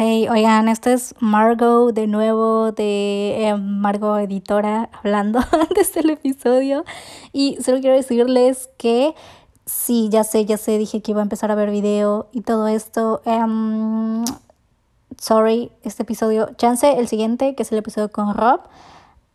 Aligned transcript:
Hey, 0.00 0.28
oigan, 0.28 0.68
esto 0.68 0.90
es 0.90 1.12
Margot 1.18 1.92
de 1.92 2.06
nuevo 2.06 2.70
de 2.70 3.48
eh, 3.48 3.56
Margot 3.56 4.20
Editora 4.20 4.88
hablando 4.92 5.40
antes 5.60 5.92
del 5.92 6.10
episodio 6.10 6.84
y 7.32 7.58
solo 7.60 7.80
quiero 7.80 7.96
decirles 7.96 8.70
que 8.76 9.16
sí, 9.66 10.08
ya 10.08 10.22
sé, 10.22 10.44
ya 10.44 10.56
sé, 10.56 10.78
dije 10.78 11.02
que 11.02 11.10
iba 11.10 11.20
a 11.20 11.24
empezar 11.24 11.50
a 11.50 11.56
ver 11.56 11.72
video 11.72 12.28
y 12.30 12.42
todo 12.42 12.68
esto. 12.68 13.22
Um, 13.24 14.24
sorry, 15.18 15.72
este 15.82 16.04
episodio, 16.04 16.50
chance 16.56 16.88
el 16.96 17.08
siguiente, 17.08 17.56
que 17.56 17.64
es 17.64 17.72
el 17.72 17.78
episodio 17.78 18.08
con 18.12 18.34
Rob, 18.34 18.60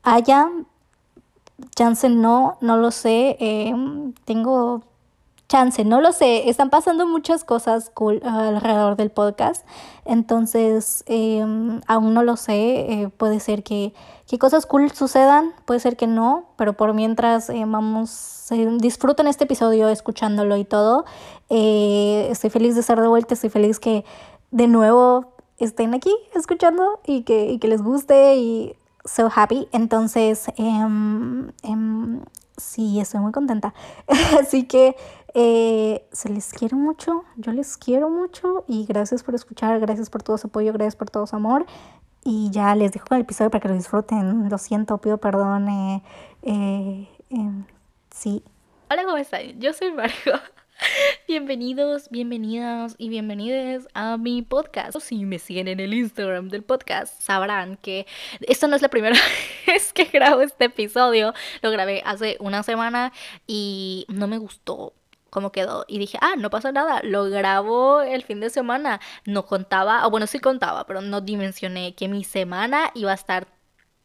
haya, 0.01 0.49
chance 1.75 2.07
no, 2.07 2.57
no 2.61 2.77
lo 2.77 2.91
sé, 2.91 3.35
eh, 3.41 3.75
tengo 4.23 4.81
chance, 5.53 5.85
no 5.85 6.01
lo 6.01 6.11
sé, 6.13 6.49
están 6.49 6.71
pasando 6.71 7.05
muchas 7.05 7.43
cosas 7.43 7.91
cool 7.93 8.21
alrededor 8.23 8.95
del 8.95 9.11
podcast, 9.11 9.63
entonces 10.03 11.03
em, 11.05 11.79
aún 11.85 12.15
no 12.15 12.23
lo 12.23 12.37
sé, 12.37 12.55
eh, 12.91 13.09
puede 13.15 13.39
ser 13.39 13.61
que, 13.61 13.93
que, 14.27 14.39
cosas 14.39 14.65
cool 14.65 14.89
sucedan, 14.89 15.53
puede 15.65 15.79
ser 15.79 15.95
que 15.95 16.07
no, 16.07 16.45
pero 16.55 16.73
por 16.73 16.95
mientras 16.95 17.51
eh, 17.51 17.65
vamos, 17.67 18.47
disfruten 18.79 19.27
este 19.27 19.43
episodio 19.43 19.89
escuchándolo 19.89 20.57
y 20.57 20.65
todo, 20.65 21.05
eh, 21.51 22.29
estoy 22.31 22.49
feliz 22.49 22.73
de 22.73 22.81
estar 22.81 22.99
de 22.99 23.07
vuelta, 23.07 23.35
estoy 23.35 23.51
feliz 23.51 23.79
que 23.79 24.05
de 24.49 24.65
nuevo 24.65 25.35
estén 25.59 25.93
aquí 25.93 26.15
escuchando 26.33 26.99
y 27.05 27.21
que, 27.21 27.51
y 27.51 27.59
que 27.59 27.67
les 27.67 27.83
guste 27.83 28.37
y 28.37 28.75
so 29.05 29.29
happy, 29.31 29.67
entonces 29.71 30.47
em, 30.57 31.51
em, 31.61 32.21
sí, 32.57 32.99
estoy 32.99 33.19
muy 33.19 33.31
contenta, 33.31 33.75
así 34.41 34.63
que... 34.63 34.95
Eh, 35.35 36.05
se 36.11 36.29
les 36.29 36.51
quiero 36.53 36.77
mucho, 36.77 37.23
yo 37.37 37.51
les 37.53 37.75
quiero 37.77 38.09
mucho 38.09 38.65
y 38.67 38.85
gracias 38.85 39.23
por 39.23 39.33
escuchar, 39.33 39.79
gracias 39.79 40.11
por 40.11 40.21
todo 40.21 40.37
su 40.37 40.47
apoyo, 40.47 40.71
gracias 40.73 40.95
por 40.95 41.09
todo 41.09 41.25
su 41.25 41.35
amor. 41.35 41.65
Y 42.23 42.51
ya 42.51 42.73
les 42.75 42.91
dejo 42.91 43.07
el 43.15 43.21
episodio 43.21 43.51
para 43.51 43.61
que 43.61 43.67
lo 43.67 43.73
disfruten. 43.73 44.47
Lo 44.49 44.57
siento, 44.57 44.97
pido 44.99 45.17
perdón. 45.17 45.67
Eh, 45.67 46.03
eh, 46.43 47.07
em, 47.29 47.65
sí. 48.11 48.43
Hola, 48.89 49.03
¿cómo 49.03 49.17
están? 49.17 49.59
Yo 49.59 49.73
soy 49.73 49.91
Margo. 49.91 50.13
Bienvenidos, 51.27 52.09
bienvenidas 52.09 52.95
y 52.97 53.09
bienvenidas 53.09 53.87
a 53.93 54.17
mi 54.17 54.41
podcast. 54.41 54.99
Si 54.99 55.25
me 55.25 55.39
siguen 55.39 55.67
en 55.67 55.79
el 55.79 55.93
Instagram 55.93 56.49
del 56.49 56.63
podcast, 56.63 57.21
sabrán 57.21 57.77
que 57.77 58.05
esta 58.41 58.67
no 58.67 58.75
es 58.75 58.81
la 58.81 58.89
primera 58.89 59.17
vez 59.67 59.91
que 59.93 60.05
grabo 60.05 60.41
este 60.41 60.65
episodio. 60.65 61.33
Lo 61.61 61.71
grabé 61.71 62.03
hace 62.05 62.37
una 62.39 62.63
semana 62.63 63.11
y 63.47 64.05
no 64.07 64.27
me 64.27 64.37
gustó 64.37 64.93
cómo 65.33 65.51
quedó. 65.51 65.83
Y 65.87 65.97
dije, 65.97 66.17
ah, 66.21 66.35
no 66.37 66.49
pasa 66.49 66.71
nada, 66.71 67.01
lo 67.03 67.25
grabo 67.25 68.01
el 68.01 68.23
fin 68.23 68.39
de 68.39 68.49
semana. 68.49 69.01
No 69.25 69.45
contaba, 69.45 70.05
o 70.07 70.11
bueno, 70.11 70.27
sí 70.27 70.39
contaba, 70.39 70.85
pero 70.85 71.01
no 71.01 71.21
dimensioné 71.21 71.95
que 71.95 72.07
mi 72.07 72.23
semana 72.23 72.91
iba 72.93 73.11
a 73.11 73.15
estar 73.15 73.47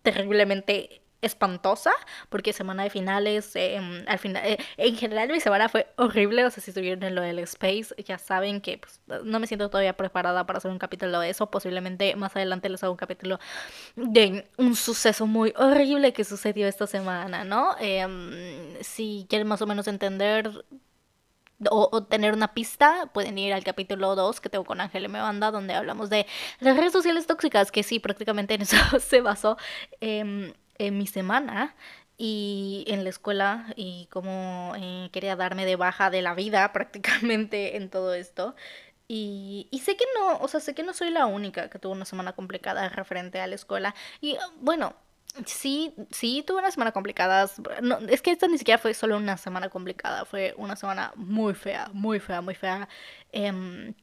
terriblemente 0.02 1.02
espantosa 1.20 1.90
porque 2.28 2.52
semana 2.52 2.84
de 2.84 2.90
finales 2.90 3.50
em, 3.56 4.04
al 4.06 4.18
final 4.20 4.42
eh, 4.46 4.58
en 4.76 4.96
general 4.96 5.28
mi 5.28 5.40
semana 5.40 5.68
fue 5.68 5.88
horrible 5.96 6.44
o 6.44 6.50
sea 6.50 6.62
si 6.62 6.70
estuvieron 6.70 7.02
en 7.02 7.16
lo 7.16 7.22
del 7.22 7.40
space 7.40 7.88
ya 8.06 8.18
saben 8.18 8.60
que 8.60 8.78
pues, 8.78 9.00
no 9.24 9.40
me 9.40 9.48
siento 9.48 9.68
todavía 9.68 9.96
preparada 9.96 10.46
para 10.46 10.58
hacer 10.58 10.70
un 10.70 10.78
capítulo 10.78 11.18
de 11.18 11.30
eso 11.30 11.50
posiblemente 11.50 12.14
más 12.14 12.36
adelante 12.36 12.68
les 12.68 12.84
hago 12.84 12.92
un 12.92 12.98
capítulo 12.98 13.40
de 13.96 14.48
un 14.58 14.76
suceso 14.76 15.26
muy 15.26 15.52
horrible 15.56 16.12
que 16.12 16.22
sucedió 16.22 16.68
esta 16.68 16.86
semana 16.86 17.42
no 17.42 17.74
em, 17.80 18.76
si 18.80 19.26
quieren 19.28 19.48
más 19.48 19.60
o 19.60 19.66
menos 19.66 19.88
entender 19.88 20.64
o, 21.70 22.04
tener 22.04 22.32
una 22.32 22.54
pista, 22.54 23.10
pueden 23.12 23.38
ir 23.38 23.52
al 23.52 23.64
capítulo 23.64 24.14
2 24.14 24.40
que 24.40 24.48
tengo 24.48 24.64
con 24.64 24.80
Ángel 24.80 25.04
M. 25.04 25.20
Banda, 25.20 25.50
donde 25.50 25.74
hablamos 25.74 26.10
de 26.10 26.26
las 26.60 26.76
redes 26.76 26.92
sociales 26.92 27.26
tóxicas, 27.26 27.72
que 27.72 27.82
sí, 27.82 27.98
prácticamente 27.98 28.54
en 28.54 28.62
eso 28.62 28.76
se 29.00 29.20
basó 29.20 29.56
em, 30.00 30.52
en 30.78 30.98
mi 30.98 31.06
semana 31.06 31.74
y 32.16 32.84
en 32.88 33.04
la 33.04 33.10
escuela 33.10 33.72
y 33.76 34.08
cómo 34.10 34.72
eh, 34.76 35.08
quería 35.12 35.36
darme 35.36 35.64
de 35.64 35.76
baja 35.76 36.10
de 36.10 36.22
la 36.22 36.34
vida 36.34 36.72
prácticamente 36.72 37.76
en 37.76 37.90
todo 37.90 38.14
esto. 38.14 38.54
Y, 39.10 39.68
y, 39.70 39.78
sé 39.80 39.96
que 39.96 40.04
no, 40.18 40.36
o 40.38 40.48
sea, 40.48 40.60
sé 40.60 40.74
que 40.74 40.82
no 40.82 40.92
soy 40.92 41.10
la 41.10 41.24
única 41.26 41.70
que 41.70 41.78
tuvo 41.78 41.94
una 41.94 42.04
semana 42.04 42.34
complicada 42.34 42.88
referente 42.90 43.40
a 43.40 43.46
la 43.46 43.54
escuela. 43.54 43.94
Y 44.20 44.36
bueno, 44.60 44.94
Sí, 45.46 45.94
sí, 46.10 46.42
tuve 46.46 46.58
una 46.58 46.70
semana 46.70 46.92
complicada. 46.92 47.48
No, 47.82 47.98
es 48.08 48.22
que 48.22 48.30
esta 48.32 48.48
ni 48.48 48.58
siquiera 48.58 48.78
fue 48.78 48.92
solo 48.94 49.16
una 49.16 49.36
semana 49.36 49.68
complicada, 49.68 50.24
fue 50.24 50.54
una 50.56 50.74
semana 50.74 51.12
muy 51.16 51.54
fea, 51.54 51.90
muy 51.92 52.18
fea, 52.18 52.40
muy 52.40 52.54
fea. 52.54 52.88
Eh, 53.32 53.94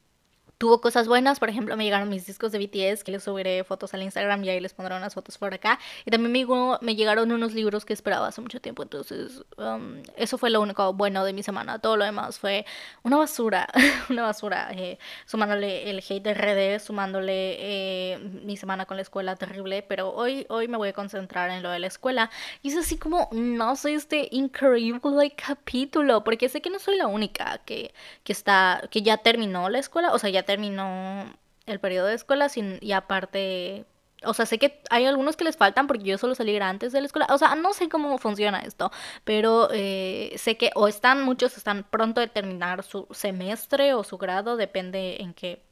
tuvo 0.58 0.82
cosas 0.82 1.08
buenas, 1.08 1.40
por 1.40 1.50
ejemplo, 1.50 1.76
me 1.76 1.84
llegaron 1.84 2.10
mis 2.10 2.26
discos 2.26 2.52
de 2.52 2.60
BTS, 2.60 3.04
que 3.04 3.12
les 3.12 3.24
subiré 3.24 3.64
fotos 3.64 3.94
al 3.94 4.04
Instagram 4.04 4.44
y 4.44 4.50
ahí 4.50 4.60
les 4.60 4.74
pondré 4.74 4.96
unas 4.96 5.14
fotos 5.14 5.38
por 5.38 5.54
acá. 5.54 5.80
Y 6.06 6.12
también 6.12 6.32
me, 6.32 6.78
me 6.82 6.96
llegaron 6.96 7.32
unos 7.32 7.54
libros 7.54 7.86
que 7.86 7.94
esperaba 7.94 8.28
hace 8.28 8.42
mucho 8.42 8.62
tiempo, 8.62 8.84
entonces 8.84 9.44
um, 9.58 10.02
eso 10.16 10.38
fue 10.38 10.50
lo 10.50 10.62
único 10.62 10.94
bueno 10.94 11.26
de 11.26 11.34
mi 11.34 11.44
semana. 11.44 11.80
Todo 11.80 11.98
lo 11.98 12.06
demás 12.06 12.40
fue 12.40 12.66
una 13.04 13.18
basura, 13.18 13.68
una 14.10 14.24
basura, 14.24 14.70
eh, 14.72 14.98
sumándole 15.26 15.90
el 15.90 16.04
hate 16.08 16.24
de 16.24 16.34
redes, 16.34 16.84
sumándole 16.84 17.58
eh, 17.60 18.18
mi 18.44 18.58
semana 18.58 18.86
con 18.86 18.98
la 18.98 19.04
escuela 19.04 19.36
terrible, 19.36 19.84
pero 19.84 20.14
hoy, 20.14 20.46
hoy 20.50 20.68
me 20.68 20.78
voy 20.78 20.90
a 20.90 20.94
concentrar 20.94 21.50
en 21.50 21.64
lo 21.64 21.70
de 21.70 21.80
la 21.80 21.88
escuela. 21.88 22.30
Y 22.62 22.70
es 22.70 22.78
así 22.78 22.98
como, 22.98 23.30
no 23.32 23.76
sé, 23.76 23.94
este 23.94 24.30
increíble 24.32 25.34
capítulo, 25.36 26.24
porque 26.24 26.50
sé 26.50 26.62
que 26.62 26.70
no 26.70 26.80
soy 26.80 26.98
la 26.98 27.08
única 27.08 27.60
que, 27.66 27.94
que 28.24 28.34
está, 28.34 28.82
que 28.90 29.02
ya 29.02 29.18
terminó 29.18 29.70
la 29.70 29.80
escuela, 29.80 30.14
o 30.14 30.20
sea, 30.20 30.30
ya 30.30 30.45
terminó 30.46 31.26
el 31.66 31.80
periodo 31.80 32.08
de 32.08 32.16
escuela 32.16 32.48
y 32.82 32.92
aparte, 32.92 33.86
o 34.24 34.34
sea, 34.34 34.46
sé 34.46 34.60
que 34.60 34.82
hay 34.90 35.06
algunos 35.06 35.36
que 35.36 35.44
les 35.44 35.58
faltan 35.58 35.88
porque 35.88 36.04
yo 36.04 36.18
solo 36.18 36.36
salí 36.36 36.56
antes 36.58 36.92
de 36.92 37.02
la 37.02 37.08
escuela, 37.08 37.28
o 37.32 37.38
sea, 37.38 37.56
no 37.56 37.74
sé 37.74 37.90
cómo 37.90 38.18
funciona 38.18 38.60
esto, 38.60 38.92
pero 39.24 39.70
eh, 39.72 40.34
sé 40.38 40.58
que 40.58 40.72
o 40.76 40.88
están, 40.88 41.24
muchos 41.24 41.58
están 41.58 41.84
pronto 41.84 42.22
de 42.22 42.28
terminar 42.28 42.84
su 42.84 43.08
semestre 43.12 43.94
o 43.94 44.04
su 44.04 44.18
grado, 44.18 44.58
depende 44.58 45.18
en 45.22 45.34
qué 45.34 45.64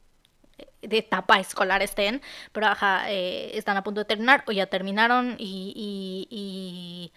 eh, 0.57 0.67
etapa 0.81 1.39
escolar 1.39 1.81
estén, 1.81 2.21
pero 2.51 2.67
ajá, 2.67 3.11
eh, 3.11 3.57
están 3.57 3.77
a 3.77 3.83
punto 3.83 4.01
de 4.01 4.05
terminar 4.05 4.43
o 4.47 4.51
ya 4.51 4.65
terminaron 4.67 5.35
y, 5.37 5.73
y, 6.29 7.11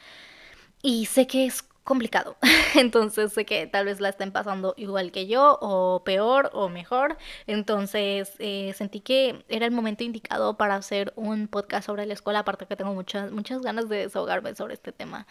y, 0.83 1.01
y 1.01 1.07
sé 1.07 1.27
que 1.27 1.47
es 1.47 1.65
complicado. 1.87 2.37
Entonces 2.75 3.33
sé 3.33 3.47
que 3.47 3.67
tal 3.67 3.87
vez 3.87 4.01
la 4.01 4.11
estén 4.11 4.33
pasando 4.33 4.75
igual 4.77 5.13
que 5.13 5.27
yo, 5.27 5.59
o 5.63 6.03
peor, 6.05 6.51
o 6.53 6.69
mejor. 6.69 7.17
Entonces 7.47 8.33
eh, 8.39 8.75
sentí 8.77 9.01
que 9.01 9.45
era 9.49 9.65
el 9.65 9.73
momento 9.73 10.05
indicado 10.05 10.57
para 10.59 10.75
hacer 10.75 11.13
un 11.17 11.49
podcast 11.49 11.87
sobre 11.87 12.05
la 12.05 12.13
escuela, 12.15 12.41
aparte 12.41 12.67
que 12.67 12.77
tengo 12.77 12.93
muchas, 12.93 13.31
muchas 13.33 13.63
ganas 13.63 13.89
de 13.89 13.99
desahogarme 13.99 14.55
sobre 14.55 14.75
este 14.75 14.93
tema. 14.93 15.27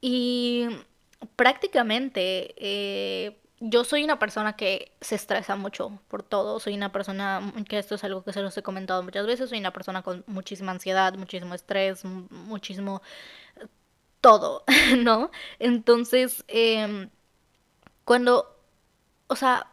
Y 0.00 0.68
prácticamente... 1.36 2.54
Eh, 2.58 3.40
yo 3.60 3.84
soy 3.84 4.04
una 4.04 4.18
persona 4.18 4.56
que 4.56 4.92
se 5.00 5.14
estresa 5.14 5.56
mucho 5.56 5.98
por 6.08 6.22
todo, 6.22 6.60
soy 6.60 6.74
una 6.74 6.92
persona, 6.92 7.52
que 7.66 7.78
esto 7.78 7.94
es 7.94 8.04
algo 8.04 8.22
que 8.22 8.32
se 8.32 8.42
los 8.42 8.54
he 8.58 8.62
comentado 8.62 9.02
muchas 9.02 9.26
veces, 9.26 9.48
soy 9.48 9.58
una 9.58 9.72
persona 9.72 10.02
con 10.02 10.22
muchísima 10.26 10.72
ansiedad, 10.72 11.14
muchísimo 11.14 11.54
estrés, 11.54 12.04
muchísimo 12.04 13.00
todo, 14.24 14.64
¿no? 14.98 15.30
Entonces, 15.58 16.44
em, 16.48 17.10
cuando, 18.06 18.56
o 19.26 19.36
sea, 19.36 19.66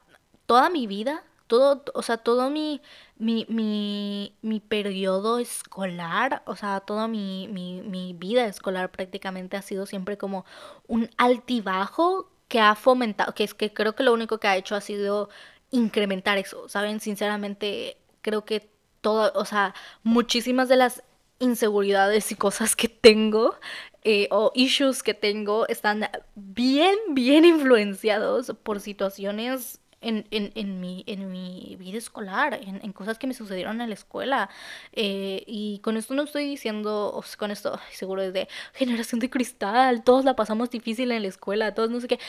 toda 0.46 0.70
mi 0.70 0.88
vida, 0.88 1.24
todo, 1.48 1.86
o 1.94 2.02
sea, 2.02 2.18
todo 2.18 2.50
mi, 2.50 2.82
mi, 3.18 3.46
mi, 3.48 4.36
mi 4.42 4.60
periodo 4.60 5.40
escolar, 5.40 6.44
o 6.46 6.58
sea, 6.58 6.82
toda 6.82 7.08
mi, 7.08 7.48
mi, 7.48 7.82
mi 7.82 8.12
vida 8.12 8.46
escolar 8.46 8.92
prácticamente 8.92 9.56
ha 9.56 9.62
sido 9.62 9.86
siempre 9.86 10.18
como 10.18 10.44
un 10.86 11.10
altibajo 11.18 12.30
que 12.50 12.60
ha 12.60 12.76
fomentado, 12.76 13.34
que 13.34 13.46
es 13.46 13.54
que 13.54 13.74
creo 13.74 13.96
que 13.96 14.04
lo 14.04 14.12
único 14.12 14.38
que 14.38 14.50
ha 14.50 14.58
hecho 14.58 14.76
ha 14.76 14.82
sido 14.82 15.30
incrementar 15.70 16.38
eso, 16.38 16.68
¿saben? 16.68 17.00
Sinceramente, 17.00 17.98
creo 18.22 18.44
que 18.44 18.70
todo, 19.00 19.32
o 19.36 19.46
sea, 19.46 19.74
muchísimas 20.04 20.68
de 20.68 20.76
las 20.76 21.04
inseguridades 21.40 22.32
y 22.32 22.36
cosas 22.36 22.76
que 22.76 22.90
tengo 22.90 23.56
eh, 24.04 24.28
o 24.32 24.52
issues 24.56 25.04
que 25.04 25.14
tengo 25.14 25.68
están 25.68 26.10
bien, 26.36 26.96
bien 27.10 27.46
influenciados 27.46 28.54
por 28.64 28.80
situaciones 28.80 29.80
en, 30.02 30.28
en, 30.32 30.52
en, 30.56 30.80
mi, 30.80 31.04
en 31.08 31.32
mi 31.32 31.76
vida 31.80 31.98
escolar, 31.98 32.56
en, 32.56 32.82
en, 32.84 32.92
cosas 32.92 33.20
que 33.20 33.28
me 33.28 33.34
sucedieron 33.34 33.80
en 33.82 33.90
la 33.90 33.94
escuela. 33.94 34.50
Eh, 34.94 35.44
y 35.46 35.80
con 35.80 35.98
esto 35.98 36.16
no 36.16 36.24
estoy 36.24 36.46
diciendo, 36.46 37.24
con 37.38 37.52
esto 37.52 37.80
seguro 37.92 38.22
es 38.24 38.34
de 38.34 38.48
generación 38.74 39.20
de 39.20 39.30
cristal, 39.30 40.04
todos 40.04 40.26
la 40.26 40.36
pasamos 40.36 40.72
difícil 40.72 41.12
en 41.12 41.22
la 41.22 41.28
escuela, 41.28 41.74
todos 41.76 41.92
no 41.92 42.00
sé 42.02 42.08
qué. 42.08 42.20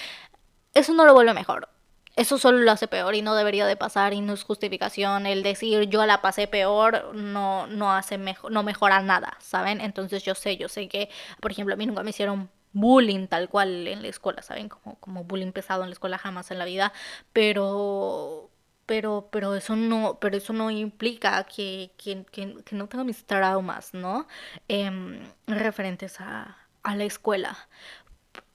Eso 0.74 0.92
no 0.94 1.04
lo 1.06 1.14
vuelve 1.14 1.34
mejor 1.34 1.68
eso 2.16 2.38
solo 2.38 2.58
lo 2.58 2.70
hace 2.70 2.88
peor 2.88 3.14
y 3.14 3.22
no 3.22 3.34
debería 3.34 3.66
de 3.66 3.76
pasar 3.76 4.12
y 4.12 4.20
no 4.20 4.34
es 4.34 4.44
justificación. 4.44 5.26
El 5.26 5.42
decir 5.42 5.88
yo 5.88 6.04
la 6.06 6.20
pasé 6.20 6.46
peor 6.46 7.14
no, 7.14 7.66
no 7.66 7.92
hace 7.92 8.18
mejor, 8.18 8.52
no 8.52 8.62
mejora 8.62 9.00
nada, 9.02 9.36
¿saben? 9.40 9.80
Entonces 9.80 10.22
yo 10.22 10.34
sé, 10.34 10.56
yo 10.56 10.68
sé 10.68 10.88
que, 10.88 11.08
por 11.40 11.52
ejemplo, 11.52 11.74
a 11.74 11.76
mí 11.76 11.86
nunca 11.86 12.02
me 12.02 12.10
hicieron 12.10 12.50
bullying 12.72 13.26
tal 13.28 13.48
cual 13.48 13.86
en 13.88 14.02
la 14.02 14.08
escuela, 14.08 14.42
¿saben? 14.42 14.68
Como, 14.68 14.96
como 15.00 15.24
bullying 15.24 15.52
pesado 15.52 15.82
en 15.84 15.90
la 15.90 15.94
escuela 15.94 16.18
jamás 16.18 16.50
en 16.50 16.58
la 16.58 16.64
vida, 16.64 16.92
pero 17.32 18.50
pero, 18.86 19.28
pero 19.30 19.54
eso 19.54 19.76
no, 19.76 20.18
pero 20.20 20.36
eso 20.36 20.52
no 20.52 20.70
implica 20.70 21.44
que, 21.44 21.92
que, 21.96 22.24
que, 22.30 22.74
no 22.74 22.88
tenga 22.88 23.04
mis 23.04 23.24
traumas, 23.24 23.94
¿no? 23.94 24.26
Em, 24.68 25.20
referentes 25.46 26.20
a, 26.20 26.58
a 26.82 26.96
la 26.96 27.04
escuela. 27.04 27.56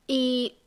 Y 0.07 0.57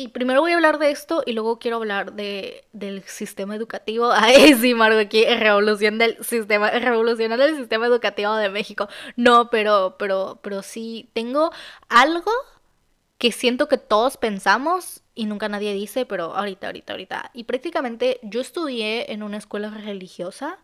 y 0.00 0.08
primero 0.08 0.40
voy 0.40 0.52
a 0.52 0.54
hablar 0.54 0.78
de 0.78 0.90
esto 0.90 1.22
y 1.26 1.32
luego 1.32 1.58
quiero 1.58 1.76
hablar 1.76 2.14
de, 2.14 2.64
del 2.72 3.02
sistema 3.04 3.54
educativo. 3.54 4.10
Ay, 4.14 4.54
sí, 4.54 4.72
Margo, 4.72 4.98
aquí 4.98 5.24
revolución 5.26 5.98
del 5.98 6.16
sistema, 6.24 6.70
revolucionando 6.70 7.44
el 7.44 7.56
sistema 7.56 7.86
educativo 7.86 8.34
de 8.36 8.48
México. 8.48 8.88
No, 9.16 9.50
pero, 9.50 9.96
pero, 9.98 10.40
pero 10.42 10.62
sí, 10.62 11.10
tengo 11.12 11.52
algo 11.88 12.30
que 13.18 13.30
siento 13.30 13.68
que 13.68 13.76
todos 13.76 14.16
pensamos 14.16 15.02
y 15.14 15.26
nunca 15.26 15.50
nadie 15.50 15.74
dice, 15.74 16.06
pero 16.06 16.34
ahorita, 16.34 16.68
ahorita, 16.68 16.94
ahorita. 16.94 17.30
Y 17.34 17.44
prácticamente 17.44 18.18
yo 18.22 18.40
estudié 18.40 19.12
en 19.12 19.22
una 19.22 19.36
escuela 19.36 19.68
religiosa 19.68 20.58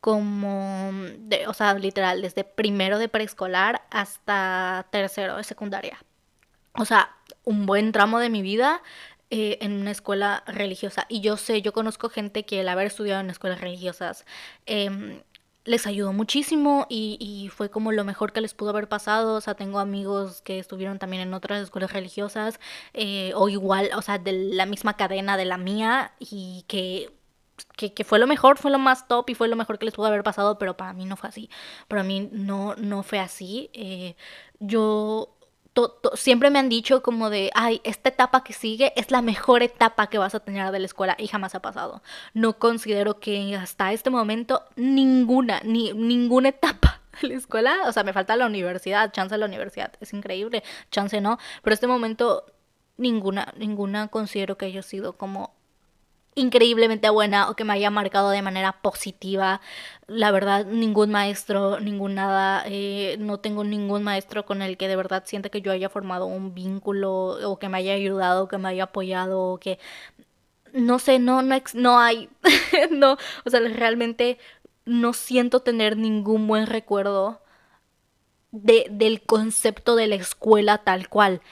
como, 0.00 0.92
de, 1.18 1.46
o 1.46 1.52
sea, 1.52 1.74
literal, 1.74 2.22
desde 2.22 2.44
primero 2.44 2.98
de 2.98 3.10
preescolar 3.10 3.82
hasta 3.90 4.86
tercero 4.90 5.36
de 5.36 5.44
secundaria. 5.44 5.98
O 6.72 6.86
sea, 6.86 7.17
un 7.48 7.64
buen 7.64 7.92
tramo 7.92 8.18
de 8.18 8.28
mi 8.28 8.42
vida 8.42 8.82
eh, 9.30 9.58
en 9.62 9.72
una 9.72 9.90
escuela 9.90 10.44
religiosa. 10.46 11.06
Y 11.08 11.20
yo 11.22 11.36
sé, 11.38 11.62
yo 11.62 11.72
conozco 11.72 12.10
gente 12.10 12.44
que 12.44 12.60
el 12.60 12.68
haber 12.68 12.86
estudiado 12.88 13.20
en 13.20 13.30
escuelas 13.30 13.60
religiosas 13.60 14.26
em, 14.66 15.22
les 15.64 15.86
ayudó 15.86 16.12
muchísimo 16.12 16.86
y, 16.90 17.50
fue 17.54 17.70
como 17.70 17.92
lo 17.92 18.04
mejor 18.04 18.32
que 18.32 18.42
les 18.42 18.54
pudo 18.54 18.70
haber 18.70 18.88
pasado. 18.88 19.36
O 19.36 19.40
sea, 19.40 19.54
tengo 19.54 19.78
amigos 19.80 20.42
que 20.42 20.58
estuvieron 20.58 20.98
también 20.98 21.22
en 21.22 21.34
otras 21.34 21.62
escuelas 21.62 21.92
religiosas 21.92 22.60
eh, 22.94 23.32
o 23.34 23.48
igual, 23.48 23.90
o 23.96 24.02
sea, 24.02 24.18
de 24.18 24.32
la 24.32 24.66
misma 24.66 24.96
cadena 24.96 25.36
de 25.36 25.44
la 25.46 25.58
mía 25.58 26.12
y 26.18 26.64
que 26.68 27.10
que, 27.76 28.04
fue 28.04 28.18
lo 28.20 28.26
mejor, 28.28 28.58
fue 28.58 28.70
lo 28.70 28.78
más 28.78 29.08
top 29.08 29.30
y 29.30 29.34
fue 29.34 29.48
lo 29.48 29.56
mejor 29.56 29.78
que 29.78 29.84
les 29.86 29.94
pudo 29.94 30.06
haber 30.06 30.22
pasado, 30.22 30.58
pero 30.58 30.76
para 30.76 30.92
mí 30.92 31.04
no 31.04 31.16
fue 31.16 31.28
así. 31.28 31.50
Para 31.88 32.02
mí 32.04 32.28
no, 32.32 32.76
no 32.76 33.02
fue 33.02 33.18
así. 33.18 33.70
Siempre 36.14 36.50
me 36.50 36.58
han 36.58 36.68
dicho 36.68 37.02
como 37.02 37.30
de, 37.30 37.50
ay, 37.54 37.80
esta 37.84 38.08
etapa 38.08 38.44
que 38.44 38.52
sigue 38.52 38.92
es 38.96 39.10
la 39.10 39.22
mejor 39.22 39.62
etapa 39.62 40.08
que 40.08 40.18
vas 40.18 40.34
a 40.34 40.40
tener 40.40 40.70
de 40.72 40.78
la 40.78 40.86
escuela 40.86 41.16
y 41.18 41.26
jamás 41.26 41.54
ha 41.54 41.60
pasado. 41.60 42.02
No 42.34 42.58
considero 42.58 43.20
que 43.20 43.56
hasta 43.56 43.92
este 43.92 44.10
momento 44.10 44.64
ninguna, 44.76 45.60
ni 45.64 45.92
ninguna 45.92 46.50
etapa 46.50 47.00
de 47.20 47.28
la 47.28 47.34
escuela, 47.34 47.76
o 47.86 47.92
sea, 47.92 48.04
me 48.04 48.12
falta 48.12 48.36
la 48.36 48.46
universidad, 48.46 49.12
chance 49.12 49.34
de 49.34 49.38
la 49.38 49.46
universidad, 49.46 49.92
es 50.00 50.12
increíble, 50.12 50.62
chance 50.90 51.20
no, 51.20 51.38
pero 51.62 51.74
este 51.74 51.86
momento 51.86 52.44
ninguna, 52.96 53.52
ninguna 53.56 54.08
considero 54.08 54.58
que 54.58 54.66
haya 54.66 54.82
sido 54.82 55.16
como 55.16 55.57
increíblemente 56.38 57.10
buena 57.10 57.50
o 57.50 57.56
que 57.56 57.64
me 57.64 57.74
haya 57.74 57.90
marcado 57.90 58.30
de 58.30 58.42
manera 58.42 58.80
positiva. 58.82 59.60
La 60.06 60.30
verdad, 60.30 60.66
ningún 60.66 61.10
maestro, 61.10 61.80
ningún 61.80 62.14
nada, 62.14 62.64
eh, 62.66 63.16
no 63.20 63.38
tengo 63.40 63.64
ningún 63.64 64.02
maestro 64.04 64.46
con 64.46 64.62
el 64.62 64.76
que 64.76 64.88
de 64.88 64.96
verdad 64.96 65.24
sienta 65.26 65.50
que 65.50 65.60
yo 65.62 65.72
haya 65.72 65.88
formado 65.90 66.26
un 66.26 66.54
vínculo 66.54 67.38
o 67.50 67.58
que 67.58 67.68
me 67.68 67.78
haya 67.78 67.94
ayudado, 67.94 68.48
que 68.48 68.58
me 68.58 68.68
haya 68.68 68.84
apoyado, 68.84 69.40
o 69.54 69.58
que 69.58 69.78
no 70.72 70.98
sé, 70.98 71.18
no, 71.18 71.42
no, 71.42 71.56
no 71.74 71.98
hay, 71.98 72.28
no, 72.90 73.16
o 73.44 73.50
sea, 73.50 73.60
realmente 73.60 74.38
no 74.84 75.12
siento 75.12 75.60
tener 75.60 75.96
ningún 75.96 76.46
buen 76.46 76.66
recuerdo 76.66 77.40
de, 78.50 78.86
del 78.90 79.22
concepto 79.22 79.96
de 79.96 80.06
la 80.06 80.14
escuela 80.16 80.78
tal 80.78 81.08
cual. 81.08 81.42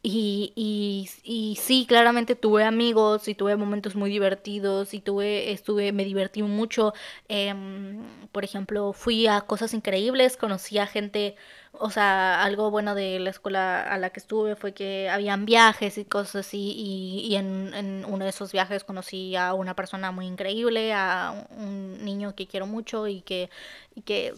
Y, 0.00 0.52
y, 0.54 1.10
y, 1.24 1.56
sí, 1.56 1.84
claramente 1.86 2.36
tuve 2.36 2.64
amigos 2.64 3.26
y 3.26 3.34
tuve 3.34 3.56
momentos 3.56 3.96
muy 3.96 4.10
divertidos 4.10 4.94
y 4.94 5.00
tuve, 5.00 5.50
estuve, 5.50 5.92
me 5.92 6.04
divertí 6.04 6.42
mucho. 6.42 6.94
Em, 7.26 8.04
por 8.30 8.44
ejemplo, 8.44 8.92
fui 8.92 9.26
a 9.26 9.40
cosas 9.42 9.74
increíbles, 9.74 10.36
conocí 10.36 10.78
a 10.78 10.86
gente, 10.86 11.34
o 11.72 11.90
sea, 11.90 12.42
algo 12.44 12.70
bueno 12.70 12.94
de 12.94 13.18
la 13.18 13.30
escuela 13.30 13.82
a 13.82 13.98
la 13.98 14.10
que 14.10 14.20
estuve 14.20 14.54
fue 14.56 14.72
que 14.72 15.10
habían 15.10 15.44
viajes 15.46 15.98
y 15.98 16.04
cosas 16.04 16.46
así 16.46 16.72
y, 16.76 17.26
y 17.26 17.34
en, 17.36 17.74
en 17.74 18.04
uno 18.06 18.24
de 18.24 18.30
esos 18.30 18.52
viajes 18.52 18.84
conocí 18.84 19.34
a 19.36 19.52
una 19.52 19.74
persona 19.74 20.12
muy 20.12 20.26
increíble, 20.26 20.92
a 20.94 21.48
un 21.50 22.04
niño 22.04 22.34
que 22.36 22.46
quiero 22.46 22.66
mucho 22.68 23.08
y 23.08 23.20
que, 23.22 23.50
y 23.96 24.02
que 24.02 24.34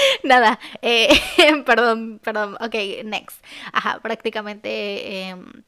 Nada, 0.24 0.58
eh, 0.82 1.08
perdón, 1.66 2.20
perdón, 2.22 2.56
ok, 2.60 3.04
next. 3.04 3.44
Ajá, 3.72 4.00
prácticamente 4.00 5.28
em, 5.28 5.64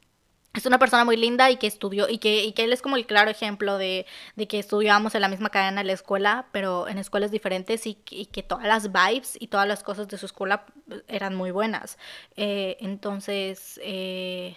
es 0.54 0.66
una 0.66 0.78
persona 0.78 1.04
muy 1.04 1.16
linda 1.16 1.50
y 1.50 1.56
que 1.56 1.66
estudió, 1.66 2.08
y 2.08 2.18
que, 2.18 2.44
y 2.44 2.52
que 2.52 2.64
él 2.64 2.72
es 2.72 2.82
como 2.82 2.96
el 2.96 3.06
claro 3.06 3.30
ejemplo 3.30 3.78
de, 3.78 4.06
de 4.36 4.48
que 4.48 4.58
estudiábamos 4.58 5.14
en 5.14 5.22
la 5.22 5.28
misma 5.28 5.50
cadena 5.50 5.80
de 5.80 5.86
la 5.86 5.92
escuela, 5.94 6.46
pero 6.52 6.88
en 6.88 6.98
escuelas 6.98 7.30
diferentes 7.30 7.86
y, 7.86 7.98
y, 8.10 8.26
que 8.26 8.42
todas 8.42 8.66
las 8.66 8.92
vibes 8.92 9.36
y 9.40 9.48
todas 9.48 9.66
las 9.66 9.82
cosas 9.82 10.08
de 10.08 10.18
su 10.18 10.26
escuela 10.26 10.66
eran 11.08 11.34
muy 11.34 11.50
buenas. 11.50 11.98
Eh, 12.36 12.76
entonces, 12.80 13.80
eh, 13.82 14.56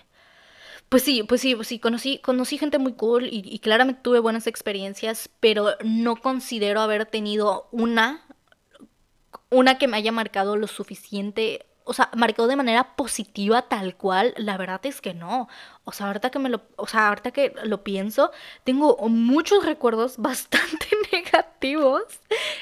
pues 0.89 1.03
sí, 1.03 1.23
pues 1.23 1.41
sí, 1.41 1.55
pues 1.55 1.67
sí, 1.67 1.79
conocí, 1.79 2.19
conocí 2.19 2.57
gente 2.57 2.77
muy 2.77 2.93
cool 2.93 3.27
y, 3.31 3.59
claramente 3.59 4.01
tuve 4.03 4.19
buenas 4.19 4.47
experiencias, 4.47 5.29
pero 5.39 5.75
no 5.83 6.15
considero 6.15 6.79
haber 6.81 7.05
tenido 7.05 7.67
una 7.71 8.24
una 9.55 9.77
que 9.77 9.87
me 9.87 9.97
haya 9.97 10.11
marcado 10.11 10.57
lo 10.57 10.67
suficiente, 10.67 11.65
o 11.85 11.93
sea, 11.93 12.09
marcado 12.15 12.47
de 12.47 12.55
manera 12.55 12.95
positiva 12.95 13.63
tal 13.63 13.95
cual, 13.95 14.33
la 14.37 14.57
verdad 14.57 14.85
es 14.85 15.01
que 15.01 15.13
no. 15.13 15.47
O 15.83 15.91
sea, 15.91 16.07
ahorita 16.07 16.29
que 16.29 16.39
me 16.39 16.49
lo, 16.49 16.61
o 16.75 16.87
sea, 16.87 17.09
ahorita 17.09 17.31
que 17.31 17.53
lo 17.63 17.83
pienso, 17.83 18.31
tengo 18.63 18.97
muchos 19.07 19.65
recuerdos 19.65 20.17
bastante 20.19 20.87
negativos, 21.11 22.03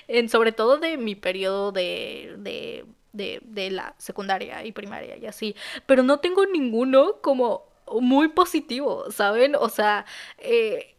en, 0.08 0.30
sobre 0.30 0.52
todo 0.52 0.78
de 0.78 0.98
mi 0.98 1.16
periodo 1.16 1.72
de, 1.72 2.36
de, 2.38 2.86
de, 3.12 3.40
de 3.44 3.72
la 3.72 3.96
secundaria 3.98 4.64
y 4.66 4.72
primaria 4.72 5.18
y 5.18 5.26
así, 5.26 5.56
pero 5.86 6.04
no 6.04 6.20
tengo 6.20 6.46
ninguno 6.46 7.22
como 7.22 7.74
muy 8.02 8.30
positivo, 8.30 9.12
¿saben? 9.12 9.56
O 9.56 9.70
sea, 9.70 10.06
eh, 10.38 10.93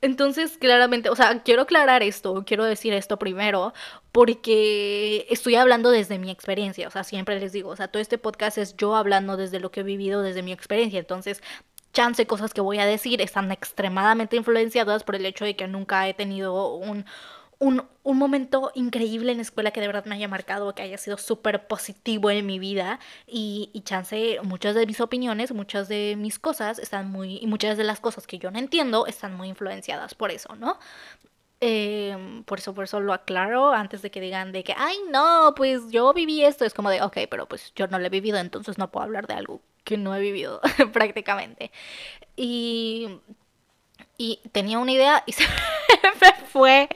entonces, 0.00 0.58
claramente, 0.58 1.10
o 1.10 1.16
sea, 1.16 1.42
quiero 1.42 1.62
aclarar 1.62 2.02
esto, 2.02 2.44
quiero 2.46 2.64
decir 2.64 2.92
esto 2.92 3.18
primero, 3.18 3.72
porque 4.12 5.26
estoy 5.28 5.56
hablando 5.56 5.90
desde 5.90 6.18
mi 6.18 6.30
experiencia, 6.30 6.86
o 6.86 6.90
sea, 6.90 7.04
siempre 7.04 7.40
les 7.40 7.52
digo, 7.52 7.70
o 7.70 7.76
sea, 7.76 7.88
todo 7.88 8.00
este 8.00 8.18
podcast 8.18 8.58
es 8.58 8.76
yo 8.76 8.94
hablando 8.94 9.36
desde 9.36 9.60
lo 9.60 9.70
que 9.70 9.80
he 9.80 9.82
vivido, 9.82 10.22
desde 10.22 10.42
mi 10.42 10.52
experiencia, 10.52 11.00
entonces, 11.00 11.42
chance 11.92 12.26
cosas 12.26 12.54
que 12.54 12.60
voy 12.60 12.78
a 12.78 12.86
decir 12.86 13.20
están 13.20 13.50
extremadamente 13.50 14.36
influenciadas 14.36 15.02
por 15.02 15.16
el 15.16 15.26
hecho 15.26 15.44
de 15.44 15.56
que 15.56 15.66
nunca 15.66 16.06
he 16.08 16.14
tenido 16.14 16.74
un, 16.74 17.04
un, 17.60 17.82
un, 18.04 18.18
momento 18.18 18.70
increíble 18.74 19.32
en 19.32 19.38
la 19.38 19.42
escuela 19.42 19.72
que 19.72 19.80
de 19.80 19.88
verdad 19.88 20.04
me 20.04 20.14
haya 20.14 20.28
marcado, 20.28 20.74
que 20.74 20.82
haya 20.82 20.98
sido 20.98 21.18
súper 21.18 21.66
positivo 21.66 22.30
en 22.30 22.46
mi 22.46 22.58
vida 22.58 23.00
y, 23.26 23.70
y, 23.72 23.80
chance 23.80 24.38
muchas 24.44 24.74
de 24.74 24.86
mis 24.86 25.00
opiniones, 25.00 25.52
muchas 25.52 25.88
de 25.88 26.14
mis 26.16 26.38
cosas 26.38 26.78
están 26.78 27.10
muy, 27.10 27.38
y 27.38 27.46
muchas 27.46 27.76
de 27.76 27.84
las 27.84 28.00
cosas 28.00 28.26
que 28.26 28.38
yo 28.38 28.50
no 28.50 28.58
entiendo 28.58 29.06
están 29.06 29.34
muy 29.34 29.48
influenciadas 29.48 30.14
por 30.14 30.30
eso, 30.30 30.54
¿no? 30.56 30.78
Eh, 31.60 32.42
por 32.46 32.58
eso, 32.60 32.72
por 32.72 32.84
eso 32.84 33.00
lo 33.00 33.12
aclaro 33.12 33.72
antes 33.72 34.00
de 34.02 34.10
que 34.10 34.20
digan 34.20 34.52
de 34.52 34.62
que, 34.62 34.74
ay, 34.76 34.96
no, 35.10 35.54
pues 35.56 35.90
yo 35.90 36.12
viví 36.14 36.44
esto. 36.44 36.64
Es 36.64 36.74
como 36.74 36.90
de, 36.90 37.02
ok, 37.02 37.18
pero 37.30 37.46
pues 37.48 37.72
yo 37.74 37.88
no 37.88 37.98
lo 37.98 38.06
he 38.06 38.10
vivido, 38.10 38.38
entonces 38.38 38.78
no 38.78 38.90
puedo 38.90 39.04
hablar 39.04 39.26
de 39.26 39.34
algo 39.34 39.60
que 39.84 39.96
no 39.96 40.14
he 40.14 40.20
vivido 40.20 40.60
prácticamente. 40.92 41.72
Y 42.36 43.20
y 44.18 44.40
tenía 44.52 44.78
una 44.80 44.92
idea 44.92 45.22
y 45.26 45.32
se 45.32 45.44
me 45.44 46.46
fue. 46.48 46.88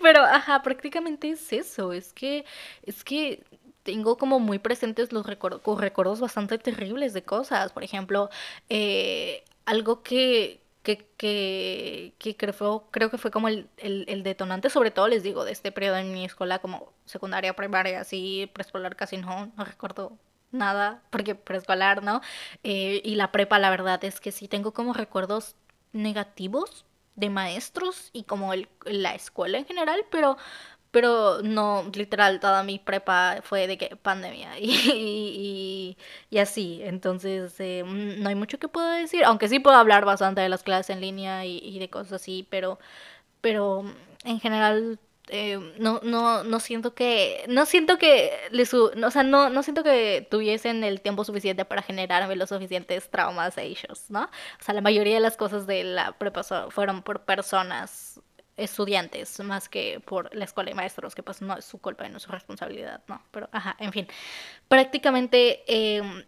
Pero, 0.00 0.22
ajá, 0.22 0.62
prácticamente 0.62 1.30
es 1.30 1.52
eso. 1.52 1.92
Es 1.92 2.12
que, 2.12 2.44
es 2.84 3.02
que 3.02 3.42
tengo 3.82 4.18
como 4.18 4.38
muy 4.38 4.58
presentes 4.58 5.12
los 5.12 5.26
recuerdos, 5.26 6.20
bastante 6.20 6.58
terribles 6.58 7.14
de 7.14 7.22
cosas. 7.24 7.72
Por 7.72 7.82
ejemplo, 7.82 8.28
eh, 8.68 9.44
algo 9.64 10.02
que, 10.02 10.60
que, 10.82 11.06
que, 11.16 12.14
que 12.18 12.36
creo, 12.36 12.86
creo 12.90 13.10
que 13.10 13.18
fue 13.18 13.30
como 13.30 13.48
el, 13.48 13.68
el, 13.78 14.04
el, 14.08 14.22
detonante, 14.22 14.70
sobre 14.70 14.90
todo 14.90 15.08
les 15.08 15.22
digo, 15.22 15.44
de 15.44 15.52
este 15.52 15.72
periodo 15.72 15.96
en 15.96 16.12
mi 16.12 16.24
escuela, 16.26 16.58
como 16.60 16.92
secundaria, 17.06 17.54
primaria, 17.56 18.00
así, 18.00 18.50
preescolar 18.52 18.94
casi 18.94 19.16
no, 19.16 19.50
no 19.56 19.64
recuerdo 19.64 20.18
nada, 20.50 21.02
porque 21.10 21.34
preescolar, 21.34 22.02
¿no? 22.02 22.20
Eh, 22.62 23.00
y 23.04 23.14
la 23.14 23.32
prepa, 23.32 23.58
la 23.58 23.70
verdad 23.70 24.02
es 24.04 24.20
que 24.20 24.32
sí 24.32 24.48
tengo 24.48 24.72
como 24.72 24.92
recuerdos 24.92 25.56
negativos 25.92 26.84
de 27.16 27.30
maestros 27.30 28.10
y 28.12 28.24
como 28.24 28.52
el, 28.52 28.68
la 28.84 29.14
escuela 29.14 29.58
en 29.58 29.66
general, 29.66 30.04
pero, 30.10 30.36
pero 30.90 31.42
no, 31.42 31.84
literal, 31.94 32.40
toda 32.40 32.62
mi 32.62 32.78
prepa 32.78 33.40
fue 33.42 33.66
de 33.66 33.78
que 33.78 33.96
pandemia 33.96 34.58
y, 34.60 35.96
y, 36.30 36.38
así. 36.38 36.80
Entonces, 36.82 37.54
eh, 37.60 37.84
mm, 37.84 38.22
no 38.22 38.28
hay 38.28 38.34
mucho 38.34 38.58
que 38.58 38.68
puedo 38.68 38.88
decir, 38.90 39.24
aunque 39.24 39.48
sí 39.48 39.58
puedo 39.60 39.76
hablar 39.76 40.04
bastante 40.04 40.40
de 40.40 40.48
las 40.48 40.62
clases 40.62 40.90
en 40.90 41.00
línea 41.00 41.44
y, 41.44 41.58
y 41.58 41.78
de 41.78 41.90
cosas 41.90 42.14
así, 42.14 42.46
pero, 42.50 42.78
pero 43.40 43.84
en 44.24 44.40
general 44.40 44.98
eh, 45.30 45.74
no, 45.78 46.00
no, 46.02 46.44
no 46.44 46.60
siento 46.60 46.94
que, 46.94 47.44
no 47.48 47.66
siento 47.66 47.98
que 47.98 48.32
les, 48.50 48.72
o 48.74 49.10
sea, 49.10 49.22
no, 49.22 49.50
no 49.50 49.62
siento 49.62 49.82
que 49.82 50.26
tuviesen 50.30 50.84
el 50.84 51.00
tiempo 51.00 51.24
suficiente 51.24 51.64
para 51.64 51.82
generarme 51.82 52.36
los 52.36 52.48
suficientes 52.48 53.10
traumas 53.10 53.58
a 53.58 53.62
ellos, 53.62 54.04
¿no? 54.08 54.24
O 54.24 54.62
sea, 54.64 54.74
la 54.74 54.80
mayoría 54.80 55.14
de 55.14 55.20
las 55.20 55.36
cosas 55.36 55.66
de 55.66 55.84
la 55.84 56.12
prepa 56.12 56.42
fueron 56.70 57.02
por 57.02 57.24
personas 57.24 58.20
estudiantes 58.56 59.38
más 59.40 59.68
que 59.68 60.00
por 60.00 60.34
la 60.34 60.44
escuela 60.44 60.70
de 60.70 60.74
maestros, 60.74 61.14
que 61.14 61.22
pues 61.22 61.40
no 61.40 61.56
es 61.56 61.64
su 61.64 61.78
culpa 61.78 62.06
y 62.06 62.10
no 62.10 62.18
es 62.18 62.24
su 62.24 62.32
responsabilidad, 62.32 63.02
¿no? 63.06 63.22
Pero, 63.30 63.48
ajá, 63.52 63.76
en 63.78 63.92
fin, 63.92 64.08
prácticamente 64.68 65.62
em, 65.66 66.24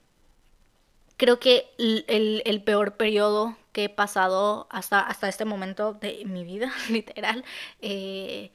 creo 1.16 1.40
que 1.40 1.70
el, 1.78 2.42
el, 2.46 2.62
peor 2.62 2.96
periodo 2.96 3.56
que 3.72 3.84
he 3.84 3.88
pasado 3.88 4.68
hasta, 4.70 5.00
hasta 5.00 5.28
este 5.28 5.44
momento 5.44 5.92
de 5.92 6.24
mi 6.24 6.44
vida, 6.44 6.72
literal, 6.88 7.44
eh, 7.82 8.52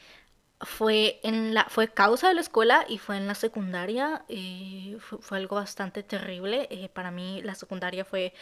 fue 0.62 1.20
en 1.24 1.54
la 1.54 1.66
fue 1.66 1.88
causa 1.90 2.30
de 2.30 2.34
la 2.34 2.42
escuela 2.42 2.86
y 2.88 2.98
fue 2.98 3.18
en 3.18 3.28
la 3.28 3.36
secundaria 3.36 4.24
eh, 4.30 4.98
fue, 5.00 5.38
algo 5.38 5.58
bastante 5.58 6.04
terrible. 6.04 6.68
Eh, 6.72 6.90
para 6.90 7.12
mí 7.12 7.42
la 7.44 7.56
secundaria 7.56 8.06
fue 8.06 8.34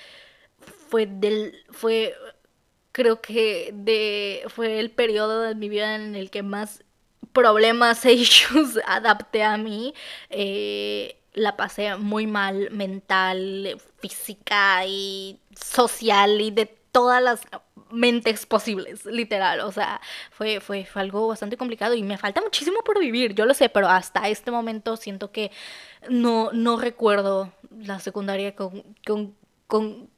fue 0.89 1.05
del 1.07 1.63
fue 1.71 2.15
creo 2.91 3.21
que 3.21 3.71
de 3.73 4.43
fue 4.49 4.79
el 4.79 4.91
periodo 4.91 5.41
de 5.41 5.55
mi 5.55 5.69
vida 5.69 5.95
en 5.95 6.15
el 6.15 6.29
que 6.29 6.43
más 6.43 6.83
problemas 7.33 8.05
e 8.05 8.13
issues 8.13 8.79
adapté 8.85 9.43
a 9.43 9.57
mí. 9.57 9.93
Eh, 10.29 11.17
la 11.33 11.57
pasé 11.57 11.95
muy 11.97 12.27
mal 12.27 12.69
mental 12.71 13.81
física 13.99 14.85
y 14.85 15.39
social 15.55 16.39
y 16.41 16.51
de 16.51 16.82
todas 16.93 17.21
las 17.21 17.41
mentes 17.91 18.45
posibles, 18.45 19.05
literal. 19.05 19.59
O 19.61 19.71
sea, 19.73 19.99
fue, 20.31 20.61
fue, 20.61 20.85
fue, 20.85 21.01
algo 21.01 21.27
bastante 21.27 21.57
complicado 21.57 21.95
y 21.95 22.03
me 22.03 22.17
falta 22.17 22.41
muchísimo 22.41 22.79
por 22.85 22.99
vivir, 22.99 23.33
yo 23.33 23.45
lo 23.45 23.53
sé, 23.53 23.67
pero 23.67 23.89
hasta 23.89 24.29
este 24.29 24.51
momento 24.51 24.95
siento 24.95 25.31
que 25.31 25.51
no, 26.07 26.51
no 26.53 26.77
recuerdo 26.77 27.51
la 27.71 27.99
secundaria 27.99 28.55
con, 28.55 28.83
con, 29.05 29.35
con, 29.67 30.09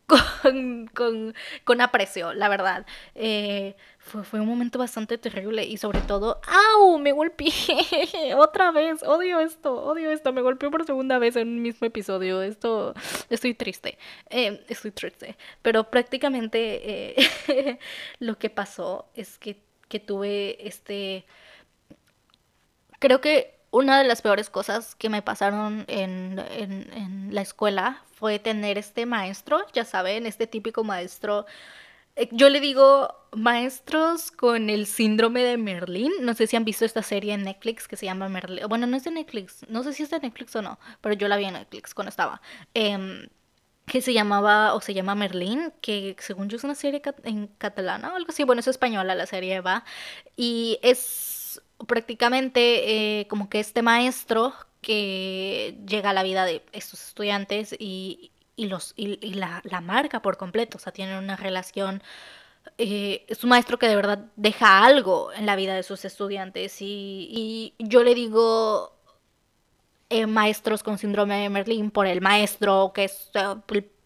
con, 0.94 1.34
con, 1.64 1.82
aprecio, 1.82 2.34
la 2.34 2.50
verdad. 2.50 2.86
Eh, 3.16 3.76
fue, 4.00 4.24
fue, 4.24 4.40
un 4.40 4.48
momento 4.48 4.78
bastante 4.80 5.18
terrible 5.18 5.64
y 5.64 5.78
sobre 5.78 6.02
todo, 6.02 6.42
¡au! 6.48 7.00
Me 7.00 7.12
golpeé 7.12 7.52
otra 8.38 8.72
vez. 8.72 9.04
Odio 9.04 9.40
esto, 9.40 9.74
odio 9.84 10.12
esto. 10.12 10.34
Me 10.34 10.42
golpeó 10.42 10.72
por 10.72 10.86
segunda 10.86 11.20
vez 11.20 11.36
en 11.36 11.48
un 11.48 11.62
mismo 11.62 11.88
episodio. 11.88 12.42
Esto, 12.42 12.94
estoy 13.30 13.54
triste. 13.54 13.98
Eh, 14.30 14.64
estoy 14.68 14.92
triste. 14.92 15.38
Pero 15.62 15.90
prácticamente 15.90 17.16
eh, 17.18 17.80
lo 18.20 18.38
que 18.38 18.50
pasó 18.50 19.10
es 19.16 19.38
que, 19.38 19.62
que 19.88 20.00
tuve 20.00 20.68
este... 20.68 21.26
Creo 23.00 23.22
que 23.22 23.55
una 23.76 23.98
de 23.98 24.06
las 24.06 24.22
peores 24.22 24.50
cosas 24.50 24.96
que 24.96 25.10
me 25.10 25.22
pasaron 25.22 25.84
en, 25.90 26.40
en, 26.50 27.28
la 27.36 27.42
escuela 27.42 28.02
fue 28.14 28.40
tener 28.40 28.78
este 28.78 29.06
maestro, 29.06 29.66
ya 29.74 29.84
saben, 29.84 30.26
este 30.26 30.48
típico 30.48 30.86
maestro. 30.86 31.46
Eh, 32.16 32.30
yo 32.32 32.48
le 32.48 32.62
digo 32.62 33.14
maestros 33.34 34.32
con 34.32 34.70
el 34.70 34.86
síndrome 34.86 35.44
de 35.44 35.58
Merlín. 35.58 36.14
No 36.22 36.34
sé 36.36 36.48
si 36.48 36.56
han 36.56 36.64
visto 36.64 36.86
esta 36.86 37.04
serie 37.04 37.34
en 37.34 37.44
Netflix 37.44 37.90
que 37.90 37.98
se 37.98 38.06
llama 38.06 38.30
Merlín. 38.30 38.66
Bueno, 38.70 38.88
no 38.88 38.96
es 38.96 39.04
de 39.04 39.12
Netflix. 39.12 39.66
No 39.68 39.84
sé 39.84 39.92
si 39.92 40.04
es 40.04 40.10
de 40.10 40.22
Netflix 40.22 40.56
o 40.56 40.62
no, 40.62 40.80
pero 41.02 41.14
yo 41.14 41.28
la 41.28 41.36
vi 41.36 41.44
en 41.44 41.56
Netflix 41.56 41.94
cuando 41.94 42.10
estaba. 42.10 42.42
Eh, 42.74 43.28
que 43.88 44.02
se 44.02 44.14
llamaba 44.14 44.74
o 44.74 44.82
se 44.82 44.94
llama 44.94 45.16
Merlín, 45.16 45.74
que 45.82 46.16
según 46.20 46.50
yo 46.50 46.58
es 46.58 46.64
una 46.64 46.76
serie 46.76 47.02
en 47.24 47.48
catalana 47.48 48.14
o 48.14 48.16
algo 48.16 48.30
así. 48.30 48.46
Bueno, 48.46 48.62
es 48.62 48.68
española 48.68 49.16
la 49.16 49.26
serie, 49.26 49.60
va. 49.60 49.84
Y 50.38 50.80
es 50.82 51.45
prácticamente 51.88 53.20
eh, 53.20 53.28
como 53.28 53.50
que 53.50 53.60
este 53.60 53.82
maestro 53.82 54.54
que 54.82 55.78
llega 55.88 56.12
a 56.12 56.14
la 56.14 56.24
vida 56.24 56.46
de 56.46 56.64
estos 56.72 57.08
estudiantes 57.08 57.76
y, 57.78 58.32
los, 58.58 58.94
y, 58.96 59.34
la, 59.34 59.62
marca 59.82 60.22
por 60.22 60.38
completo, 60.38 60.78
o 60.78 60.80
sea, 60.80 60.94
tienen 60.94 61.18
una 61.18 61.36
relación, 61.36 62.04
eh, 62.78 63.26
es 63.28 63.44
un 63.44 63.50
maestro 63.50 63.80
que 63.80 63.88
de 63.88 63.96
verdad 63.96 64.26
deja 64.36 64.86
algo 64.86 65.34
en 65.34 65.46
la 65.46 65.56
vida 65.56 65.76
de 65.76 65.84
sus 65.84 66.06
estudiantes 66.06 66.78
y, 66.82 67.74
yo 67.80 68.04
le 68.04 68.16
digo 68.16 68.94
eh, 70.10 70.28
maestros 70.28 70.84
con 70.84 70.98
síndrome 70.98 71.42
de 71.42 71.50
Merlin 71.50 71.92
por 71.92 72.08
el 72.08 72.22
maestro 72.22 72.92
que 72.94 73.06
es 73.06 73.32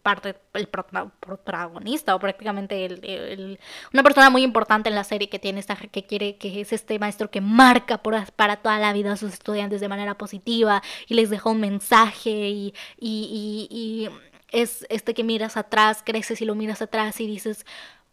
parte, 0.02 0.36
el 0.54 0.68
protagonista 0.68 2.14
o 2.14 2.18
prácticamente 2.18 2.84
el, 2.84 3.58
una 3.92 4.02
persona 4.02 4.30
muy 4.30 4.42
importante 4.42 4.88
en 4.88 4.94
la 4.94 5.04
serie 5.04 5.28
que 5.28 5.38
tiene 5.38 5.60
esta, 5.60 5.76
que 5.76 6.04
quiere, 6.04 6.36
que 6.36 6.60
es 6.60 6.72
este 6.72 6.98
maestro 6.98 7.30
que 7.30 7.40
marca 7.40 8.02
para 8.02 8.56
toda 8.56 8.78
la 8.78 8.92
vida 8.92 9.12
a 9.12 9.16
sus 9.16 9.32
estudiantes 9.32 9.80
de 9.80 9.88
manera 9.88 10.16
positiva 10.16 10.82
y 11.06 11.14
les 11.14 11.30
deja 11.30 11.50
un 11.50 11.60
mensaje 11.60 12.30
y, 12.30 12.74
y, 12.98 13.68
y, 13.70 14.08
es 14.52 14.84
este 14.88 15.14
que 15.14 15.22
miras 15.22 15.56
atrás, 15.56 16.02
creces 16.04 16.40
y 16.42 16.44
lo 16.44 16.56
miras 16.56 16.82
atrás 16.82 17.20
y 17.20 17.26
dices, 17.26 17.64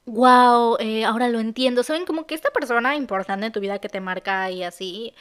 wow, 0.05 0.77
eh, 0.79 1.05
ahora 1.05 1.29
lo 1.29 1.39
entiendo. 1.39 1.83
Saben 1.83 2.05
como 2.05 2.27
que 2.27 2.35
esta 2.35 2.51
persona 2.51 2.95
importante 2.95 3.45
en 3.47 3.51
tu 3.51 3.59
vida 3.59 3.79
que 3.79 3.89
te 3.89 4.01
marca 4.01 4.51
y 4.51 4.63
así. 4.63 5.13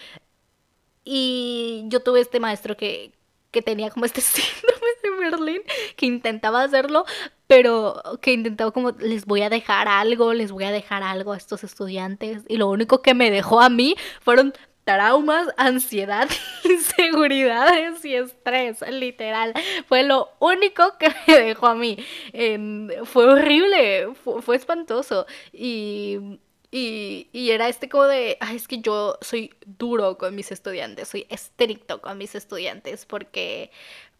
Y 1.04 1.84
yo 1.88 2.02
tuve 2.02 2.20
este 2.20 2.40
maestro 2.40 2.76
que, 2.76 3.12
que 3.50 3.62
tenía 3.62 3.90
como 3.90 4.04
este 4.04 4.20
síndrome 4.22 4.86
de 5.02 5.10
Merlin, 5.10 5.62
que 5.96 6.06
intentaba 6.06 6.62
hacerlo, 6.62 7.04
pero 7.46 8.02
que 8.20 8.32
intentaba 8.32 8.70
como, 8.70 8.92
les 8.92 9.26
voy 9.26 9.42
a 9.42 9.50
dejar 9.50 9.88
algo, 9.88 10.34
les 10.34 10.52
voy 10.52 10.64
a 10.64 10.70
dejar 10.70 11.02
algo 11.02 11.32
a 11.32 11.36
estos 11.36 11.64
estudiantes. 11.64 12.42
Y 12.48 12.56
lo 12.56 12.68
único 12.68 13.02
que 13.02 13.14
me 13.14 13.30
dejó 13.30 13.60
a 13.60 13.68
mí 13.68 13.96
fueron 14.20 14.52
traumas, 14.84 15.48
ansiedad, 15.56 16.28
inseguridades 16.64 18.04
y 18.04 18.14
estrés, 18.14 18.80
literal. 18.88 19.52
Fue 19.88 20.04
lo 20.04 20.28
único 20.38 20.96
que 20.98 21.12
me 21.26 21.38
dejó 21.38 21.66
a 21.66 21.74
mí. 21.74 21.98
Em, 22.32 22.88
fue 23.04 23.26
horrible, 23.26 24.14
fue 24.42 24.56
espantoso. 24.56 25.26
Y 25.52 26.38
y, 26.70 27.28
y, 27.32 27.50
era 27.50 27.68
este 27.68 27.88
como 27.88 28.04
de, 28.04 28.38
es 28.52 28.68
que 28.68 28.78
yo 28.80 29.18
soy 29.20 29.54
duro 29.64 30.18
con 30.18 30.34
mis 30.34 30.50
estudiantes, 30.52 31.08
soy 31.08 31.26
estricto 31.30 32.00
con 32.02 32.18
mis 32.18 32.34
estudiantes 32.34 33.06
porque, 33.06 33.70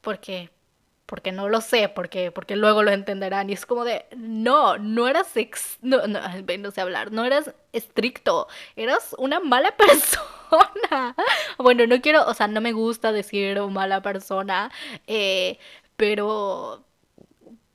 porque, 0.01 0.51
porque 1.07 1.33
no 1.33 1.49
lo 1.49 1.61
sé, 1.61 1.89
porque, 1.89 2.31
porque 2.31 2.57
luego 2.57 2.83
lo 2.83 2.91
entenderán. 2.93 3.51
Y 3.51 3.55
es 3.55 3.67
como 3.67 3.85
de, 3.85 4.07
no, 4.17 4.79
no 4.79 5.09
eras, 5.09 5.37
ex, 5.37 5.79
no, 5.83 6.07
no, 6.07 6.21
no 6.59 6.71
sé 6.71 6.81
hablar, 6.81 7.13
no 7.13 7.25
eras 7.25 7.55
estricto, 7.73 8.49
eras 8.77 9.15
una 9.19 9.41
mala 9.41 9.77
persona. 9.77 11.17
bueno, 11.59 11.87
no 11.87 12.01
quiero, 12.01 12.27
o 12.27 12.35
sea, 12.35 12.49
no 12.49 12.61
me 12.61 12.73
gusta 12.73 13.13
decir 13.13 13.61
mala 13.63 14.03
persona, 14.03 14.71
eh, 15.07 15.59
pero 15.97 16.85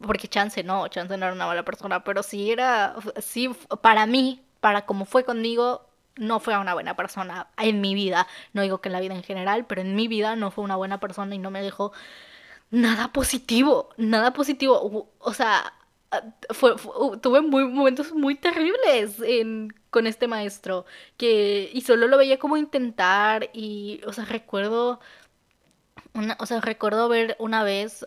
porque 0.01 0.27
chance 0.27 0.63
no, 0.63 0.87
chance 0.87 1.15
no 1.17 1.25
era 1.25 1.35
una 1.35 1.47
mala 1.47 1.63
persona, 1.63 2.03
pero 2.03 2.23
sí 2.23 2.51
era, 2.51 2.95
sí, 3.21 3.49
para 3.81 4.05
mí, 4.05 4.41
para 4.61 4.85
como 4.85 5.05
fue 5.05 5.25
conmigo, 5.25 5.87
no 6.15 6.39
fue 6.39 6.57
una 6.57 6.73
buena 6.73 6.95
persona 6.95 7.47
en 7.57 7.81
mi 7.81 7.93
vida. 7.93 8.27
No 8.53 8.61
digo 8.61 8.79
que 8.79 8.89
en 8.89 8.93
la 8.93 9.01
vida 9.01 9.15
en 9.15 9.23
general, 9.23 9.65
pero 9.65 9.81
en 9.81 9.95
mi 9.95 10.07
vida 10.07 10.35
no 10.35 10.51
fue 10.51 10.63
una 10.63 10.75
buena 10.75 10.99
persona 10.99 11.35
y 11.35 11.39
no 11.39 11.51
me 11.51 11.61
dejó 11.61 11.91
nada 12.69 13.11
positivo, 13.11 13.89
nada 13.97 14.33
positivo. 14.33 15.11
O 15.19 15.33
sea, 15.33 15.73
fue, 16.51 16.75
tuve 17.21 17.41
muy, 17.41 17.65
momentos 17.65 18.13
muy 18.13 18.35
terribles 18.35 19.17
con 19.89 20.07
este 20.07 20.27
maestro 20.27 20.85
que 21.17 21.69
y 21.73 21.81
solo 21.81 22.07
lo 22.07 22.17
veía 22.17 22.39
como 22.39 22.57
intentar 22.57 23.49
y 23.53 24.01
o 24.05 24.13
sea 24.13 24.25
recuerdo 24.25 24.99
una, 26.13 26.37
o 26.39 26.45
sea 26.45 26.59
recuerdo 26.61 27.07
ver 27.07 27.35
una 27.39 27.63
vez 27.63 28.05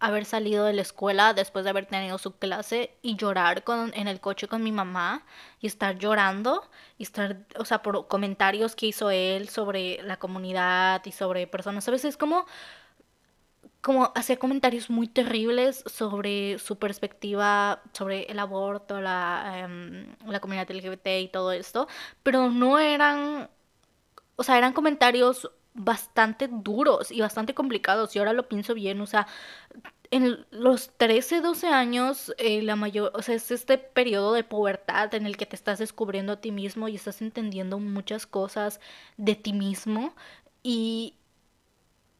haber 0.00 0.24
salido 0.24 0.64
de 0.64 0.72
la 0.72 0.82
escuela 0.82 1.34
después 1.34 1.64
de 1.64 1.70
haber 1.70 1.86
tenido 1.86 2.18
su 2.18 2.32
clase 2.36 2.96
y 3.02 3.16
llorar 3.16 3.64
con, 3.64 3.92
en 3.94 4.08
el 4.08 4.20
coche 4.20 4.48
con 4.48 4.62
mi 4.64 4.72
mamá 4.72 5.24
y 5.60 5.66
estar 5.66 5.98
llorando 5.98 6.68
y 6.98 7.04
estar, 7.04 7.38
o 7.58 7.64
sea, 7.64 7.82
por 7.82 8.08
comentarios 8.08 8.74
que 8.74 8.86
hizo 8.86 9.10
él 9.10 9.48
sobre 9.50 10.02
la 10.02 10.18
comunidad 10.18 11.04
y 11.04 11.12
sobre 11.12 11.46
personas. 11.46 11.86
A 11.86 11.92
veces 11.92 12.16
como 12.16 12.46
como 13.80 14.12
hacía 14.14 14.38
comentarios 14.38 14.90
muy 14.90 15.08
terribles 15.08 15.82
sobre 15.86 16.58
su 16.58 16.78
perspectiva 16.78 17.82
sobre 17.92 18.24
el 18.24 18.38
aborto, 18.38 19.00
la, 19.00 19.60
em, 19.64 20.06
la 20.26 20.40
comunidad 20.40 20.70
LGBT 20.70 21.20
y 21.22 21.28
todo 21.28 21.52
esto, 21.52 21.88
pero 22.22 22.50
no 22.50 22.78
eran, 22.78 23.48
o 24.36 24.42
sea, 24.44 24.58
eran 24.58 24.72
comentarios 24.74 25.50
bastante 25.84 26.48
duros 26.48 27.10
y 27.10 27.20
bastante 27.20 27.54
complicados. 27.54 28.14
Y 28.14 28.18
ahora 28.18 28.32
lo 28.32 28.48
pienso 28.48 28.74
bien, 28.74 29.00
o 29.00 29.06
sea, 29.06 29.26
en 30.10 30.44
los 30.50 30.90
13, 30.96 31.40
12 31.40 31.68
años, 31.68 32.34
eh, 32.38 32.62
la 32.62 32.76
mayor, 32.76 33.12
o 33.14 33.22
sea, 33.22 33.36
es 33.36 33.50
este 33.50 33.78
periodo 33.78 34.32
de 34.32 34.42
pubertad 34.44 35.14
en 35.14 35.26
el 35.26 35.36
que 35.36 35.46
te 35.46 35.56
estás 35.56 35.78
descubriendo 35.78 36.32
a 36.32 36.40
ti 36.40 36.50
mismo 36.50 36.88
y 36.88 36.96
estás 36.96 37.22
entendiendo 37.22 37.78
muchas 37.78 38.26
cosas 38.26 38.80
de 39.16 39.36
ti 39.36 39.52
mismo. 39.52 40.14
Y, 40.62 41.14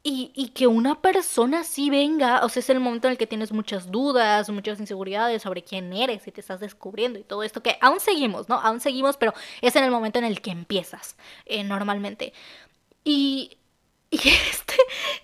y, 0.03 0.31
y, 0.35 0.49
que 0.51 0.67
una 0.67 1.03
persona 1.03 1.61
así 1.61 1.91
venga, 1.91 2.43
o 2.45 2.49
sea, 2.49 2.61
es 2.61 2.71
el 2.71 2.81
momento 2.81 3.07
en 3.09 3.13
el 3.13 3.19
que 3.19 3.27
tienes 3.27 3.53
muchas 3.53 3.91
dudas, 3.91 4.49
muchas 4.49 4.81
inseguridades 4.81 5.43
sobre 5.43 5.63
quién 5.63 5.93
eres 5.93 6.27
y 6.27 6.33
te 6.33 6.41
estás 6.41 6.59
descubriendo 6.61 7.19
y 7.19 7.23
todo 7.23 7.43
esto, 7.43 7.63
que 7.63 7.77
aún 7.83 8.01
seguimos, 8.01 8.49
¿no? 8.49 8.55
Aún 8.61 8.81
seguimos, 8.81 9.19
pero 9.19 9.35
es 9.61 9.77
en 9.77 9.85
el 9.85 9.91
momento 9.91 10.19
en 10.19 10.25
el 10.25 10.41
que 10.41 10.53
empiezas, 10.53 11.17
eh, 11.45 11.65
normalmente. 11.65 12.33
Y, 13.05 13.59
y 14.11 14.17
este, 14.51 14.75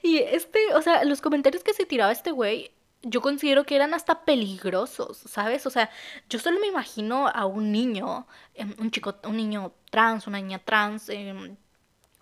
y 0.02 0.18
este, 0.18 0.74
o 0.74 0.82
sea, 0.82 1.04
los 1.04 1.20
comentarios 1.20 1.64
que 1.64 1.74
se 1.74 1.86
tiraba 1.86 2.12
este 2.12 2.30
güey 2.30 2.72
yo 3.08 3.20
considero 3.20 3.64
que 3.64 3.76
eran 3.76 3.94
hasta 3.94 4.24
peligrosos, 4.24 5.18
¿sabes? 5.18 5.66
O 5.66 5.70
sea, 5.70 5.90
yo 6.28 6.38
solo 6.38 6.58
me 6.60 6.66
imagino 6.66 7.28
a 7.28 7.46
un 7.46 7.70
niño, 7.70 8.26
em, 8.54 8.74
un 8.78 8.90
chico, 8.90 9.14
un 9.24 9.36
niño 9.36 9.72
trans, 9.90 10.26
una 10.26 10.40
niña 10.40 10.58
trans, 10.58 11.08
em, 11.08 11.56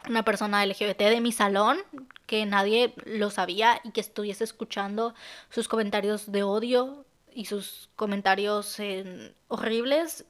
una 0.08 0.22
persona 0.24 0.62
LGBT 0.62 1.08
de 1.08 1.20
mi 1.20 1.32
salón 1.32 1.78
que 2.26 2.44
nadie 2.46 2.94
lo 3.06 3.30
sabía 3.30 3.80
y 3.84 3.92
que 3.92 4.00
estuviese 4.00 4.44
escuchando 4.44 5.14
sus 5.50 5.68
comentarios 5.68 6.30
de 6.30 6.42
odio 6.42 7.06
y 7.32 7.46
sus 7.46 7.88
comentarios 7.96 8.78
eh, 8.80 9.34
horribles 9.48 10.24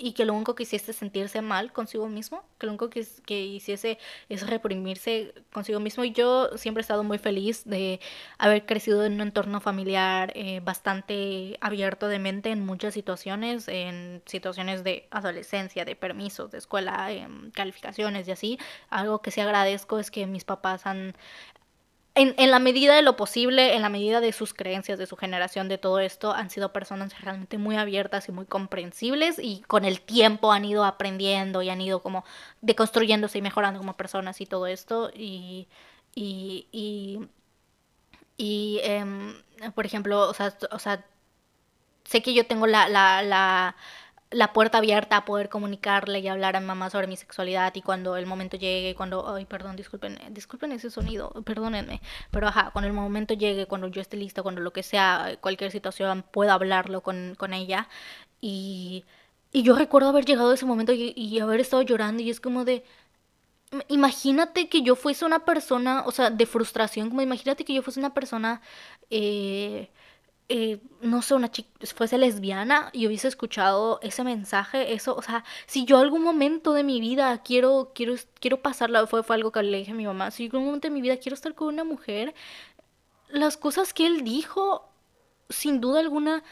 y 0.00 0.12
que 0.12 0.24
lo 0.24 0.32
único 0.32 0.54
que 0.54 0.62
hiciese 0.62 0.92
es 0.92 0.96
sentirse 0.96 1.42
mal 1.42 1.72
consigo 1.72 2.08
mismo, 2.08 2.42
que 2.58 2.66
lo 2.66 2.72
único 2.72 2.88
que, 2.88 3.04
hiciese 3.40 3.98
es 4.28 4.46
reprimirse 4.46 5.34
consigo 5.52 5.78
mismo. 5.78 6.04
Y 6.04 6.12
yo 6.12 6.56
siempre 6.56 6.80
he 6.80 6.82
estado 6.82 7.04
muy 7.04 7.18
feliz 7.18 7.64
de 7.64 8.00
haber 8.38 8.64
crecido 8.64 9.04
en 9.04 9.14
un 9.14 9.20
entorno 9.20 9.60
familiar 9.60 10.32
eh, 10.34 10.60
bastante 10.64 11.58
abierto 11.60 12.08
de 12.08 12.18
mente 12.18 12.50
en 12.50 12.64
muchas 12.64 12.94
situaciones, 12.94 13.68
en 13.68 14.22
situaciones 14.26 14.84
de 14.84 15.06
adolescencia, 15.10 15.84
de 15.84 15.96
permisos, 15.96 16.50
de 16.50 16.58
escuela, 16.58 17.12
en 17.12 17.50
calificaciones 17.50 18.26
y 18.28 18.32
así. 18.32 18.58
Algo 18.88 19.20
que 19.20 19.30
sí 19.30 19.40
agradezco 19.40 19.98
es 19.98 20.10
que 20.10 20.26
mis 20.26 20.44
papás 20.44 20.86
han 20.86 21.14
en, 22.14 22.34
en, 22.38 22.50
la 22.50 22.58
medida 22.58 22.96
de 22.96 23.02
lo 23.02 23.16
posible, 23.16 23.74
en 23.74 23.82
la 23.82 23.88
medida 23.88 24.20
de 24.20 24.32
sus 24.32 24.52
creencias, 24.52 24.98
de 24.98 25.06
su 25.06 25.16
generación, 25.16 25.68
de 25.68 25.78
todo 25.78 26.00
esto, 26.00 26.32
han 26.32 26.50
sido 26.50 26.72
personas 26.72 27.18
realmente 27.20 27.56
muy 27.58 27.76
abiertas 27.76 28.28
y 28.28 28.32
muy 28.32 28.46
comprensibles 28.46 29.38
y 29.38 29.62
con 29.68 29.84
el 29.84 30.00
tiempo 30.00 30.52
han 30.52 30.64
ido 30.64 30.84
aprendiendo 30.84 31.62
y 31.62 31.70
han 31.70 31.80
ido 31.80 32.02
como 32.02 32.24
deconstruyéndose 32.62 33.38
y 33.38 33.42
mejorando 33.42 33.78
como 33.78 33.96
personas 33.96 34.40
y 34.40 34.46
todo 34.46 34.66
esto. 34.66 35.10
Y, 35.14 35.68
y, 36.14 36.66
y, 36.72 37.28
y 38.36 38.80
eh, 38.82 39.04
por 39.74 39.86
ejemplo, 39.86 40.28
o 40.28 40.34
sea, 40.34 40.56
o 40.72 40.78
sea, 40.78 41.04
sé 42.04 42.22
que 42.22 42.34
yo 42.34 42.46
tengo 42.46 42.66
la, 42.66 42.88
la, 42.88 43.22
la 43.22 43.76
la 44.30 44.52
puerta 44.52 44.78
abierta 44.78 45.16
a 45.16 45.24
poder 45.24 45.48
comunicarle 45.48 46.20
y 46.20 46.28
hablar 46.28 46.54
a 46.56 46.60
mamá 46.60 46.88
sobre 46.90 47.08
mi 47.08 47.16
sexualidad 47.16 47.74
y 47.74 47.82
cuando 47.82 48.16
el 48.16 48.26
momento 48.26 48.56
llegue, 48.56 48.94
cuando, 48.94 49.28
ay, 49.28 49.44
perdón, 49.44 49.74
disculpen, 49.76 50.18
disculpen 50.30 50.70
ese 50.72 50.90
sonido, 50.90 51.32
perdónenme, 51.44 52.00
pero 52.30 52.46
ajá, 52.48 52.70
cuando 52.72 52.86
el 52.88 52.92
momento 52.94 53.34
llegue, 53.34 53.66
cuando 53.66 53.88
yo 53.88 54.00
esté 54.00 54.16
lista, 54.16 54.42
cuando 54.42 54.60
lo 54.60 54.72
que 54.72 54.84
sea, 54.84 55.36
cualquier 55.40 55.72
situación, 55.72 56.24
pueda 56.30 56.54
hablarlo 56.54 57.02
con, 57.02 57.34
con 57.36 57.52
ella. 57.52 57.88
Y, 58.40 59.04
y 59.52 59.62
yo 59.62 59.74
recuerdo 59.76 60.10
haber 60.10 60.24
llegado 60.24 60.50
a 60.50 60.54
ese 60.54 60.66
momento 60.66 60.92
y, 60.92 61.12
y 61.16 61.40
haber 61.40 61.60
estado 61.60 61.82
llorando 61.82 62.22
y 62.22 62.30
es 62.30 62.40
como 62.40 62.64
de, 62.64 62.84
imagínate 63.88 64.68
que 64.68 64.82
yo 64.82 64.96
fuese 64.96 65.24
una 65.24 65.44
persona, 65.44 66.02
o 66.06 66.12
sea, 66.12 66.30
de 66.30 66.46
frustración, 66.46 67.08
como 67.08 67.22
imagínate 67.22 67.64
que 67.64 67.74
yo 67.74 67.82
fuese 67.82 68.00
una 68.00 68.14
persona... 68.14 68.60
Eh, 69.10 69.90
eh, 70.52 70.80
no 71.00 71.22
sé, 71.22 71.34
una 71.34 71.48
chica 71.52 71.70
fuese 71.94 72.18
lesbiana 72.18 72.90
y 72.92 73.06
hubiese 73.06 73.28
escuchado 73.28 74.00
ese 74.02 74.24
mensaje, 74.24 74.92
eso, 74.94 75.14
o 75.14 75.22
sea, 75.22 75.44
si 75.66 75.84
yo 75.84 75.98
algún 75.98 76.24
momento 76.24 76.72
de 76.72 76.82
mi 76.82 77.00
vida 77.00 77.40
quiero, 77.44 77.92
quiero, 77.94 78.16
quiero 78.40 78.60
pasarla, 78.60 79.06
fue, 79.06 79.22
fue 79.22 79.36
algo 79.36 79.52
que 79.52 79.62
le 79.62 79.78
dije 79.78 79.92
a 79.92 79.94
mi 79.94 80.06
mamá, 80.06 80.32
si 80.32 80.46
algún 80.46 80.64
momento 80.64 80.88
de 80.88 80.94
mi 80.94 81.02
vida 81.02 81.18
quiero 81.18 81.34
estar 81.34 81.54
con 81.54 81.68
una 81.68 81.84
mujer, 81.84 82.34
las 83.28 83.56
cosas 83.56 83.94
que 83.94 84.06
él 84.06 84.24
dijo, 84.24 84.90
sin 85.48 85.80
duda 85.80 86.00
alguna, 86.00 86.42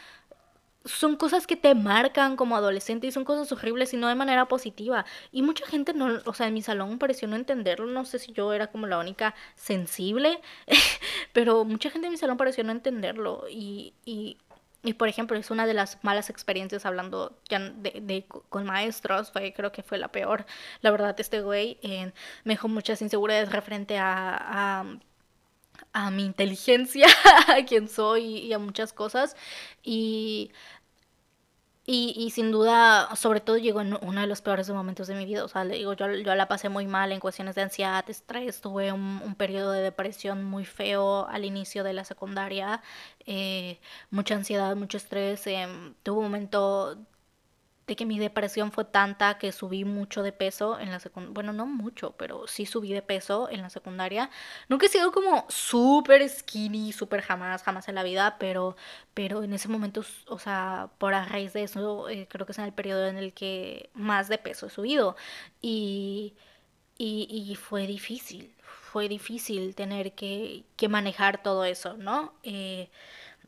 son 0.85 1.17
cosas 1.17 1.45
que 1.45 1.55
te 1.55 1.75
marcan 1.75 2.35
como 2.35 2.55
adolescente 2.55 3.07
y 3.07 3.11
son 3.11 3.25
cosas 3.25 3.51
horribles 3.51 3.93
y 3.93 3.97
no 3.97 4.07
de 4.07 4.15
manera 4.15 4.47
positiva. 4.47 5.05
Y 5.31 5.41
mucha 5.41 5.65
gente 5.65 5.93
no, 5.93 6.19
o 6.25 6.33
sea, 6.33 6.47
en 6.47 6.53
mi 6.53 6.61
salón 6.61 6.99
pareció 6.99 7.27
no 7.27 7.35
entenderlo, 7.35 7.85
no 7.87 8.05
sé 8.05 8.19
si 8.19 8.31
yo 8.31 8.53
era 8.53 8.67
como 8.67 8.87
la 8.87 8.97
única 8.99 9.35
sensible, 9.55 10.41
pero 11.33 11.65
mucha 11.65 11.89
gente 11.89 12.07
en 12.07 12.13
mi 12.13 12.17
salón 12.17 12.37
pareció 12.37 12.63
no 12.63 12.71
entenderlo 12.71 13.45
y, 13.49 13.93
y, 14.05 14.37
y 14.83 14.93
por 14.93 15.09
ejemplo, 15.09 15.37
es 15.37 15.51
una 15.51 15.67
de 15.67 15.73
las 15.73 16.03
malas 16.03 16.29
experiencias 16.29 16.85
hablando 16.85 17.37
ya 17.49 17.59
de, 17.59 17.99
de, 18.01 18.25
con 18.49 18.65
maestros, 18.65 19.31
fue, 19.31 19.53
creo 19.53 19.71
que 19.71 19.83
fue 19.83 19.97
la 19.97 20.11
peor. 20.11 20.45
La 20.81 20.91
verdad, 20.91 21.15
este 21.19 21.41
güey 21.41 21.77
eh, 21.81 22.13
me 22.45 22.53
dejó 22.53 22.69
muchas 22.69 23.01
inseguridades 23.01 23.51
referente 23.51 23.97
a, 23.97 24.79
a 24.81 24.99
a 25.93 26.11
mi 26.11 26.25
inteligencia, 26.25 27.07
a 27.47 27.65
quién 27.65 27.87
soy 27.87 28.37
y 28.37 28.53
a 28.53 28.59
muchas 28.59 28.93
cosas. 28.93 29.35
Y, 29.83 30.51
y, 31.91 32.29
sin 32.29 32.51
duda, 32.51 33.15
sobre 33.15 33.39
todo 33.39 33.57
llegó 33.57 33.81
en 33.81 33.97
uno 34.01 34.21
de 34.21 34.27
los 34.27 34.41
peores 34.41 34.69
momentos 34.69 35.07
de 35.07 35.15
mi 35.15 35.25
vida. 35.25 35.43
O 35.43 35.47
sea, 35.47 35.63
le 35.63 35.75
digo, 35.75 35.93
yo, 35.93 36.13
yo 36.13 36.35
la 36.35 36.47
pasé 36.47 36.69
muy 36.69 36.85
mal 36.85 37.11
en 37.11 37.19
cuestiones 37.19 37.55
de 37.55 37.63
ansiedad, 37.63 38.07
estrés. 38.07 38.61
Tuve 38.61 38.91
un, 38.93 39.21
un 39.25 39.33
periodo 39.33 39.71
de 39.71 39.81
depresión 39.81 40.43
muy 40.43 40.65
feo 40.65 41.27
al 41.27 41.45
inicio 41.45 41.83
de 41.83 41.93
la 41.93 42.03
secundaria. 42.05 42.83
Eh, 43.25 43.79
mucha 44.11 44.35
ansiedad, 44.35 44.75
mucho 44.75 44.97
estrés. 44.97 45.47
Eh, 45.47 45.67
tuve 46.03 46.17
un 46.19 46.25
momento 46.25 46.95
que 47.95 48.05
mi 48.05 48.19
depresión 48.19 48.71
fue 48.71 48.85
tanta 48.85 49.37
que 49.37 49.51
subí 49.51 49.85
mucho 49.85 50.23
de 50.23 50.31
peso 50.31 50.79
en 50.79 50.91
la 50.91 50.99
secundaria. 50.99 51.33
Bueno, 51.33 51.53
no 51.53 51.65
mucho, 51.65 52.15
pero 52.17 52.47
sí 52.47 52.65
subí 52.65 52.93
de 52.93 53.01
peso 53.01 53.49
en 53.49 53.61
la 53.61 53.69
secundaria. 53.69 54.29
Nunca 54.67 54.85
he 54.85 54.89
sido 54.89 55.11
como 55.11 55.45
súper 55.49 56.27
skinny, 56.29 56.91
súper 56.93 57.21
jamás, 57.21 57.63
jamás 57.63 57.87
en 57.89 57.95
la 57.95 58.03
vida, 58.03 58.37
pero, 58.39 58.75
pero 59.13 59.43
en 59.43 59.53
ese 59.53 59.67
momento, 59.67 60.03
o 60.27 60.39
sea, 60.39 60.89
por 60.97 61.13
a 61.13 61.25
raíz 61.25 61.53
de 61.53 61.63
eso, 61.63 62.09
eh, 62.09 62.27
creo 62.29 62.45
que 62.45 62.51
es 62.53 62.59
en 62.59 62.65
el 62.65 62.73
periodo 62.73 63.07
en 63.07 63.17
el 63.17 63.33
que 63.33 63.89
más 63.93 64.27
de 64.29 64.37
peso 64.37 64.67
he 64.67 64.69
subido. 64.69 65.15
Y, 65.61 66.35
y, 66.97 67.27
y 67.51 67.55
fue 67.55 67.87
difícil, 67.87 68.53
fue 68.61 69.07
difícil 69.07 69.75
tener 69.75 70.13
que, 70.13 70.65
que 70.75 70.89
manejar 70.89 71.41
todo 71.43 71.63
eso, 71.65 71.95
¿no? 71.97 72.33
Eh, 72.43 72.89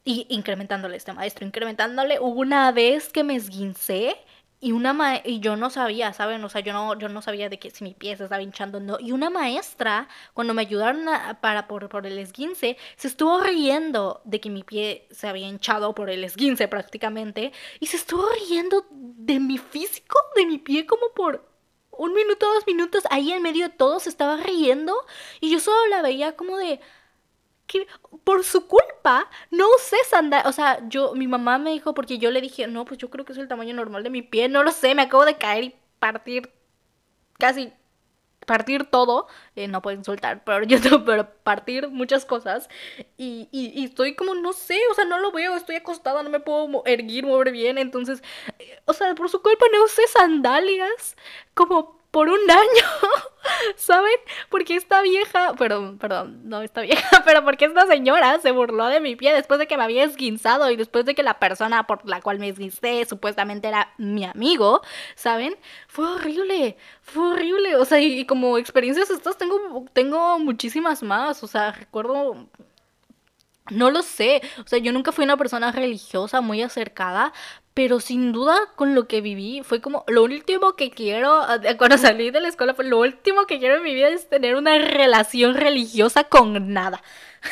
y 0.04 0.26
incrementándole 0.30 0.98
este 0.98 1.14
maestro, 1.14 1.46
incrementándole. 1.46 2.20
una 2.20 2.72
vez 2.72 3.10
que 3.10 3.24
me 3.24 3.36
esguincé 3.36 4.18
y 4.64 4.74
una 4.74 4.94
ma 4.94 5.22
y 5.26 5.40
yo 5.40 5.56
no 5.56 5.72
sabía, 5.72 6.14
¿saben? 6.14 6.44
O 6.44 6.50
sea, 6.50 6.62
yo 6.62 6.72
no, 6.72 6.98
yo 6.98 7.10
no 7.10 7.24
sabía 7.24 7.50
de 7.50 7.58
que 7.58 7.72
si 7.72 7.84
mi 7.84 7.96
pie 7.96 8.16
se 8.16 8.24
estaba 8.26 8.44
hinchando 8.44 8.80
no. 8.80 8.98
Y 9.00 9.12
una 9.12 9.32
maestra, 9.32 10.08
cuando 10.34 10.54
me 10.54 10.62
ayudaron 10.62 11.06
para 11.42 11.68
por, 11.68 11.90
por 11.90 12.06
el 12.06 12.20
esguince, 12.20 12.78
se 12.96 13.08
estuvo 13.08 13.40
riendo 13.42 14.22
de 14.24 14.40
que 14.40 14.52
mi 14.52 14.64
pie 14.64 15.08
se 15.10 15.28
había 15.28 15.48
hinchado 15.48 15.96
por 15.96 16.12
el 16.12 16.24
esguince 16.24 16.68
prácticamente. 16.68 17.52
Y 17.80 17.88
se 17.88 17.98
estuvo 17.98 18.28
riendo 18.48 18.86
de 18.92 19.40
mi 19.40 19.58
físico, 19.58 20.20
de 20.36 20.46
mi 20.46 20.60
pie 20.60 20.86
como 20.86 21.12
por 21.16 21.44
un 21.90 22.14
minuto, 22.14 22.46
dos 22.54 22.68
minutos. 22.68 23.04
Ahí 23.10 23.32
en 23.32 23.42
medio 23.42 23.68
de 23.68 23.74
todo 23.76 24.00
se 24.00 24.10
estaba 24.10 24.38
riendo. 24.38 24.96
Y 25.40 25.52
yo 25.52 25.60
solo 25.60 25.88
la 25.90 26.04
veía 26.04 26.36
como 26.36 26.58
de 26.58 26.80
por 28.24 28.44
su 28.44 28.68
culpa 28.68 29.30
no 29.50 29.66
usé 29.76 29.98
sandalias. 30.10 30.48
O 30.48 30.54
sea, 30.54 30.80
yo, 30.88 31.14
mi 31.16 31.28
mamá 31.28 31.58
me 31.58 31.72
dijo, 31.72 31.94
porque 31.94 32.18
yo 32.18 32.32
le 32.32 32.42
dije, 32.42 32.68
no, 32.68 32.86
pues 32.86 32.98
yo 33.00 33.10
creo 33.10 33.26
que 33.26 33.34
es 33.34 33.40
el 33.40 33.48
tamaño 33.48 33.74
normal 33.74 34.04
de 34.04 34.10
mi 34.10 34.22
pie, 34.22 34.50
no 34.50 34.64
lo 34.64 34.72
sé, 34.72 34.96
me 34.96 35.04
acabo 35.04 35.26
de 35.26 35.38
caer 35.38 35.64
y 35.66 35.76
partir 36.00 36.52
casi 37.38 37.74
partir 38.46 38.86
todo, 38.86 39.28
eh, 39.56 39.68
no 39.68 39.82
pueden 39.82 40.04
soltar, 40.04 40.44
pero 40.46 40.64
yo 40.66 40.80
pero 41.06 41.30
partir 41.44 41.90
muchas 41.90 42.26
cosas 42.26 42.70
y, 43.18 43.48
y, 43.52 43.72
y, 43.80 43.86
estoy 43.86 44.16
como, 44.16 44.34
no 44.36 44.54
sé, 44.54 44.80
o 44.92 44.94
sea, 44.94 45.06
no 45.06 45.20
lo 45.20 45.32
veo, 45.32 45.56
estoy 45.56 45.76
acostada, 45.76 46.24
no 46.24 46.30
me 46.30 46.40
puedo 46.40 46.84
erguir, 46.86 47.26
mover 47.26 47.52
bien, 47.52 47.78
entonces, 47.78 48.24
eh, 48.60 48.80
o 48.86 48.94
sea, 48.94 49.16
por 49.16 49.30
su 49.30 49.42
culpa 49.42 49.66
no 49.72 49.84
usé 49.84 50.08
sandalias, 50.08 51.16
como 51.54 52.01
por 52.12 52.28
un 52.28 52.52
año, 52.52 52.86
¿saben? 53.78 54.14
Porque 54.50 54.76
esta 54.76 55.02
vieja, 55.02 55.54
perdón, 55.56 55.98
perdón, 55.98 56.42
no 56.44 56.62
esta 56.62 56.82
vieja, 56.82 57.22
pero 57.26 57.44
porque 57.44 57.66
esta 57.66 57.88
señora 57.88 58.38
se 58.40 58.52
burló 58.52 58.88
de 58.88 59.00
mi 59.00 59.16
pie 59.16 59.34
después 59.34 59.60
de 59.60 59.68
que 59.68 59.78
me 59.78 59.84
había 59.84 60.04
esguinzado 60.04 60.70
y 60.70 60.76
después 60.76 61.06
de 61.06 61.16
que 61.16 61.24
la 61.24 61.40
persona 61.40 61.88
por 61.88 62.08
la 62.08 62.22
cual 62.22 62.38
me 62.40 62.50
esguincé 62.50 63.06
supuestamente 63.06 63.70
era 63.70 63.94
mi 63.98 64.26
amigo, 64.26 64.82
¿saben? 65.16 65.56
Fue 65.88 66.06
horrible, 66.06 66.78
fue 67.02 67.32
horrible, 67.32 67.78
o 67.78 67.86
sea, 67.86 68.00
y, 68.00 68.20
y 68.20 68.26
como 68.26 68.58
experiencias 68.58 69.10
estas 69.10 69.38
tengo, 69.38 69.86
tengo 69.94 70.38
muchísimas 70.38 71.02
más, 71.04 71.44
o 71.44 71.48
sea, 71.48 71.72
recuerdo 71.72 72.48
no 73.70 73.90
lo 73.90 74.02
sé, 74.02 74.42
o 74.64 74.68
sea, 74.68 74.80
yo 74.80 74.92
nunca 74.92 75.12
fui 75.12 75.24
una 75.24 75.38
persona 75.38 75.72
religiosa 75.72 76.42
muy 76.42 76.62
acercada, 76.62 77.32
pero 77.74 78.00
sin 78.00 78.32
duda 78.32 78.58
con 78.76 78.96
lo 78.96 79.08
que 79.08 79.22
viví 79.22 79.62
fue 79.64 79.82
como 79.82 80.04
lo 80.08 80.24
último 80.24 80.74
que 80.74 80.92
quiero, 80.92 81.42
cuando 81.78 81.98
salí 81.98 82.32
de 82.32 82.42
la 82.42 82.50
escuela 82.50 82.74
fue 82.74 82.86
lo 82.86 83.00
último 83.00 83.46
que 83.46 83.60
quiero 83.60 83.78
en 83.78 83.84
mi 83.84 83.94
vida 83.94 84.10
es 84.10 84.30
tener 84.30 84.56
una 84.56 84.78
relación 84.78 85.56
religiosa 85.56 86.26
con 86.26 86.74
nada. 86.74 87.02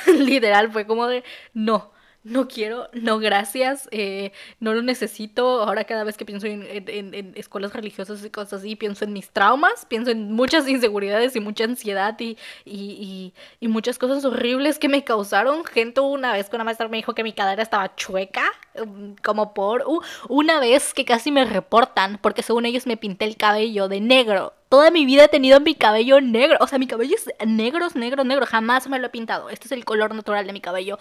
Literal, 0.08 0.71
fue 0.71 0.86
como 0.86 1.08
de, 1.08 1.23
no, 1.53 1.91
no 2.23 2.47
quiero, 2.47 2.89
no 2.93 3.19
gracias, 3.19 3.88
eh, 3.91 4.32
no 4.60 4.73
lo 4.73 4.82
necesito. 4.82 5.63
Ahora 5.63 5.86
cada 5.86 6.03
vez 6.03 6.17
que 6.17 6.25
pienso 6.25 6.47
en, 6.47 7.34
escuelas 7.36 7.73
religiosas 7.73 8.23
y 8.23 8.29
cosas 8.29 8.62
así, 8.62 8.75
pienso 8.75 9.05
en 9.05 9.13
mis 9.13 9.29
traumas, 9.29 9.86
pienso 9.86 10.12
en 10.12 10.34
muchas 10.34 10.67
inseguridades 10.69 11.36
y 11.36 11.39
mucha 11.39 11.63
ansiedad 11.63 12.19
y, 12.19 12.38
y, 12.65 12.73
y, 12.75 13.34
y 13.60 13.67
muchas 13.67 13.97
cosas 13.97 14.25
horribles 14.25 14.79
que 14.79 14.89
me 14.89 15.03
causaron. 15.03 15.63
Gente, 15.63 16.01
una 16.01 16.34
vez 16.34 16.49
que 16.49 16.55
una 16.55 16.65
maestra 16.65 16.88
me 16.88 16.97
dijo 16.97 17.15
que 17.15 17.23
mi 17.23 17.34
cadera 17.34 17.63
estaba 17.63 17.95
chueca, 17.95 18.43
um, 18.82 19.15
como 19.23 19.53
por 19.53 19.84
uh, 19.88 20.01
una 20.27 20.60
vez 20.60 20.93
que 20.93 21.05
casi 21.05 21.32
me 21.32 21.45
reportan 21.45 22.19
porque 22.21 22.43
según 22.43 22.65
ellos 22.65 22.86
me 22.86 22.97
pinté 22.97 23.25
el 23.25 23.38
cabello 23.38 23.88
de 23.88 24.01
negro 24.01 24.53
toda 24.69 24.91
mi 24.91 25.05
vida 25.05 25.25
he 25.25 25.27
tenido 25.27 25.60
mi 25.60 25.75
cabello 25.75 26.21
negro. 26.21 26.58
O 26.62 26.67
sea, 26.67 26.77
mi 26.77 26.88
cabello 26.88 27.15
es 27.15 27.27
negro, 27.45 27.88
negro, 27.95 28.23
negro. 28.23 28.45
Jamás 28.45 28.88
me 28.88 28.99
lo 28.99 29.08
he 29.08 29.10
pintado. 29.10 29.49
Este 29.49 29.65
es 29.65 29.71
el 29.71 29.84
color 29.84 30.13
natural 30.13 30.45
de 30.45 30.53
mi 30.53 30.62
cabello. 30.62 30.99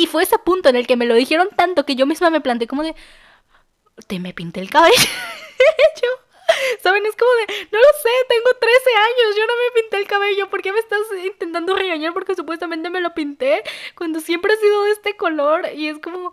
Y 0.00 0.06
fue 0.06 0.22
ese 0.22 0.38
punto 0.38 0.70
en 0.70 0.76
el 0.76 0.86
que 0.86 0.96
me 0.96 1.04
lo 1.04 1.14
dijeron 1.14 1.50
tanto 1.54 1.84
que 1.84 1.94
yo 1.94 2.06
misma 2.06 2.30
me 2.30 2.40
planteé 2.40 2.66
como 2.66 2.82
de, 2.82 2.94
te 4.06 4.18
me 4.18 4.32
pinté 4.32 4.60
el 4.60 4.70
cabello. 4.70 4.96
¿Saben? 6.82 7.04
Es 7.04 7.14
como 7.16 7.30
de, 7.32 7.68
no 7.70 7.78
lo 7.78 7.84
sé, 8.02 8.08
tengo 8.26 8.50
13 8.58 8.90
años, 8.96 9.36
yo 9.36 9.46
no 9.46 9.52
me 9.52 9.82
pinté 9.82 9.98
el 9.98 10.06
cabello, 10.06 10.48
¿por 10.48 10.62
qué 10.62 10.72
me 10.72 10.78
estás 10.78 11.00
intentando 11.22 11.76
regañar? 11.76 12.14
Porque 12.14 12.34
supuestamente 12.34 12.88
me 12.88 13.02
lo 13.02 13.12
pinté 13.12 13.62
cuando 13.94 14.20
siempre 14.20 14.54
ha 14.54 14.56
sido 14.56 14.84
de 14.84 14.92
este 14.92 15.16
color 15.18 15.68
y 15.74 15.88
es 15.88 15.98
como, 15.98 16.32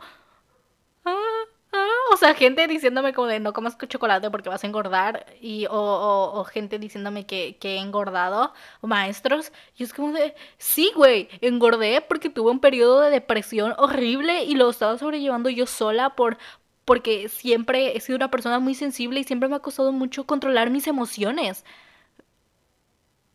ah, 1.04 1.44
ah, 1.74 1.88
o 2.14 2.18
sea, 2.18 2.34
gente 2.34 2.68
diciéndome 2.68 3.14
como 3.14 3.28
de 3.28 3.40
no 3.40 3.54
comas 3.54 3.78
chocolate 3.78 4.30
porque 4.32 4.50
vas 4.50 4.64
a 4.64 4.68
engordar 4.68 5.26
y 5.42 5.66
o, 5.68 6.32
o, 6.34 6.44
gente 6.46 6.80
diciéndome 6.80 7.26
que, 7.26 7.58
que, 7.58 7.76
he 7.76 7.78
engordado, 7.80 8.54
o 8.82 8.88
maestros, 8.88 9.52
y 9.78 9.84
es 9.84 9.94
como 9.94 10.14
de, 10.14 10.36
sí, 10.58 10.92
güey, 10.96 11.30
engordé 11.42 12.02
porque 12.02 12.30
tuve 12.30 12.52
un 12.52 12.60
periodo 12.60 13.02
de 13.02 13.12
depresión 13.12 13.74
horrible 13.78 14.44
y 14.44 14.56
lo 14.56 14.70
estaba 14.70 14.98
sobrellevando 14.98 15.50
yo 15.50 15.66
sola 15.66 16.16
por 16.16 16.38
porque 16.86 17.28
siempre 17.30 17.98
he 17.98 18.00
sido 18.00 18.16
una 18.16 18.32
persona 18.32 18.60
muy 18.60 18.74
sensible 18.74 19.20
y 19.20 19.26
siempre 19.26 19.50
me 19.50 19.58
ha 19.58 19.60
costado 19.60 19.92
mucho 19.92 20.26
controlar 20.26 20.70
mis 20.70 20.88
emociones. 20.88 21.66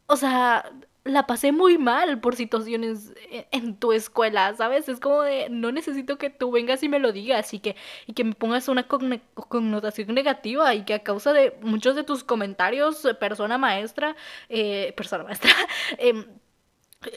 O 0.06 0.16
sea, 0.16 0.70
la 1.04 1.26
pasé 1.26 1.52
muy 1.52 1.78
mal 1.78 2.20
por 2.20 2.36
situaciones 2.36 3.12
e-, 3.30 3.46
en 3.50 3.76
tu 3.76 3.92
escuela, 3.92 4.54
¿sabes? 4.54 4.88
Es 4.88 5.00
como 5.00 5.22
de, 5.22 5.48
no 5.50 5.72
necesito 5.72 6.18
que 6.18 6.30
tú 6.30 6.50
vengas 6.50 6.82
y 6.82 6.88
me 6.88 6.98
lo 6.98 7.12
digas 7.12 7.52
y 7.54 7.60
que, 7.60 7.76
y 8.06 8.12
que 8.12 8.24
me 8.24 8.34
pongas 8.34 8.68
una 8.68 8.86
connotación 8.86 10.14
negativa 10.14 10.74
y 10.74 10.84
que 10.84 10.94
a 10.94 11.02
causa 11.02 11.32
de 11.32 11.56
muchos 11.62 11.96
de 11.96 12.04
tus 12.04 12.24
comentarios, 12.24 13.06
persona 13.18 13.58
maestra, 13.58 14.16
eh, 14.48 14.92
persona 14.96 15.24
maestra, 15.24 15.50
eh, 15.98 16.24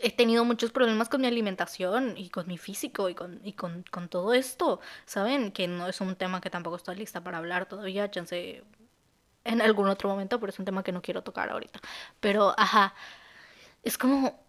he 0.01 0.11
tenido 0.11 0.45
muchos 0.45 0.71
problemas 0.71 1.09
con 1.09 1.21
mi 1.21 1.27
alimentación 1.27 2.17
y 2.17 2.29
con 2.29 2.47
mi 2.47 2.57
físico 2.57 3.09
y 3.09 3.15
con, 3.15 3.39
y 3.43 3.53
con, 3.53 3.83
con, 3.91 4.09
todo 4.09 4.33
esto, 4.33 4.79
¿saben? 5.05 5.51
Que 5.51 5.67
no 5.67 5.87
es 5.87 6.01
un 6.01 6.15
tema 6.15 6.41
que 6.41 6.49
tampoco 6.49 6.77
estoy 6.77 6.95
lista 6.95 7.23
para 7.23 7.37
hablar 7.37 7.67
todavía, 7.67 8.09
chance 8.09 8.63
en 9.43 9.61
algún 9.61 9.87
otro 9.87 10.09
momento, 10.09 10.39
pero 10.39 10.49
es 10.51 10.57
un 10.57 10.65
tema 10.65 10.83
que 10.83 10.91
no 10.91 11.03
quiero 11.03 11.21
tocar 11.21 11.51
ahorita. 11.51 11.79
Pero, 12.19 12.55
ajá, 12.57 12.95
es 13.85 13.97
como... 13.97 14.43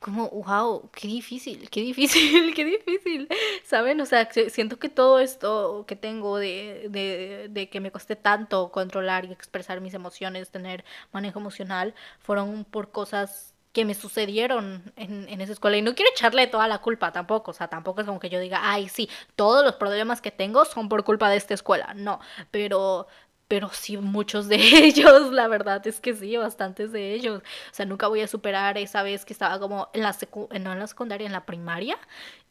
Como, 0.00 0.30
wow, 0.30 0.90
qué 0.94 1.08
difícil, 1.08 1.68
qué 1.68 1.82
difícil, 1.82 2.54
qué 2.56 2.64
difícil, 2.64 3.28
¿saben? 3.64 4.00
O 4.00 4.06
sea, 4.06 4.30
siento 4.32 4.78
que 4.78 4.88
todo 4.88 5.20
esto 5.20 5.84
que 5.86 5.94
tengo 5.94 6.38
de, 6.38 6.86
de, 6.88 7.48
de 7.50 7.68
que 7.68 7.80
me 7.80 7.92
costé 7.92 8.16
tanto 8.16 8.72
controlar 8.72 9.26
y 9.26 9.32
expresar 9.32 9.82
mis 9.82 9.92
emociones, 9.92 10.50
tener 10.50 10.86
manejo 11.12 11.38
emocional, 11.38 11.94
fueron 12.18 12.64
por 12.64 12.90
cosas 12.92 13.54
que 13.72 13.84
me 13.84 13.94
sucedieron 13.94 14.92
en, 14.96 15.28
en, 15.28 15.40
esa 15.40 15.52
escuela. 15.52 15.76
Y 15.76 15.82
no 15.82 15.94
quiero 15.94 16.10
echarle 16.10 16.46
toda 16.46 16.66
la 16.66 16.78
culpa 16.78 17.12
tampoco. 17.12 17.52
O 17.52 17.54
sea, 17.54 17.68
tampoco 17.68 18.00
es 18.00 18.06
como 18.06 18.18
que 18.20 18.30
yo 18.30 18.40
diga, 18.40 18.60
ay, 18.62 18.88
sí, 18.88 19.08
todos 19.36 19.64
los 19.64 19.76
problemas 19.76 20.20
que 20.20 20.30
tengo 20.30 20.64
son 20.64 20.88
por 20.88 21.04
culpa 21.04 21.28
de 21.30 21.36
esta 21.36 21.54
escuela. 21.54 21.94
No, 21.94 22.20
pero, 22.50 23.06
pero 23.50 23.68
sí, 23.70 23.96
muchos 23.96 24.46
de 24.46 24.56
ellos, 24.84 25.32
la 25.32 25.48
verdad 25.48 25.84
es 25.84 26.00
que 26.00 26.14
sí, 26.14 26.36
bastantes 26.36 26.92
de 26.92 27.14
ellos. 27.14 27.42
O 27.42 27.74
sea, 27.74 27.84
nunca 27.84 28.06
voy 28.06 28.20
a 28.20 28.28
superar 28.28 28.78
esa 28.78 29.02
vez 29.02 29.24
que 29.24 29.32
estaba 29.32 29.58
como 29.58 29.88
en 29.92 30.02
la, 30.02 30.12
secu 30.12 30.48
en 30.52 30.62
la 30.62 30.86
secundaria, 30.86 31.26
en 31.26 31.32
la 31.32 31.46
primaria. 31.46 31.98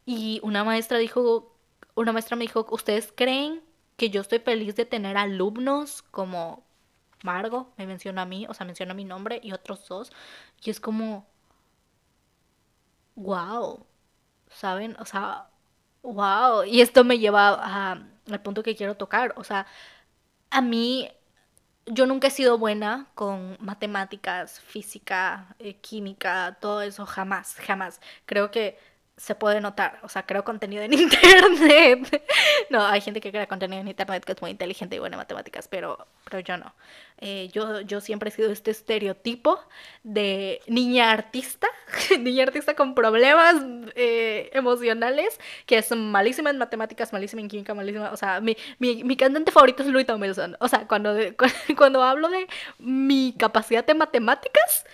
Y 0.04 0.40
una 0.42 0.62
maestra 0.62 0.98
dijo, 0.98 1.56
una 1.94 2.12
maestra 2.12 2.36
me 2.36 2.44
dijo, 2.44 2.66
¿ustedes 2.70 3.14
creen 3.16 3.62
que 3.96 4.10
yo 4.10 4.20
estoy 4.20 4.40
feliz 4.40 4.76
de 4.76 4.84
tener 4.84 5.16
alumnos 5.16 6.02
como 6.02 6.64
Margo 7.22 7.72
me 7.78 7.86
menciona 7.86 8.22
a 8.22 8.26
mí, 8.26 8.46
o 8.48 8.52
sea, 8.52 8.66
menciona 8.66 8.92
mi 8.92 9.04
nombre 9.06 9.40
y 9.42 9.52
otros 9.52 9.88
dos. 9.88 10.12
Y 10.62 10.68
es 10.68 10.80
como, 10.80 11.26
wow, 13.14 13.86
¿saben? 14.50 14.96
O 14.98 15.06
sea, 15.06 15.48
wow. 16.02 16.64
Y 16.64 16.82
esto 16.82 17.04
me 17.04 17.18
lleva 17.18 17.54
al 17.94 18.42
punto 18.42 18.62
que 18.62 18.76
quiero 18.76 18.96
tocar. 18.96 19.32
O 19.38 19.44
sea, 19.44 19.66
a 20.50 20.60
mí, 20.62 21.10
yo 21.86 22.06
nunca 22.06 22.28
he 22.28 22.30
sido 22.30 22.58
buena 22.58 23.10
con 23.14 23.56
matemáticas, 23.60 24.60
física, 24.60 25.54
eh, 25.58 25.76
química, 25.80 26.58
todo 26.60 26.82
eso, 26.82 27.06
jamás, 27.06 27.54
jamás. 27.56 28.00
Creo 28.26 28.50
que 28.50 28.78
se 29.20 29.34
puede 29.34 29.60
notar, 29.60 29.98
o 30.02 30.08
sea, 30.08 30.24
creo 30.24 30.44
contenido 30.44 30.82
en 30.82 30.94
internet. 30.98 32.22
no, 32.70 32.86
hay 32.86 33.02
gente 33.02 33.20
que 33.20 33.30
crea 33.30 33.46
contenido 33.46 33.82
en 33.82 33.88
internet 33.88 34.24
que 34.24 34.32
es 34.32 34.40
muy 34.40 34.50
inteligente 34.50 34.96
y 34.96 34.98
buena 34.98 35.16
en 35.16 35.18
matemáticas, 35.18 35.68
pero, 35.68 36.06
pero 36.24 36.40
yo 36.40 36.56
no. 36.56 36.74
Eh, 37.18 37.50
yo, 37.52 37.82
yo 37.82 38.00
siempre 38.00 38.30
he 38.30 38.32
sido 38.32 38.50
este 38.50 38.70
estereotipo 38.70 39.60
de 40.04 40.62
niña 40.68 41.10
artista, 41.10 41.68
niña 42.18 42.44
artista 42.44 42.74
con 42.74 42.94
problemas 42.94 43.56
eh, 43.94 44.48
emocionales, 44.54 45.38
que 45.66 45.76
es 45.76 45.94
malísima 45.94 46.48
en 46.48 46.56
matemáticas, 46.56 47.12
malísima 47.12 47.42
en 47.42 47.48
química, 47.48 47.74
malísima. 47.74 48.12
O 48.12 48.16
sea, 48.16 48.40
mi, 48.40 48.56
mi, 48.78 49.04
mi 49.04 49.18
cantante 49.18 49.52
favorito 49.52 49.82
es 49.82 49.90
Louis 49.90 50.06
Tomlinson. 50.06 50.56
O 50.60 50.68
sea, 50.68 50.88
cuando, 50.88 51.14
cuando 51.76 52.02
hablo 52.02 52.30
de 52.30 52.46
mi 52.78 53.34
capacidad 53.38 53.84
de 53.84 53.92
matemáticas, 53.92 54.86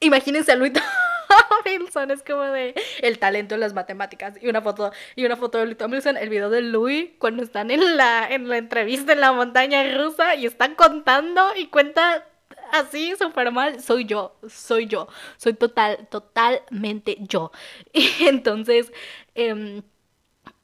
imagínense 0.00 0.50
a 0.50 0.56
Louis 0.56 0.72
Tomlinson, 0.72 1.05
es 2.10 2.22
como 2.22 2.42
de 2.42 2.74
el 3.00 3.18
talento 3.18 3.54
en 3.54 3.60
las 3.60 3.74
matemáticas. 3.74 4.34
Y 4.40 4.48
una 4.48 4.62
foto, 4.62 4.92
y 5.14 5.24
una 5.24 5.36
foto 5.36 5.58
de 5.58 5.64
Louis 5.64 5.78
Tomlinson, 5.78 6.16
el 6.16 6.28
video 6.28 6.50
de 6.50 6.62
Louis 6.62 7.10
cuando 7.18 7.42
están 7.42 7.70
en 7.70 7.96
la, 7.96 8.26
en 8.28 8.48
la 8.48 8.58
entrevista 8.58 9.12
en 9.12 9.20
la 9.20 9.32
montaña 9.32 9.82
rusa 9.96 10.34
y 10.34 10.46
están 10.46 10.74
contando 10.74 11.42
y 11.56 11.66
cuenta 11.66 12.26
así 12.72 13.14
súper 13.16 13.52
mal, 13.52 13.80
soy 13.80 14.04
yo, 14.04 14.36
soy 14.48 14.86
yo, 14.86 15.08
soy 15.36 15.54
total, 15.54 16.08
totalmente 16.10 17.16
yo. 17.20 17.50
Y 17.92 18.26
entonces, 18.26 18.92
eh, 19.34 19.82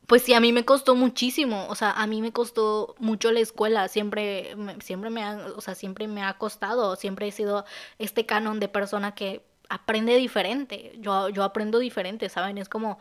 pues 0.06 0.22
sí, 0.22 0.34
a 0.34 0.40
mí 0.40 0.52
me 0.52 0.64
costó 0.64 0.94
muchísimo, 0.94 1.66
o 1.68 1.74
sea, 1.74 1.92
a 1.92 2.06
mí 2.06 2.20
me 2.20 2.32
costó 2.32 2.94
mucho 2.98 3.32
la 3.32 3.40
escuela, 3.40 3.88
siempre, 3.88 4.54
siempre 4.80 5.10
me 5.10 5.24
o 5.26 5.60
sea, 5.60 5.74
siempre 5.74 6.06
me 6.08 6.22
ha 6.22 6.36
costado, 6.38 6.96
siempre 6.96 7.28
he 7.28 7.32
sido 7.32 7.64
este 7.98 8.26
canon 8.26 8.60
de 8.60 8.68
persona 8.68 9.14
que 9.14 9.42
aprende 9.72 10.16
diferente, 10.16 10.92
yo, 10.98 11.30
yo 11.30 11.44
aprendo 11.44 11.78
diferente, 11.78 12.28
¿saben? 12.28 12.58
Es 12.58 12.68
como 12.68 12.98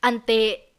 ante 0.00 0.72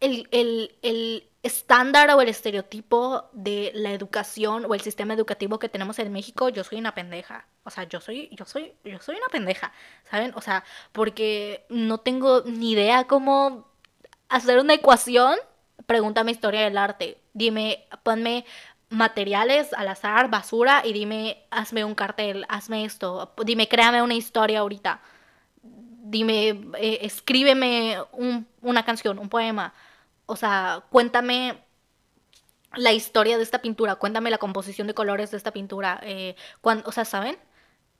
el, 0.00 0.28
el, 0.30 0.76
el 0.82 1.26
estándar 1.42 2.10
o 2.10 2.20
el 2.20 2.28
estereotipo 2.28 3.30
de 3.32 3.72
la 3.74 3.92
educación 3.92 4.66
o 4.66 4.74
el 4.74 4.82
sistema 4.82 5.14
educativo 5.14 5.58
que 5.58 5.70
tenemos 5.70 5.98
en 5.98 6.12
México, 6.12 6.50
yo 6.50 6.64
soy 6.64 6.78
una 6.78 6.94
pendeja. 6.94 7.46
O 7.64 7.70
sea, 7.70 7.84
yo 7.84 8.00
soy, 8.00 8.28
yo 8.32 8.44
soy, 8.44 8.74
yo 8.84 8.98
soy 9.00 9.16
una 9.16 9.28
pendeja, 9.28 9.72
¿saben? 10.10 10.32
O 10.34 10.42
sea, 10.42 10.64
porque 10.92 11.64
no 11.70 11.98
tengo 11.98 12.42
ni 12.42 12.72
idea 12.72 13.04
cómo 13.04 13.66
hacer 14.28 14.58
una 14.58 14.74
ecuación. 14.74 15.38
Pregúntame 15.86 16.30
historia 16.30 16.60
del 16.60 16.76
arte. 16.76 17.18
Dime, 17.32 17.86
ponme 18.02 18.44
materiales 18.92 19.72
al 19.72 19.88
azar, 19.88 20.30
basura, 20.30 20.82
y 20.84 20.92
dime, 20.92 21.44
hazme 21.50 21.84
un 21.84 21.94
cartel, 21.94 22.44
hazme 22.48 22.84
esto, 22.84 23.32
dime, 23.44 23.66
créame 23.66 24.02
una 24.02 24.14
historia 24.14 24.60
ahorita, 24.60 25.00
dime, 25.62 26.60
eh, 26.78 26.98
escríbeme 27.02 27.96
una 28.60 28.84
canción, 28.84 29.18
un 29.18 29.28
poema, 29.28 29.72
o 30.26 30.36
sea, 30.36 30.84
cuéntame 30.90 31.58
la 32.74 32.92
historia 32.92 33.36
de 33.36 33.42
esta 33.42 33.60
pintura, 33.62 33.96
cuéntame 33.96 34.30
la 34.30 34.38
composición 34.38 34.86
de 34.86 34.94
colores 34.94 35.30
de 35.30 35.36
esta 35.38 35.52
pintura, 35.52 36.00
eh, 36.02 36.36
o 36.62 36.92
sea, 36.92 37.04
¿saben? 37.04 37.36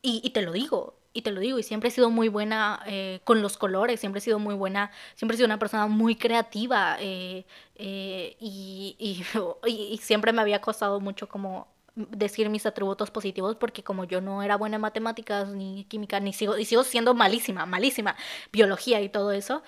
Y 0.03 0.31
te 0.31 0.43
lo 0.43 0.53
digo, 0.53 0.97
y 1.15 1.23
te 1.23 1.31
lo 1.31 1.41
digo, 1.41 1.59
y 1.59 1.63
siempre 1.63 1.89
he 1.89 1.93
sido 1.93 2.11
muy 2.11 2.29
buena 2.29 2.83
eh, 2.87 3.21
con 3.25 3.43
los 3.43 3.57
colores, 3.57 4.01
siempre 4.01 4.19
he 4.19 4.23
sido 4.23 4.39
muy 4.39 4.55
buena, 4.55 4.91
siempre 5.15 5.35
he 5.35 5.37
sido 5.37 5.47
una 5.47 5.59
persona 5.59 5.87
muy 5.87 6.17
creativa 6.17 6.97
eh, 7.01 7.45
eh, 7.77 8.37
y, 8.41 8.97
y, 8.99 9.99
siempre 9.99 10.33
me 10.33 10.41
había 10.41 10.61
costado 10.61 11.01
mucho 11.01 11.29
como 11.29 11.69
decir 11.95 12.49
mis 12.49 12.65
atributos 12.65 13.11
positivos 13.11 13.57
porque 13.57 13.85
como 13.85 14.05
yo 14.05 14.23
no 14.23 14.43
era 14.43 14.57
buena 14.57 14.77
en 14.77 14.83
matemáticas 14.83 15.49
ni 15.49 15.85
química, 15.85 16.21
ni 16.21 16.33
sigo, 16.33 16.57
y 16.57 16.65
sigo 16.65 16.85
siendo 16.85 17.13
malísima, 17.15 17.67
malísima, 17.67 18.17
biología 18.51 19.01
y 19.03 19.11
todo 19.11 19.33
eso, 19.33 19.63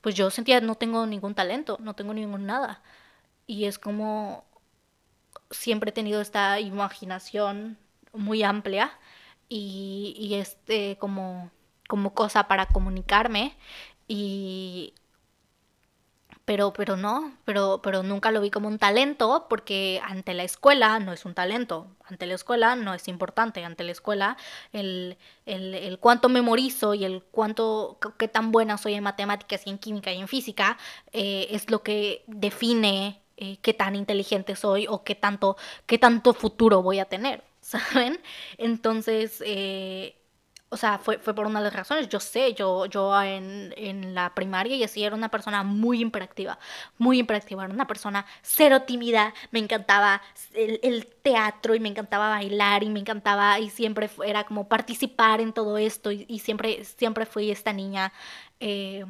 pues 0.00 0.14
yo 0.14 0.30
sentía 0.30 0.60
no 0.60 0.76
tengo 0.76 1.06
ningún 1.06 1.34
talento, 1.34 1.78
no 1.80 1.94
tengo 1.94 2.14
ningún 2.14 2.46
nada. 2.46 2.82
Y 3.46 3.64
es 3.64 3.78
como 3.78 4.44
siempre 5.50 5.90
he 5.90 5.92
tenido 5.92 6.20
esta 6.20 6.60
imaginación 6.60 7.78
muy 8.14 8.42
amplia 8.42 8.98
y, 9.48 10.34
este 10.40 10.96
como, 10.98 11.50
como 11.88 12.14
cosa 12.14 12.48
para 12.48 12.66
comunicarme 12.66 13.56
y 14.08 14.94
pero, 16.44 16.74
pero 16.74 16.96
no, 16.96 17.32
pero, 17.46 17.80
pero 17.82 18.02
nunca 18.02 18.30
lo 18.30 18.40
vi 18.42 18.50
como 18.50 18.68
un 18.68 18.78
talento 18.78 19.46
porque 19.48 20.00
ante 20.04 20.34
la 20.34 20.44
escuela 20.44 20.98
no 20.98 21.12
es 21.12 21.24
un 21.24 21.32
talento, 21.32 21.86
ante 22.04 22.26
la 22.26 22.34
escuela 22.34 22.76
no 22.76 22.92
es 22.92 23.08
importante, 23.08 23.64
ante 23.64 23.82
la 23.82 23.92
escuela 23.92 24.36
el, 24.72 25.16
el, 25.46 25.74
el 25.74 25.98
cuánto 25.98 26.28
memorizo 26.28 26.92
y 26.92 27.04
el 27.04 27.22
cuánto, 27.22 27.98
qué 28.18 28.28
tan 28.28 28.52
buena 28.52 28.76
soy 28.76 28.94
en 28.94 29.04
matemáticas 29.04 29.66
y 29.66 29.70
en 29.70 29.78
química 29.78 30.12
y 30.12 30.20
en 30.20 30.28
física 30.28 30.76
eh, 31.12 31.46
es 31.50 31.70
lo 31.70 31.82
que 31.82 32.24
define 32.26 33.22
eh, 33.36 33.56
qué 33.62 33.72
tan 33.72 33.96
inteligente 33.96 34.54
soy 34.54 34.86
o 34.86 35.02
qué 35.02 35.14
tanto, 35.14 35.56
qué 35.86 35.98
tanto 35.98 36.34
futuro 36.34 36.82
voy 36.82 36.98
a 36.98 37.06
tener. 37.06 37.42
¿Saben? 37.64 38.20
Entonces, 38.58 39.42
eh, 39.44 40.16
o 40.68 40.76
sea, 40.76 40.98
fue, 40.98 41.18
fue 41.18 41.34
por 41.34 41.46
una 41.46 41.60
de 41.60 41.64
las 41.66 41.74
razones. 41.74 42.08
Yo 42.08 42.20
sé, 42.20 42.52
yo, 42.54 42.86
yo 42.86 43.22
en, 43.22 43.72
en 43.76 44.14
la 44.14 44.34
primaria 44.34 44.76
y 44.76 44.82
así 44.82 45.04
era 45.04 45.14
una 45.14 45.30
persona 45.30 45.62
muy 45.62 46.00
imperactiva, 46.00 46.58
muy 46.98 47.18
imperactiva. 47.20 47.64
Era 47.64 47.72
una 47.72 47.86
persona 47.86 48.26
cero 48.42 48.82
tímida. 48.82 49.34
Me 49.52 49.60
encantaba 49.60 50.20
el, 50.52 50.80
el, 50.82 51.06
teatro 51.06 51.74
y 51.74 51.80
me 51.80 51.88
encantaba 51.88 52.28
bailar 52.28 52.82
y 52.82 52.90
me 52.90 53.00
encantaba 53.00 53.60
y 53.60 53.70
siempre 53.70 54.10
era 54.26 54.44
como 54.44 54.68
participar 54.68 55.40
en 55.40 55.52
todo 55.52 55.78
esto 55.78 56.10
y, 56.10 56.38
siempre, 56.40 56.84
siempre 56.84 57.24
fui 57.24 57.50
esta 57.50 57.72
niña 57.72 58.12
eh, 58.60 59.06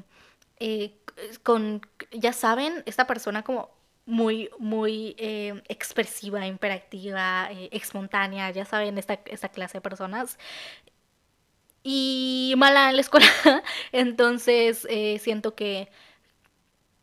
eh, 0.59 0.99
con, 1.43 1.81
ya 2.13 2.33
saben, 2.33 2.83
esta 2.87 3.07
persona 3.07 3.43
como 3.43 3.71
muy, 4.07 4.51
muy 4.59 5.15
eh, 5.19 5.63
expresiva, 5.69 6.47
imperactiva, 6.47 7.49
eh, 7.51 7.69
espontánea, 7.73 8.51
ya 8.51 8.65
saben, 8.65 8.99
esta, 8.99 9.15
esta 9.27 9.49
clase 9.49 9.79
de 9.79 9.83
personas 9.83 10.39
y 11.83 12.55
mala 12.57 12.91
en 12.91 12.97
la 12.97 13.03
escuela. 13.03 13.27
Entonces 13.93 14.87
eh, 14.91 15.19
siento 15.21 15.55
que, 15.55 15.91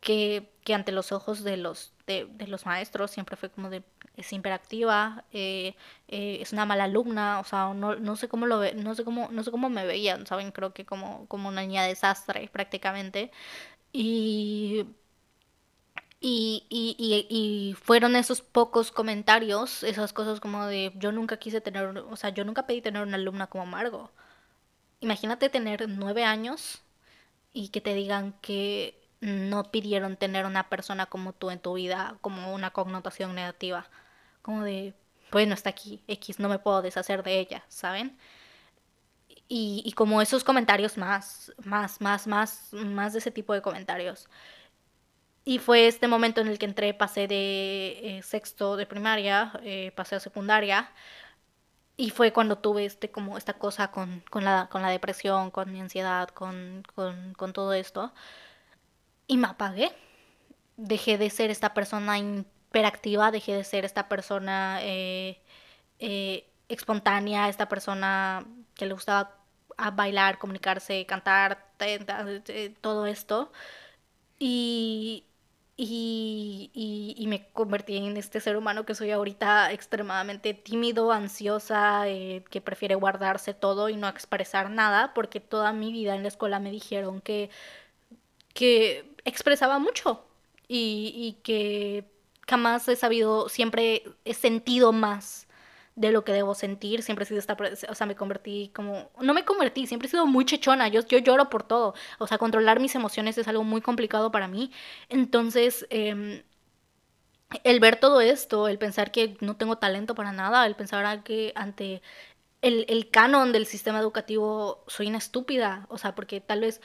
que, 0.00 0.50
que, 0.64 0.74
ante 0.74 0.92
los 0.92 1.12
ojos 1.12 1.44
de 1.44 1.56
los, 1.56 1.92
de, 2.06 2.26
de, 2.26 2.46
los 2.48 2.66
maestros 2.66 3.10
siempre 3.10 3.36
fue 3.36 3.50
como 3.50 3.70
de 3.70 3.82
es 4.16 4.32
imperactiva, 4.34 5.24
es 5.32 6.52
una 6.52 6.66
mala 6.66 6.84
alumna, 6.84 7.40
o 7.40 7.44
sea, 7.44 7.72
no, 7.74 7.96
no 7.96 8.16
sé 8.16 8.28
cómo 8.28 8.46
lo 8.46 8.58
ve, 8.58 8.74
no 8.74 8.94
sé 8.94 9.04
cómo, 9.04 9.28
no 9.30 9.42
sé 9.42 9.50
cómo 9.50 9.70
me 9.70 9.86
veían, 9.86 10.26
saben, 10.26 10.52
creo 10.52 10.74
que 10.74 10.84
como, 10.84 11.26
como 11.28 11.48
una 11.48 11.62
niña 11.62 11.84
desastre 11.84 12.48
prácticamente. 12.52 13.30
Y 13.92 14.86
y, 16.24 16.66
y, 16.68 16.94
y, 16.98 17.26
y, 17.28 17.74
fueron 17.74 18.14
esos 18.14 18.42
pocos 18.42 18.92
comentarios, 18.92 19.82
esas 19.82 20.12
cosas 20.12 20.38
como 20.38 20.66
de 20.66 20.92
yo 20.94 21.10
nunca 21.10 21.36
quise 21.38 21.60
tener, 21.60 21.98
o 21.98 22.16
sea, 22.16 22.30
yo 22.30 22.44
nunca 22.44 22.64
pedí 22.64 22.80
tener 22.80 23.02
una 23.02 23.16
alumna 23.16 23.48
como 23.48 23.66
Margo. 23.66 24.10
Imagínate 25.00 25.48
tener 25.50 25.88
nueve 25.88 26.24
años 26.24 26.82
y 27.52 27.70
que 27.70 27.80
te 27.80 27.94
digan 27.94 28.34
que 28.40 29.02
no 29.20 29.72
pidieron 29.72 30.16
tener 30.16 30.46
una 30.46 30.68
persona 30.68 31.06
como 31.06 31.32
tú 31.32 31.50
en 31.50 31.58
tu 31.60 31.74
vida 31.74 32.16
como 32.20 32.54
una 32.54 32.70
connotación 32.70 33.34
negativa. 33.34 33.88
Como 34.42 34.62
de, 34.64 34.94
bueno, 35.32 35.54
está 35.54 35.70
aquí, 35.70 36.02
X, 36.08 36.38
no 36.38 36.48
me 36.48 36.60
puedo 36.60 36.82
deshacer 36.82 37.24
de 37.24 37.40
ella, 37.40 37.64
¿saben? 37.68 38.16
Y, 39.48 39.82
y 39.84 39.92
como 39.92 40.22
esos 40.22 40.44
comentarios 40.44 40.96
más, 40.98 41.52
más, 41.64 42.00
más, 42.00 42.26
más, 42.28 42.68
más 42.72 43.12
de 43.12 43.18
ese 43.18 43.30
tipo 43.32 43.54
de 43.54 43.62
comentarios. 43.62 44.28
Y 45.44 45.58
fue 45.58 45.88
este 45.88 46.06
momento 46.08 46.40
en 46.40 46.48
el 46.48 46.58
que 46.58 46.66
entré, 46.66 46.94
pasé 46.94 47.26
de 47.26 48.18
eh, 48.18 48.22
sexto 48.22 48.76
de 48.76 48.86
primaria, 48.86 49.52
eh, 49.64 49.92
pasé 49.96 50.16
a 50.16 50.20
secundaria. 50.20 50.90
Y 51.96 52.10
fue 52.10 52.32
cuando 52.32 52.58
tuve 52.58 52.84
este, 52.84 53.10
como 53.10 53.36
esta 53.38 53.54
cosa 53.54 53.90
con, 53.90 54.22
con, 54.30 54.44
la, 54.44 54.68
con 54.70 54.82
la 54.82 54.90
depresión, 54.90 55.50
con 55.50 55.72
mi 55.72 55.80
ansiedad, 55.80 56.28
con, 56.30 56.84
con, 56.94 57.52
todo 57.52 57.72
esto. 57.74 58.12
Y 59.26 59.36
me 59.36 59.48
apagué. 59.48 59.92
Dejé 60.76 61.18
de 61.18 61.30
ser 61.30 61.50
esta 61.50 61.74
persona 61.74 62.18
hiperactiva, 62.18 63.30
dejé 63.30 63.54
de 63.56 63.64
ser 63.64 63.84
esta 63.84 64.08
persona 64.08 64.78
eh, 64.82 65.42
espontánea, 66.68 67.48
esta 67.48 67.68
persona 67.68 68.46
que 68.74 68.86
le 68.86 68.94
gustaba 68.94 69.38
bailar, 69.94 70.38
comunicarse, 70.38 71.06
cantar, 71.06 71.72
todo 72.80 73.06
esto. 73.06 73.52
Y, 74.38 75.26
y, 75.76 76.70
y, 76.74 77.14
y, 77.16 77.26
me 77.28 77.48
convertí 77.52 77.96
en 77.96 78.16
este 78.16 78.40
ser 78.40 78.56
humano 78.56 78.84
que 78.84 78.94
soy 78.94 79.10
ahorita 79.10 79.72
extremadamente 79.72 80.54
tímido, 80.54 81.12
ansiosa, 81.12 82.08
eh, 82.08 82.44
que 82.50 82.60
prefiere 82.60 82.94
guardarse 82.94 83.54
todo 83.54 83.88
y 83.88 83.96
no 83.96 84.08
expresar 84.08 84.70
nada, 84.70 85.14
porque 85.14 85.40
toda 85.40 85.72
mi 85.72 85.90
vida 85.92 86.14
en 86.14 86.22
la 86.22 86.28
escuela 86.28 86.60
me 86.60 86.70
dijeron 86.70 87.20
que, 87.22 87.50
que 88.54 89.14
expresaba 89.24 89.78
mucho 89.78 90.24
y, 90.68 91.12
y 91.16 91.42
que 91.42 92.04
jamás 92.46 92.86
he 92.88 92.96
sabido, 92.96 93.48
siempre 93.48 94.04
he 94.24 94.34
sentido 94.34 94.92
más 94.92 95.46
de 95.94 96.12
lo 96.12 96.24
que 96.24 96.32
debo 96.32 96.54
sentir, 96.54 97.02
siempre 97.02 97.24
he 97.24 97.26
sido 97.26 97.38
esta, 97.38 97.56
o 97.88 97.94
sea, 97.94 98.06
me 98.06 98.16
convertí 98.16 98.70
como, 98.74 99.10
no 99.20 99.34
me 99.34 99.44
convertí, 99.44 99.86
siempre 99.86 100.06
he 100.08 100.10
sido 100.10 100.26
muy 100.26 100.44
chechona, 100.44 100.88
yo, 100.88 101.02
yo 101.06 101.18
lloro 101.18 101.50
por 101.50 101.64
todo, 101.64 101.94
o 102.18 102.26
sea, 102.26 102.38
controlar 102.38 102.80
mis 102.80 102.94
emociones 102.94 103.36
es 103.38 103.48
algo 103.48 103.64
muy 103.64 103.82
complicado 103.82 104.32
para 104.32 104.48
mí, 104.48 104.72
entonces, 105.10 105.86
eh, 105.90 106.44
el 107.64 107.80
ver 107.80 107.96
todo 107.96 108.20
esto, 108.20 108.68
el 108.68 108.78
pensar 108.78 109.12
que 109.12 109.36
no 109.40 109.56
tengo 109.56 109.78
talento 109.78 110.14
para 110.14 110.32
nada, 110.32 110.66
el 110.66 110.74
pensar 110.76 111.22
que 111.22 111.52
ante 111.54 112.02
el, 112.62 112.86
el 112.88 113.10
canon 113.10 113.52
del 113.52 113.66
sistema 113.66 113.98
educativo 114.00 114.84
soy 114.86 115.08
una 115.08 115.18
estúpida, 115.18 115.86
o 115.88 115.98
sea, 115.98 116.14
porque 116.14 116.40
tal 116.40 116.60
vez 116.60 116.80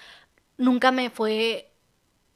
nunca 0.57 0.91
me 0.91 1.09
fue 1.09 1.71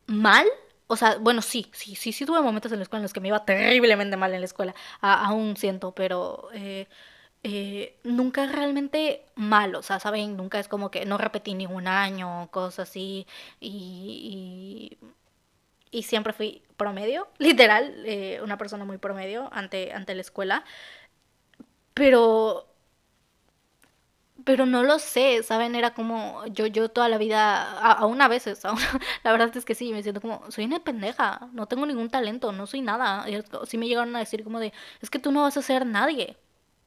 mal, 0.07 0.47
o 0.91 0.97
sea, 0.97 1.17
bueno, 1.19 1.41
sí, 1.41 1.69
sí, 1.73 1.95
sí, 1.95 2.11
sí 2.11 2.25
tuve 2.25 2.41
momentos 2.41 2.71
en 2.71 2.79
la 2.79 2.83
escuela 2.83 2.99
en 2.99 3.03
los 3.03 3.13
que 3.13 3.21
me 3.21 3.29
iba 3.29 3.45
terriblemente 3.45 4.17
mal 4.17 4.33
en 4.33 4.41
la 4.41 4.45
escuela, 4.45 4.75
aún 4.99 5.55
siento, 5.57 5.93
pero 5.95 6.49
eh, 6.53 6.87
eh, 7.43 7.97
nunca 8.03 8.45
realmente 8.47 9.25
mal, 9.35 9.75
o 9.75 9.81
sea, 9.83 9.99
¿saben? 9.99 10.35
Nunca 10.37 10.59
es 10.59 10.67
como 10.67 10.91
que 10.91 11.05
no 11.05 11.17
repetí 11.17 11.53
ningún 11.55 11.87
año, 11.87 12.49
cosas 12.51 12.89
así, 12.89 13.25
y, 13.61 14.99
y, 15.91 15.99
y 15.99 16.03
siempre 16.03 16.33
fui 16.33 16.61
promedio, 16.77 17.29
literal, 17.39 17.93
eh, 18.05 18.41
una 18.43 18.57
persona 18.57 18.85
muy 18.85 18.97
promedio 18.97 19.49
ante, 19.53 19.93
ante 19.93 20.13
la 20.15 20.21
escuela, 20.21 20.65
pero 21.93 22.70
pero 24.45 24.65
no 24.65 24.83
lo 24.83 24.99
sé, 24.99 25.43
¿saben? 25.43 25.75
Era 25.75 25.93
como 25.93 26.45
yo, 26.47 26.65
yo 26.67 26.89
toda 26.89 27.09
la 27.09 27.17
vida, 27.17 27.79
aún 27.93 28.21
a 28.21 28.27
veces, 28.27 28.63
aún, 28.65 28.79
la 29.23 29.31
verdad 29.31 29.55
es 29.55 29.65
que 29.65 29.75
sí, 29.75 29.91
me 29.93 30.03
siento 30.03 30.21
como, 30.21 30.49
soy 30.51 30.65
una 30.65 30.83
pendeja, 30.83 31.49
no 31.53 31.67
tengo 31.67 31.85
ningún 31.85 32.09
talento, 32.09 32.51
no 32.51 32.67
soy 32.67 32.81
nada. 32.81 33.29
Y 33.29 33.41
sí 33.67 33.77
me 33.77 33.87
llegaron 33.87 34.15
a 34.15 34.19
decir 34.19 34.43
como 34.43 34.59
de, 34.59 34.73
es 35.01 35.09
que 35.09 35.19
tú 35.19 35.31
no 35.31 35.43
vas 35.43 35.57
a 35.57 35.61
ser 35.61 35.85
nadie, 35.85 36.37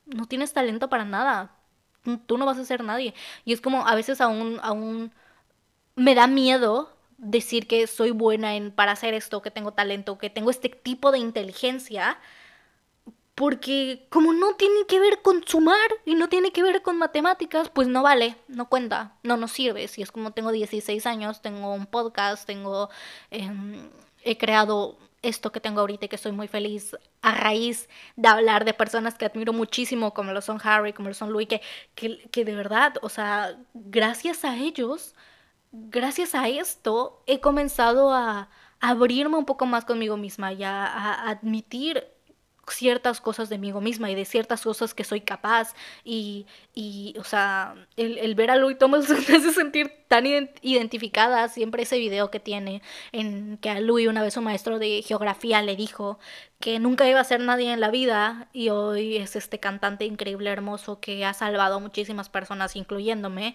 no 0.07 0.27
tienes 0.27 0.53
talento 0.53 0.89
para 0.89 1.05
nada, 1.05 1.57
tú 2.27 2.39
no 2.39 2.47
vas 2.47 2.59
a 2.59 2.65
ser 2.65 2.85
nadie. 2.85 3.15
Y 3.45 3.53
es 3.53 3.61
como, 3.61 3.87
a 3.87 3.95
veces 3.95 4.21
aún, 4.21 4.59
aún 4.63 5.13
me 5.97 6.15
da 6.15 6.27
miedo 6.27 6.97
decir 7.19 7.67
que 7.67 7.87
soy 7.87 8.11
buena 8.11 8.57
en, 8.57 8.71
para 8.73 8.93
hacer 8.93 9.15
esto, 9.15 9.43
que 9.43 9.51
tengo 9.51 9.73
talento, 9.73 10.19
que 10.19 10.31
tengo 10.31 10.51
este 10.51 10.69
tipo 10.69 11.13
de 11.13 11.19
inteligencia 11.19 12.19
porque 13.35 14.07
como 14.11 14.33
no 14.33 14.55
tiene 14.55 14.87
que 14.87 15.01
ver 15.01 15.21
con 15.23 15.47
sumar 15.47 15.77
y 16.05 16.15
no 16.15 16.29
tiene 16.29 16.53
que 16.53 16.63
ver 16.63 16.83
con 16.83 16.99
matemáticas, 16.99 17.69
pues 17.69 17.89
no 17.89 18.03
vale, 18.03 18.37
no 18.49 18.69
cuenta, 18.69 19.17
no 19.23 19.37
nos 19.37 19.53
sirve. 19.53 19.89
Si 19.89 20.03
es 20.03 20.13
como 20.13 20.33
tengo 20.33 20.53
16 20.53 21.05
años, 21.07 21.43
tengo 21.43 21.73
un 21.75 21.87
podcast, 21.87 22.47
tengo 22.47 22.91
eh, 23.31 23.51
he 24.23 24.39
creado 24.39 24.99
esto 25.23 25.53
que 25.53 25.61
tengo 25.61 25.81
ahorita 25.81 26.09
que 26.09 26.17
estoy 26.17 26.33
muy 26.33 26.49
feliz 26.49 26.97
a 27.23 27.35
raíz 27.35 27.89
de 28.17 28.29
hablar 28.29 28.65
de 28.65 28.75
personas 28.75 29.15
que 29.15 29.25
admiro 29.25 29.53
muchísimo, 29.53 30.13
como 30.15 30.33
lo 30.33 30.43
son 30.43 30.61
Harry, 30.63 30.93
como 30.93 31.09
lo 31.09 31.15
son 31.15 31.33
Louis, 31.33 31.49
que, 31.49 31.61
que, 31.95 32.45
de 32.45 32.55
verdad, 32.55 32.95
o 33.03 33.09
sea, 33.09 33.57
gracias 33.73 34.45
a 34.45 34.57
ellos, 34.57 35.15
gracias 35.73 36.35
a 36.35 36.49
esto, 36.49 37.23
he 37.27 37.41
comenzado 37.41 38.13
a, 38.13 38.49
abrirme 38.81 39.39
un 39.39 39.47
poco 39.47 39.65
más 39.65 39.87
conmigo 39.87 40.19
misma 40.19 40.53
y 40.53 40.63
a 40.63 41.31
admitir 41.31 42.05
ciertas 42.69 43.21
cosas 43.21 43.49
de 43.49 43.59
mí 43.59 43.73
misma 43.73 44.11
y 44.11 44.15
de 44.15 44.25
ciertas 44.25 44.63
cosas 44.63 44.95
que 44.95 45.05
soy 45.05 45.21
capaz 45.21 45.75
y, 46.05 46.47
y 46.75 47.15
o 47.19 47.25
sea, 47.25 47.75
el, 47.97 48.19
el 48.19 48.35
ver 48.35 48.51
a 48.51 48.57
Louis 48.57 48.79
Thomas 48.79 49.09
me 49.29 49.37
hace 49.37 49.53
sentir 49.53 49.93
tan 50.09 50.27
identificada, 50.27 51.49
siempre 51.49 51.83
ese 51.83 51.99
video 51.99 52.31
que 52.31 52.41
tiene 52.41 52.83
en 53.13 53.59
que 53.59 53.71
a 53.71 53.81
Louis 53.81 54.09
una 54.09 54.23
vez 54.23 54.37
un 54.37 54.45
maestro 54.45 54.79
de 54.79 55.03
geografía 55.03 55.63
le 55.63 55.77
dijo 55.77 56.19
que 56.61 56.79
nunca 56.79 57.09
iba 57.09 57.21
a 57.21 57.25
ser 57.25 57.41
nadie 57.41 57.73
en 57.73 57.81
la 57.81 57.91
vida 57.91 58.49
y 58.53 58.71
hoy 58.71 59.17
es 59.17 59.37
este 59.37 59.59
cantante 59.59 60.05
increíble, 60.05 60.51
hermoso 60.51 61.01
que 61.01 61.25
ha 61.25 61.35
salvado 61.35 61.77
a 61.77 61.81
muchísimas 61.81 62.29
personas, 62.29 62.77
incluyéndome, 62.77 63.55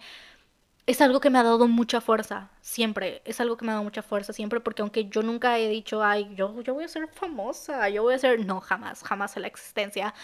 es 0.89 1.01
algo 1.01 1.19
que 1.19 1.29
me 1.29 1.37
ha 1.37 1.43
dado 1.43 1.67
mucha 1.67 2.01
fuerza, 2.01 2.49
siempre, 2.61 3.21
es 3.23 3.39
algo 3.39 3.57
que 3.57 3.63
me 3.63 3.69
ha 3.71 3.75
dado 3.75 3.83
mucha 3.83 4.01
fuerza, 4.01 4.33
siempre, 4.33 4.59
porque 4.59 4.81
aunque 4.81 5.07
yo 5.07 5.21
nunca 5.21 5.59
he 5.59 5.69
dicho, 5.69 6.03
ay, 6.03 6.33
yo, 6.35 6.59
yo 6.63 6.73
voy 6.73 6.85
a 6.85 6.87
ser 6.87 7.07
famosa, 7.09 7.89
yo 7.89 8.01
voy 8.01 8.15
a 8.15 8.17
ser, 8.17 8.43
no, 8.43 8.59
jamás, 8.59 9.03
jamás 9.03 9.35
en 9.35 9.43
la 9.43 9.49
existencia. 9.49 10.15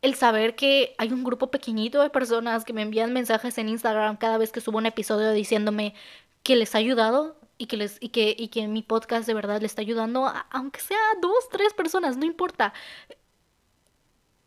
El 0.00 0.14
saber 0.14 0.56
que 0.56 0.94
hay 0.96 1.12
un 1.12 1.22
grupo 1.22 1.50
pequeñito 1.50 2.00
de 2.00 2.08
personas 2.08 2.64
que 2.64 2.72
me 2.72 2.80
envían 2.80 3.12
mensajes 3.12 3.58
en 3.58 3.68
Instagram 3.68 4.16
cada 4.16 4.38
vez 4.38 4.52
que 4.52 4.62
subo 4.62 4.78
un 4.78 4.86
episodio 4.86 5.32
diciéndome 5.32 5.94
que 6.42 6.56
les 6.56 6.74
ha 6.74 6.78
ayudado 6.78 7.36
y 7.58 7.66
que, 7.66 7.76
les, 7.76 7.98
y 8.00 8.08
que, 8.08 8.34
y 8.38 8.48
que 8.48 8.66
mi 8.68 8.80
podcast 8.82 9.26
de 9.26 9.34
verdad 9.34 9.60
les 9.60 9.72
está 9.72 9.82
ayudando, 9.82 10.32
aunque 10.50 10.80
sea 10.80 10.98
dos, 11.20 11.50
tres 11.50 11.74
personas, 11.74 12.16
no 12.16 12.24
importa. 12.24 12.72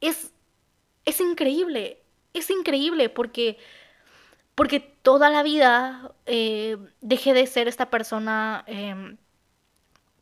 Es, 0.02 0.32
es 1.06 1.22
increíble, 1.22 2.02
es 2.34 2.50
increíble 2.50 3.10
porque 3.10 3.60
porque 4.58 4.80
toda 4.82 5.30
la 5.30 5.44
vida 5.44 6.12
eh, 6.26 6.78
dejé 7.02 7.36
de 7.36 7.46
ser 7.46 7.68
esta 7.68 7.92
persona, 7.92 8.66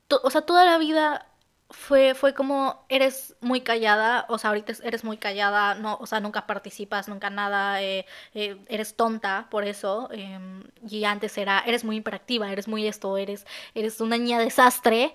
to 0.08 0.20
o 0.24 0.30
sea, 0.30 0.42
toda 0.42 0.66
la 0.66 0.78
vida 0.78 1.28
fue, 1.70 2.14
fue 2.16 2.34
como, 2.34 2.86
eres 2.90 3.36
muy 3.42 3.62
callada, 3.62 4.26
o 4.30 4.38
sea, 4.38 4.50
ahorita 4.50 4.74
eres 4.84 5.04
muy 5.06 5.18
callada, 5.18 5.76
no, 5.76 5.98
o 6.02 6.06
sea, 6.06 6.20
nunca 6.20 6.46
participas, 6.48 7.08
nunca 7.08 7.30
nada, 7.30 7.82
eh, 7.82 8.06
eh, 8.34 8.58
eres 8.68 8.96
tonta 8.96 9.48
por 9.50 9.64
eso, 9.64 10.10
em, 10.12 10.64
y 10.88 11.06
antes 11.06 11.38
era, 11.38 11.62
eres 11.66 11.84
muy 11.86 11.98
hiperactiva, 11.98 12.52
eres 12.52 12.68
muy 12.68 12.88
esto, 12.88 13.18
eres, 13.18 13.46
eres 13.74 14.02
una 14.02 14.18
niña 14.18 14.40
desastre, 14.40 15.14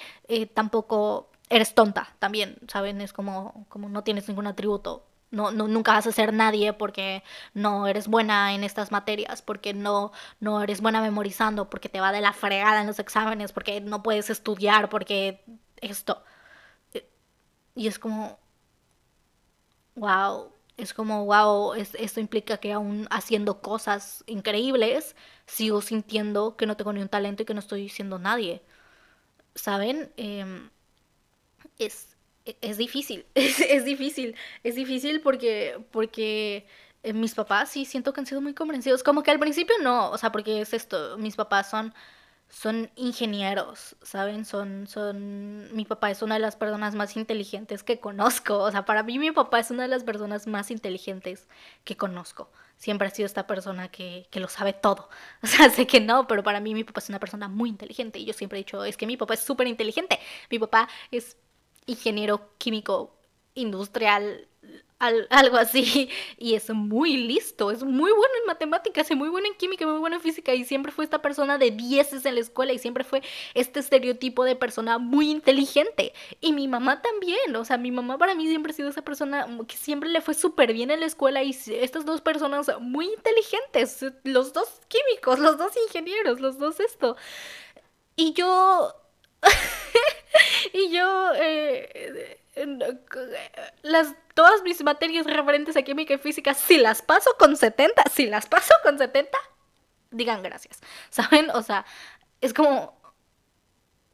tampoco 0.54 1.30
eres 1.50 1.74
tonta 1.74 2.14
también, 2.18 2.56
¿saben? 2.68 3.00
Es 3.00 3.12
como, 3.12 3.66
como 3.68 3.88
no 3.88 4.02
tienes 4.04 4.28
ningún 4.28 4.46
atributo. 4.46 5.09
No, 5.30 5.52
no, 5.52 5.68
nunca 5.68 5.92
vas 5.92 6.06
a 6.08 6.12
ser 6.12 6.32
nadie 6.32 6.72
porque 6.72 7.22
no 7.54 7.86
eres 7.86 8.08
buena 8.08 8.52
en 8.54 8.64
estas 8.64 8.90
materias, 8.90 9.42
porque 9.42 9.74
no, 9.74 10.12
no 10.40 10.60
eres 10.62 10.80
buena 10.80 11.00
memorizando, 11.02 11.70
porque 11.70 11.88
te 11.88 12.00
va 12.00 12.10
de 12.12 12.20
la 12.20 12.32
fregada 12.32 12.80
en 12.80 12.88
los 12.88 12.98
exámenes, 12.98 13.52
porque 13.52 13.80
no 13.80 14.02
puedes 14.02 14.28
estudiar, 14.30 14.88
porque 14.88 15.44
esto. 15.80 16.24
Y 17.74 17.86
es 17.88 17.98
como, 17.98 18.38
wow, 19.94 20.52
es 20.76 20.94
como, 20.94 21.24
wow, 21.26 21.74
esto 21.74 22.20
implica 22.20 22.56
que 22.58 22.72
aún 22.72 23.06
haciendo 23.10 23.60
cosas 23.60 24.24
increíbles, 24.26 25.14
sigo 25.46 25.82
sintiendo 25.82 26.56
que 26.56 26.66
no 26.66 26.76
tengo 26.76 26.92
ni 26.92 27.02
un 27.02 27.08
talento 27.08 27.42
y 27.42 27.46
que 27.46 27.54
no 27.54 27.60
estoy 27.60 27.88
siendo 27.88 28.18
nadie. 28.18 28.62
¿Saben? 29.54 30.12
Em, 30.16 30.70
es, 31.78 32.09
es 32.60 32.78
difícil, 32.78 33.26
es, 33.34 33.60
es, 33.60 33.84
difícil, 33.84 34.34
es 34.62 34.74
difícil 34.74 35.20
porque, 35.20 35.78
porque 35.90 36.66
eh, 37.02 37.12
mis 37.12 37.34
papás 37.34 37.70
sí 37.70 37.84
siento 37.84 38.12
que 38.12 38.20
han 38.20 38.26
sido 38.26 38.40
muy 38.40 38.54
comprensivos, 38.54 39.02
como 39.02 39.22
que 39.22 39.30
al 39.30 39.38
principio 39.38 39.74
no, 39.82 40.10
o 40.10 40.18
sea, 40.18 40.32
porque 40.32 40.60
es 40.60 40.74
esto, 40.74 41.16
mis 41.18 41.36
papás 41.36 41.70
son 41.70 41.94
son 42.50 42.90
ingenieros, 42.96 43.96
¿saben? 44.02 44.44
Son, 44.44 44.86
son, 44.88 45.72
mi 45.74 45.84
papá 45.84 46.10
es 46.10 46.20
una 46.20 46.34
de 46.34 46.40
las 46.40 46.56
personas 46.56 46.94
más 46.96 47.16
inteligentes 47.16 47.84
que 47.84 48.00
conozco, 48.00 48.58
o 48.58 48.70
sea, 48.72 48.84
para 48.84 49.02
mí 49.04 49.18
mi 49.18 49.30
papá 49.30 49.60
es 49.60 49.70
una 49.70 49.84
de 49.84 49.88
las 49.88 50.02
personas 50.04 50.46
más 50.48 50.70
inteligentes 50.70 51.48
que 51.84 51.96
conozco. 51.96 52.50
Siempre 52.76 53.06
ha 53.08 53.10
sido 53.10 53.26
esta 53.26 53.46
persona 53.46 53.88
que, 53.88 54.26
que 54.30 54.40
lo 54.40 54.48
sabe 54.48 54.72
todo. 54.72 55.08
O 55.42 55.46
sea, 55.46 55.70
sé 55.70 55.86
que 55.86 56.00
no, 56.00 56.26
pero 56.26 56.42
para 56.42 56.60
mí 56.60 56.74
mi 56.74 56.84
papá 56.84 57.00
es 57.00 57.08
una 57.08 57.20
persona 57.20 57.48
muy 57.48 57.68
inteligente 57.70 58.18
y 58.18 58.24
yo 58.24 58.32
siempre 58.32 58.58
he 58.58 58.64
dicho, 58.64 58.84
es 58.84 58.96
que 58.96 59.06
mi 59.06 59.16
papá 59.16 59.34
es 59.34 59.40
súper 59.40 59.66
inteligente. 59.68 60.18
Mi 60.50 60.58
papá 60.58 60.88
es 61.10 61.36
ingeniero 61.86 62.50
químico 62.58 63.16
industrial 63.54 64.48
algo 65.00 65.56
así, 65.56 66.10
y 66.38 66.54
es 66.54 66.68
muy 66.70 67.16
listo, 67.16 67.70
es 67.70 67.82
muy 67.82 68.12
bueno 68.12 68.34
en 68.40 68.46
matemáticas, 68.46 69.10
y 69.10 69.14
muy 69.14 69.30
bueno 69.30 69.46
en 69.46 69.54
química, 69.54 69.86
muy 69.86 69.98
bueno 69.98 70.16
en 70.16 70.22
física, 70.22 70.54
y 70.54 70.64
siempre 70.64 70.92
fue 70.92 71.04
esta 71.04 71.22
persona 71.22 71.56
de 71.56 71.70
dieces 71.70 72.26
en 72.26 72.34
la 72.34 72.42
escuela, 72.42 72.72
y 72.74 72.78
siempre 72.78 73.02
fue 73.02 73.22
este 73.54 73.80
estereotipo 73.80 74.44
de 74.44 74.56
persona 74.56 74.98
muy 74.98 75.30
inteligente. 75.30 76.12
Y 76.40 76.52
mi 76.52 76.68
mamá 76.68 77.00
también, 77.00 77.56
o 77.56 77.64
sea, 77.64 77.78
mi 77.78 77.90
mamá 77.90 78.18
para 78.18 78.34
mí 78.34 78.46
siempre 78.46 78.72
ha 78.72 78.76
sido 78.76 78.90
esa 78.90 79.02
persona 79.02 79.48
que 79.66 79.76
siempre 79.76 80.10
le 80.10 80.20
fue 80.20 80.34
súper 80.34 80.74
bien 80.74 80.90
en 80.90 81.00
la 81.00 81.06
escuela, 81.06 81.42
y 81.42 81.56
estas 81.66 82.04
dos 82.04 82.20
personas 82.20 82.70
muy 82.80 83.06
inteligentes, 83.06 84.04
los 84.24 84.52
dos 84.52 84.68
químicos, 84.88 85.38
los 85.38 85.56
dos 85.56 85.72
ingenieros, 85.86 86.40
los 86.40 86.58
dos 86.58 86.78
esto. 86.78 87.16
Y 88.16 88.34
yo... 88.34 88.94
y 90.72 90.90
yo... 90.90 91.32
Eh, 91.36 92.36
las, 93.82 94.14
todas 94.34 94.62
mis 94.62 94.82
materias 94.82 95.26
referentes 95.26 95.76
a 95.76 95.82
química 95.82 96.14
y 96.14 96.18
física, 96.18 96.54
si 96.54 96.78
las 96.78 97.02
paso 97.02 97.30
con 97.38 97.56
70, 97.56 98.04
si 98.10 98.26
las 98.26 98.46
paso 98.46 98.74
con 98.82 98.98
70, 98.98 99.36
digan 100.10 100.42
gracias. 100.42 100.80
¿Saben? 101.10 101.50
O 101.50 101.62
sea, 101.62 101.84
es 102.40 102.54
como, 102.54 102.98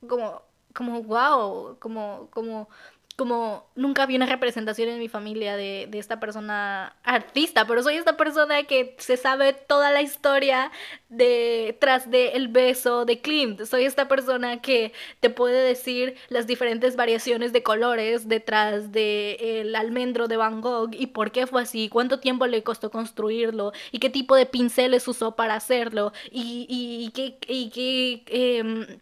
como, 0.06 0.42
como, 0.74 1.02
wow, 1.02 1.78
como, 1.78 2.28
como 2.30 2.68
como 3.16 3.66
nunca 3.74 4.02
había 4.02 4.18
una 4.18 4.26
representación 4.26 4.90
en 4.90 4.98
mi 4.98 5.08
familia 5.08 5.56
de, 5.56 5.88
de, 5.90 5.98
esta 5.98 6.20
persona 6.20 6.94
artista, 7.02 7.66
pero 7.66 7.82
soy 7.82 7.96
esta 7.96 8.18
persona 8.18 8.64
que 8.64 8.94
se 8.98 9.16
sabe 9.16 9.54
toda 9.54 9.90
la 9.90 10.02
historia 10.02 10.70
detrás 11.08 12.10
del 12.10 12.48
beso 12.48 13.06
de 13.06 13.22
Klimt. 13.22 13.64
Soy 13.64 13.84
esta 13.84 14.06
persona 14.06 14.60
que 14.60 14.92
te 15.20 15.30
puede 15.30 15.62
decir 15.62 16.16
las 16.28 16.46
diferentes 16.46 16.94
variaciones 16.94 17.54
de 17.54 17.62
colores 17.62 18.28
detrás 18.28 18.92
del 18.92 19.74
almendro 19.74 20.28
de 20.28 20.36
Van 20.36 20.60
Gogh 20.60 20.90
y 20.92 21.08
por 21.08 21.32
qué 21.32 21.46
fue 21.46 21.62
así, 21.62 21.88
cuánto 21.88 22.20
tiempo 22.20 22.46
le 22.46 22.62
costó 22.62 22.90
construirlo 22.90 23.72
y 23.92 23.98
qué 23.98 24.10
tipo 24.10 24.36
de 24.36 24.44
pinceles 24.44 25.08
usó 25.08 25.36
para 25.36 25.54
hacerlo 25.54 26.12
y, 26.30 26.66
y, 26.68 27.10
qué... 27.12 27.38
Y 27.48 27.70
qué 27.70 28.24
em, 28.28 28.98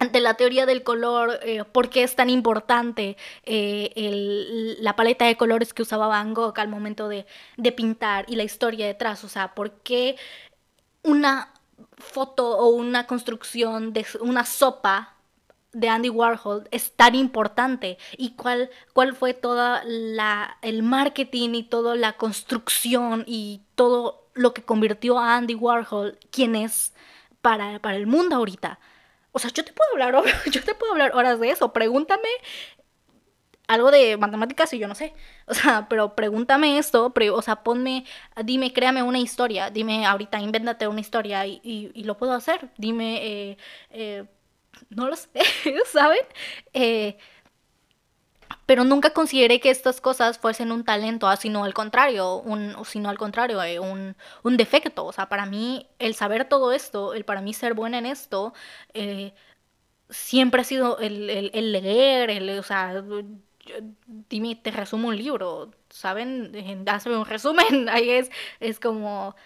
ante 0.00 0.20
la 0.20 0.34
teoría 0.34 0.64
del 0.64 0.82
color, 0.82 1.38
eh, 1.42 1.62
por 1.64 1.90
qué 1.90 2.02
es 2.02 2.16
tan 2.16 2.30
importante 2.30 3.18
eh, 3.44 4.76
la 4.80 4.96
paleta 4.96 5.26
de 5.26 5.36
colores 5.36 5.74
que 5.74 5.82
usaba 5.82 6.08
Van 6.08 6.32
Gogh 6.32 6.58
al 6.58 6.68
momento 6.68 7.06
de, 7.08 7.26
pintar 7.76 8.24
y 8.26 8.36
la 8.36 8.42
historia 8.42 8.86
detrás, 8.86 9.22
o 9.24 9.28
sea, 9.28 9.54
por 9.54 9.72
qué 9.82 10.16
una 11.02 11.52
foto 11.98 12.56
o 12.58 12.68
una 12.70 13.06
construcción 13.06 13.92
de 13.92 14.06
una 14.20 14.46
sopa 14.46 15.16
de 15.72 15.90
Andy 15.90 16.08
Warhol 16.08 16.66
es 16.70 16.92
tan 16.96 17.14
importante 17.14 17.98
y 18.16 18.30
cuál, 18.30 18.70
cuál 18.94 19.14
fue 19.14 19.34
toda 19.34 19.82
el 20.62 20.82
marketing 20.82 21.50
y 21.50 21.62
toda 21.64 21.94
la 21.94 22.14
construcción 22.14 23.24
y 23.26 23.60
todo 23.74 24.30
lo 24.32 24.54
que 24.54 24.62
convirtió 24.62 25.18
a 25.18 25.36
Andy 25.36 25.54
Warhol 25.54 26.18
quien 26.30 26.56
es 26.56 26.94
para, 27.42 27.78
para 27.80 27.96
el 27.96 28.06
mundo 28.06 28.36
ahorita. 28.36 28.78
O 29.32 29.38
sea, 29.38 29.50
yo 29.50 29.64
te 29.64 29.72
puedo 29.72 29.90
hablar, 29.92 30.22
yo 30.50 30.62
te 30.62 30.74
puedo 30.74 30.92
hablar 30.92 31.14
horas 31.14 31.40
de 31.40 31.50
eso. 31.50 31.72
Pregúntame 31.72 32.28
algo 33.70 33.90
de 33.92 34.16
matemáticas 34.16 34.72
y 34.72 34.78
yo 34.78 34.88
no 34.88 34.94
sé. 34.94 35.14
O 35.46 35.54
sea, 35.54 35.88
pero 35.88 36.14
pregúntame 36.14 36.78
esto, 36.78 37.12
o 37.12 37.42
sea, 37.42 37.64
ponme, 37.64 38.04
dime, 38.44 38.72
créame 38.72 39.02
una 39.02 39.18
historia, 39.18 39.70
dime 39.70 40.06
ahorita, 40.06 40.40
invéntate 40.40 40.86
una 40.86 41.00
historia 41.00 41.44
y, 41.44 41.60
y, 41.62 42.04
lo 42.04 42.16
puedo 42.16 42.32
hacer. 42.34 42.70
Dime, 42.76 43.18
eh, 43.26 43.56
eh, 43.90 44.24
no 44.90 45.08
lo 45.08 45.16
sé, 45.16 45.28
¿saben? 45.92 46.20
Eh, 46.72 47.18
pero 48.66 48.84
nunca 48.84 49.10
consideré 49.10 49.60
que 49.60 49.70
estas 49.70 50.00
cosas 50.00 50.38
fuesen 50.38 50.72
un 50.72 50.84
talento, 50.84 51.28
ah, 51.28 51.36
sino 51.36 51.64
al 51.64 51.74
contrario, 51.74 52.36
un, 52.36 52.76
sino 52.84 53.08
al 53.08 53.18
contrario, 53.18 53.62
eh, 53.62 53.78
un, 53.80 54.16
un, 54.42 54.56
defecto. 54.56 55.06
O 55.06 55.12
sea, 55.12 55.28
para 55.28 55.46
mí 55.46 55.88
el 55.98 56.14
saber 56.14 56.46
todo 56.48 56.72
esto, 56.72 57.14
el 57.14 57.24
para 57.24 57.40
mí 57.40 57.54
ser 57.54 57.74
buena 57.74 57.98
en 57.98 58.06
esto, 58.06 58.54
eh, 58.94 59.34
siempre 60.10 60.62
ha 60.62 60.64
sido 60.64 60.98
el, 60.98 61.30
el, 61.30 61.72
leer, 61.72 62.30
el, 62.30 62.58
o 62.58 62.62
sea, 62.62 63.02
dime, 64.28 64.56
te 64.56 64.70
resumo 64.70 65.08
un 65.08 65.16
libro, 65.16 65.70
¿saben? 65.90 66.52
Hazme 66.86 67.16
un 67.16 67.26
resumen, 67.26 67.88
ahí 67.90 68.10
es, 68.10 68.30
es 68.60 68.80
como 68.80 69.36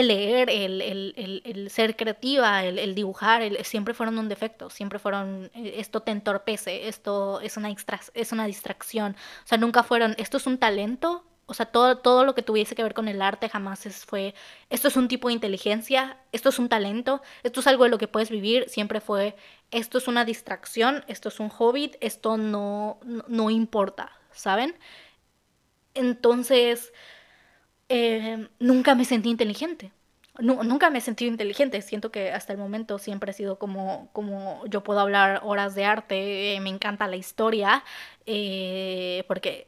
el 0.00 0.08
leer, 0.08 0.50
el, 0.50 1.68
ser 1.70 1.96
creativa, 1.96 2.64
el, 2.64 2.94
dibujar, 2.94 3.42
siempre 3.64 3.94
fueron 3.94 4.18
un 4.18 4.28
defecto, 4.28 4.70
siempre 4.70 4.98
fueron, 4.98 5.50
eh, 5.54 5.74
esto 5.76 6.00
te 6.00 6.10
entorpece, 6.10 6.88
esto 6.88 7.40
es 7.40 7.56
una, 7.56 7.74
es 8.14 8.32
una 8.32 8.46
distracción, 8.46 9.16
o 9.44 9.46
sea, 9.46 9.58
nunca 9.58 9.82
fueron, 9.82 10.14
esto 10.18 10.36
es 10.36 10.46
un 10.46 10.58
talento, 10.58 11.24
o 11.46 11.54
sea, 11.54 11.66
todo, 11.66 11.98
todo 11.98 12.24
lo 12.24 12.34
que 12.34 12.42
tuviese 12.42 12.76
que 12.76 12.82
ver 12.82 12.94
con 12.94 13.08
el 13.08 13.20
arte 13.20 13.48
jamás 13.48 13.84
es, 13.84 14.04
fue, 14.04 14.34
esto 14.68 14.86
es 14.86 14.96
un 14.96 15.08
tipo 15.08 15.28
de 15.28 15.34
inteligencia, 15.34 16.16
esto 16.30 16.48
es 16.50 16.58
un 16.58 16.68
talento, 16.68 17.22
esto 17.42 17.58
es 17.60 17.66
algo 17.66 17.84
de 17.84 17.90
lo 17.90 17.98
que 17.98 18.06
puedes 18.06 18.30
vivir, 18.30 18.68
siempre 18.68 19.00
fue, 19.00 19.34
esto 19.72 19.98
es 19.98 20.06
una 20.06 20.24
distracción, 20.24 21.04
esto 21.08 21.28
es 21.28 21.40
un 21.40 21.48
hobby, 21.48 21.92
esto 22.00 22.36
no, 22.36 23.00
no 23.26 23.50
importa, 23.50 24.12
¿saben? 24.32 24.76
Entonces, 25.94 26.92
eh, 27.90 28.48
nunca 28.60 28.94
me 28.94 29.04
sentí 29.04 29.30
inteligente. 29.30 29.92
nunca 30.40 30.90
me 30.90 30.98
he 30.98 31.02
sentido 31.02 31.30
inteligente. 31.30 31.82
Siento 31.82 32.10
que 32.12 32.30
hasta 32.32 32.52
el 32.52 32.58
momento 32.58 32.98
siempre 32.98 33.32
he 33.32 33.34
sido 33.34 33.58
como, 33.58 34.08
como 34.12 34.64
yo 34.66 34.82
puedo 34.84 35.00
hablar 35.00 35.40
horas 35.44 35.74
de 35.74 35.84
arte, 35.84 36.54
eh, 36.54 36.60
me 36.60 36.70
encanta 36.70 37.08
la 37.08 37.16
historia, 37.16 37.84
eh, 38.26 39.24
porque 39.28 39.66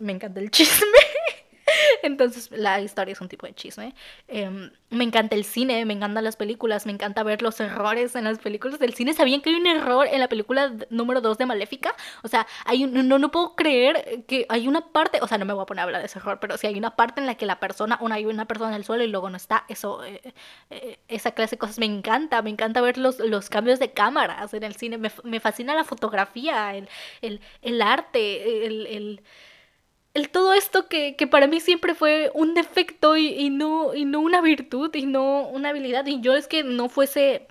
me 0.00 0.12
encanta 0.12 0.40
el 0.40 0.50
chisme. 0.52 0.86
Entonces 2.02 2.50
la 2.50 2.80
historia 2.80 3.12
es 3.12 3.20
un 3.20 3.28
tipo 3.28 3.46
de 3.46 3.54
chisme. 3.54 3.94
Em, 4.28 4.70
me 4.90 5.04
encanta 5.04 5.34
el 5.34 5.44
cine, 5.44 5.84
me 5.84 5.94
encantan 5.94 6.24
las 6.24 6.36
películas, 6.36 6.86
me 6.86 6.92
encanta 6.92 7.22
ver 7.22 7.42
los 7.42 7.58
errores 7.60 8.14
en 8.14 8.24
las 8.24 8.38
películas 8.38 8.78
del 8.78 8.94
cine. 8.94 9.12
¿Sabían 9.12 9.40
que 9.40 9.50
hay 9.50 9.56
un 9.56 9.66
error 9.66 10.06
en 10.10 10.20
la 10.20 10.28
película 10.28 10.72
número 10.90 11.20
2 11.20 11.38
de 11.38 11.46
Maléfica? 11.46 11.94
O 12.22 12.28
sea, 12.28 12.46
hay 12.64 12.84
no, 12.86 13.18
no 13.18 13.30
puedo 13.30 13.56
creer 13.56 14.24
que 14.26 14.46
hay 14.48 14.68
una 14.68 14.92
parte, 14.92 15.18
o 15.22 15.26
sea, 15.26 15.38
no 15.38 15.44
me 15.44 15.52
voy 15.52 15.62
a 15.62 15.66
poner 15.66 15.80
a 15.80 15.84
hablar 15.84 16.00
de 16.00 16.06
ese 16.06 16.18
error, 16.18 16.38
pero 16.40 16.56
si 16.56 16.66
hay 16.66 16.76
una 16.78 16.96
parte 16.96 17.20
en 17.20 17.26
la 17.26 17.34
que 17.36 17.46
la 17.46 17.60
persona, 17.60 17.98
una, 18.00 18.16
hay 18.16 18.26
una 18.26 18.46
persona 18.46 18.70
en 18.70 18.76
el 18.76 18.84
suelo 18.84 19.04
y 19.04 19.08
luego 19.08 19.30
no 19.30 19.36
está, 19.36 19.64
eso, 19.68 20.04
eh, 20.04 20.34
eh, 20.70 20.98
esa 21.08 21.32
clase 21.32 21.56
de 21.56 21.58
cosas 21.58 21.78
me 21.78 21.86
encanta, 21.86 22.42
me 22.42 22.50
encanta 22.50 22.80
ver 22.80 22.98
los, 22.98 23.18
los 23.18 23.48
cambios 23.50 23.78
de 23.78 23.92
cámaras 23.92 24.54
en 24.54 24.62
el 24.62 24.76
cine, 24.76 24.98
me, 24.98 25.10
me 25.24 25.40
fascina 25.40 25.74
la 25.74 25.84
fotografía, 25.84 26.74
el, 26.74 26.88
el, 27.22 27.40
el 27.62 27.82
arte, 27.82 28.66
el, 28.66 28.86
el 28.86 29.22
el 30.14 30.30
todo 30.30 30.54
esto 30.54 30.88
que, 30.88 31.16
para 31.30 31.48
mí 31.48 31.60
siempre 31.60 31.94
fue 31.94 32.30
un 32.34 32.54
defecto 32.54 33.16
y, 33.16 33.50
no, 33.50 33.94
y 33.94 34.04
no 34.04 34.20
una 34.20 34.40
virtud 34.40 34.94
y 34.94 35.06
no 35.06 35.48
una 35.48 35.70
habilidad. 35.70 36.06
Y 36.06 36.20
yo 36.20 36.34
es 36.34 36.46
que 36.46 36.62
no 36.62 36.88
fuese, 36.88 37.48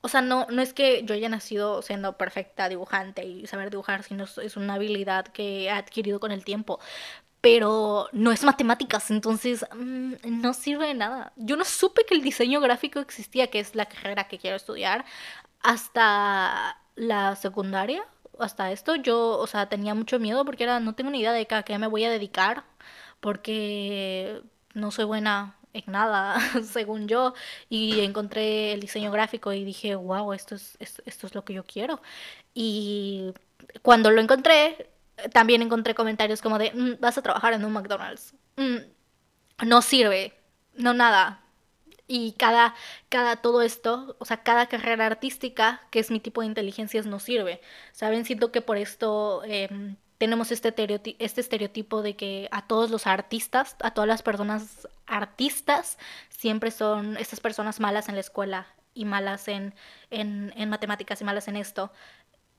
o 0.00 0.08
sea, 0.08 0.22
no, 0.22 0.46
no 0.50 0.62
es 0.62 0.72
que 0.72 1.04
yo 1.04 1.14
haya 1.14 1.28
nacido 1.28 1.82
siendo 1.82 2.16
perfecta 2.16 2.70
dibujante 2.70 3.24
y 3.26 3.46
saber 3.46 3.70
dibujar, 3.70 4.02
sino 4.02 4.24
es 4.24 4.56
una 4.56 4.74
habilidad 4.74 5.26
que 5.26 5.64
he 5.64 5.70
adquirido 5.70 6.18
con 6.18 6.32
el 6.32 6.44
tiempo. 6.44 6.80
Pero 7.42 8.08
no 8.12 8.32
es 8.32 8.42
matemáticas, 8.42 9.10
entonces 9.10 9.66
mm, 9.74 10.14
no 10.24 10.54
sirve 10.54 10.88
de 10.88 10.94
nada. 10.94 11.32
Yo 11.36 11.56
no 11.56 11.64
supe 11.64 12.04
que 12.08 12.14
el 12.14 12.22
diseño 12.22 12.60
gráfico 12.60 13.00
existía, 13.00 13.48
que 13.48 13.60
es 13.60 13.74
la 13.74 13.86
carrera 13.86 14.28
que 14.28 14.38
quiero 14.38 14.56
estudiar, 14.56 15.04
hasta 15.60 16.80
la 16.96 17.36
secundaria, 17.36 18.02
hasta 18.38 18.72
esto. 18.72 18.96
Yo, 18.96 19.38
o 19.38 19.46
sea, 19.46 19.68
tenía 19.68 19.94
mucho 19.94 20.18
miedo 20.18 20.44
porque 20.44 20.64
era, 20.64 20.80
no 20.80 20.94
tengo 20.94 21.10
ni 21.10 21.20
idea 21.20 21.32
de 21.32 21.46
a 21.50 21.62
qué 21.62 21.78
me 21.78 21.86
voy 21.86 22.04
a 22.04 22.10
dedicar, 22.10 22.64
porque 23.20 24.42
no 24.74 24.90
soy 24.90 25.04
buena 25.04 25.56
en 25.72 25.84
nada, 25.92 26.38
según 26.64 27.08
yo, 27.08 27.34
y 27.68 28.00
encontré 28.00 28.72
el 28.72 28.80
diseño 28.80 29.10
gráfico 29.10 29.52
y 29.52 29.64
dije, 29.64 29.94
wow, 29.94 30.32
esto 30.32 30.54
es, 30.54 30.76
esto, 30.80 31.26
es 31.26 31.34
lo 31.34 31.44
que 31.44 31.54
yo 31.54 31.64
quiero. 31.64 32.00
Y 32.54 33.32
cuando 33.82 34.10
lo 34.10 34.20
encontré, 34.20 34.90
también 35.32 35.62
encontré 35.62 35.94
comentarios 35.94 36.42
como 36.42 36.58
de, 36.58 36.72
mm, 36.72 37.00
vas 37.00 37.18
a 37.18 37.22
trabajar 37.22 37.52
en 37.54 37.64
un 37.64 37.72
McDonald's. 37.72 38.34
Mm, 38.56 38.78
no 39.66 39.82
sirve, 39.82 40.34
no 40.74 40.94
nada. 40.94 41.42
Y 42.08 42.32
cada, 42.32 42.74
cada 43.08 43.36
todo 43.36 43.62
esto, 43.62 44.16
o 44.18 44.24
sea, 44.24 44.42
cada 44.42 44.66
carrera 44.66 45.06
artística, 45.06 45.82
que 45.90 45.98
es 45.98 46.10
mi 46.10 46.20
tipo 46.20 46.40
de 46.40 46.46
inteligencias, 46.46 47.06
no 47.06 47.18
sirve. 47.18 47.60
¿Saben? 47.92 48.24
Siento 48.24 48.52
que 48.52 48.62
por 48.62 48.76
esto 48.76 49.42
em, 49.44 49.96
tenemos 50.18 50.52
este, 50.52 50.72
este 51.18 51.40
estereotipo 51.40 52.02
de 52.02 52.16
que 52.16 52.48
a 52.52 52.66
todos 52.66 52.90
los 52.90 53.06
artistas, 53.06 53.76
a 53.80 53.92
todas 53.92 54.08
las 54.08 54.22
personas 54.22 54.88
artistas, 55.06 55.98
siempre 56.28 56.70
son 56.70 57.16
estas 57.16 57.40
personas 57.40 57.80
malas 57.80 58.08
en 58.08 58.14
la 58.14 58.20
escuela 58.20 58.66
y 58.94 59.04
malas 59.04 59.48
en, 59.48 59.74
en, 60.10 60.52
en 60.56 60.70
matemáticas 60.70 61.20
y 61.20 61.24
malas 61.24 61.48
en 61.48 61.56
esto. 61.56 61.92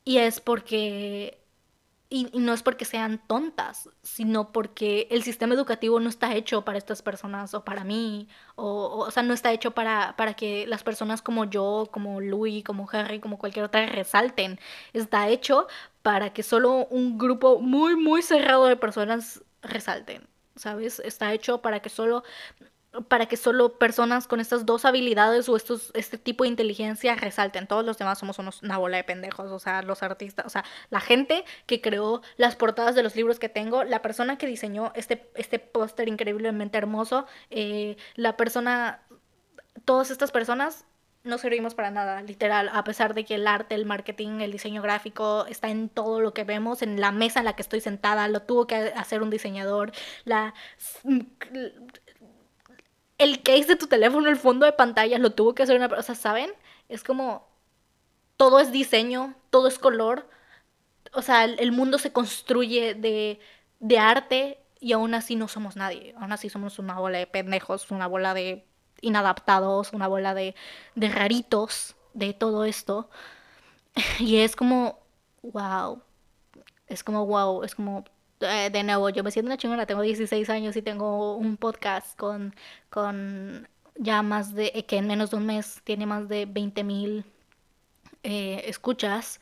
Y 0.04 0.20
es 0.20 0.40
porque 0.42 1.40
y, 2.10 2.30
no 2.34 2.54
es 2.54 2.64
porque 2.64 2.86
sean 2.86 3.22
tontas, 3.28 3.90
sino 4.02 4.52
porque 4.52 5.08
el 5.12 5.24
sistema 5.24 5.54
educativo 5.54 6.00
no 6.00 6.10
está 6.10 6.36
hecho 6.36 6.64
para 6.64 6.78
estas 6.78 7.02
personas 7.02 7.54
o 7.54 7.66
para 7.66 7.84
mí, 7.84 8.30
o, 8.56 9.06
o, 9.06 9.12
sea, 9.12 9.24
no 9.24 9.34
está 9.34 9.52
hecho 9.52 9.72
para, 9.72 10.16
para 10.16 10.34
que 10.34 10.66
las 10.68 10.84
personas 10.84 11.22
como 11.22 11.46
yo, 11.46 11.90
como 11.92 12.22
Louis, 12.22 12.64
como 12.64 12.90
Harry, 12.92 13.20
como 13.20 13.38
cualquier 13.38 13.66
otra 13.66 13.86
resalten. 13.88 14.60
Está 14.94 15.28
hecho 15.30 15.68
para 16.02 16.32
que 16.32 16.44
solo 16.44 16.86
un 16.88 17.18
grupo 17.18 17.60
muy, 17.60 17.96
muy 17.98 18.22
cerrado 18.22 18.68
de 18.68 18.78
personas 18.78 19.44
resalten, 19.62 20.28
¿sabes? 20.56 21.00
Está 21.00 21.34
hecho 21.34 21.62
para 21.62 21.82
que 21.82 21.90
solo 21.90 22.24
para 23.08 23.26
que 23.28 23.38
solo 23.38 23.78
personas 23.78 24.28
con 24.28 24.40
estas 24.40 24.66
dos 24.66 24.86
habilidades 24.86 25.48
o 25.50 25.56
estos, 25.56 25.92
este 25.94 26.18
tipo 26.18 26.44
de 26.44 26.50
inteligencia 26.50 27.16
resalten. 27.16 27.68
Todos 27.68 27.86
los 27.86 27.98
demás 27.98 28.20
somos 28.20 28.62
una 28.62 28.78
bola 28.78 28.98
de 28.98 29.04
pendejos, 29.04 29.52
o 29.52 29.60
sea, 29.60 29.82
los 29.82 30.04
artistas, 30.04 30.46
o 30.46 30.50
sea, 30.50 30.64
la 30.90 31.00
gente 31.00 31.46
que 31.66 31.82
creó 31.82 32.22
las 32.38 32.56
portadas 32.56 32.96
de 32.96 33.04
los 33.04 33.16
libros 33.16 33.40
que 33.40 33.50
tengo, 33.50 33.84
la 33.84 34.02
persona 34.02 34.38
que 34.38 34.48
diseñó 34.48 34.92
este, 34.96 35.30
este 35.36 35.60
póster 35.60 36.08
increíblemente 36.08 36.78
hermoso, 36.78 37.26
eh, 37.50 37.98
la 38.16 38.38
persona, 38.38 39.02
todas 39.86 40.12
estas 40.12 40.32
personas 40.32 40.86
no 41.28 41.38
servimos 41.38 41.76
para 41.76 41.92
nada, 41.92 42.22
literal, 42.22 42.70
a 42.74 42.84
pesar 42.84 43.14
de 43.14 43.26
que 43.26 43.36
el 43.36 43.48
arte, 43.48 43.76
el 43.76 43.86
marketing, 43.86 44.40
el 44.40 44.52
diseño 44.52 44.82
gráfico 44.82 45.46
está 45.48 45.70
en 45.70 45.90
todo 45.90 46.22
lo 46.22 46.34
que 46.34 46.44
vemos, 46.44 46.82
en 46.82 47.00
la 47.00 47.12
mesa 47.12 47.40
en 47.40 47.46
la 47.46 47.54
que 47.54 47.62
estoy 47.62 47.82
sentada, 47.82 48.28
lo 48.28 48.42
tuvo 48.42 48.66
que 48.66 48.76
hacer 48.96 49.22
un 49.22 49.30
diseñador, 49.30 49.92
la 50.24 50.54
el 53.18 53.42
case 53.42 53.66
de 53.66 53.76
tu 53.76 53.88
teléfono, 53.88 54.30
el 54.30 54.38
fondo 54.38 54.66
de 54.66 54.74
pantalla, 54.74 55.18
lo 55.18 55.32
tuvo 55.32 55.56
que 55.56 55.64
hacer 55.64 55.76
una 55.76 55.90
persona, 55.90 56.16
¿saben? 56.16 56.52
Es 56.90 57.04
como, 57.04 57.48
todo 58.38 58.60
es 58.60 58.72
diseño, 58.72 59.36
todo 59.50 59.68
es 59.68 59.80
color, 59.80 60.30
o 61.14 61.22
sea, 61.22 61.46
el, 61.46 61.72
mundo 61.72 61.98
se 61.98 62.12
construye 62.12 62.94
de, 62.94 63.40
de 63.80 64.00
arte 64.00 64.60
y 64.80 64.94
aún 64.94 65.14
así 65.14 65.36
no 65.36 65.48
somos 65.48 65.76
nadie, 65.76 66.14
aún 66.20 66.32
así 66.32 66.50
somos 66.50 66.80
una 66.80 67.00
bola 67.00 67.18
de 67.18 67.28
pendejos, 67.28 67.90
una 67.92 68.08
bola 68.08 68.34
de 68.34 68.66
inadaptados, 69.02 69.94
una 69.94 70.08
bola 70.08 70.34
de, 70.34 70.56
de 70.96 71.10
raritos 71.10 71.96
de 72.14 72.34
todo 72.34 72.66
esto. 72.66 73.10
Y 74.20 74.38
es 74.38 74.56
como, 74.56 75.00
wow, 75.42 76.02
es 76.88 77.04
como, 77.04 77.26
wow, 77.26 77.64
es 77.64 77.76
como 77.76 78.06
eh, 78.42 78.70
de 78.72 78.84
nuevo, 78.84 79.10
yo 79.10 79.24
me 79.24 79.32
siento 79.32 79.48
una 79.48 79.58
chingona, 79.58 79.86
tengo 79.86 80.02
16 80.02 80.50
años 80.50 80.76
y 80.76 80.82
tengo 80.82 81.36
un 81.38 81.58
podcast 81.58 82.18
con, 82.18 82.56
con 82.90 83.68
ya 83.96 84.22
más 84.22 84.54
de, 84.54 84.72
eh, 84.76 84.86
que 84.86 84.98
en 84.98 85.08
menos 85.08 85.32
de 85.32 85.38
un 85.38 85.46
mes 85.46 85.82
tiene 85.84 86.06
más 86.06 86.28
de 86.30 86.46
20 86.46 86.84
mil 86.84 87.26
eh, 88.24 88.64
escuchas 88.68 89.40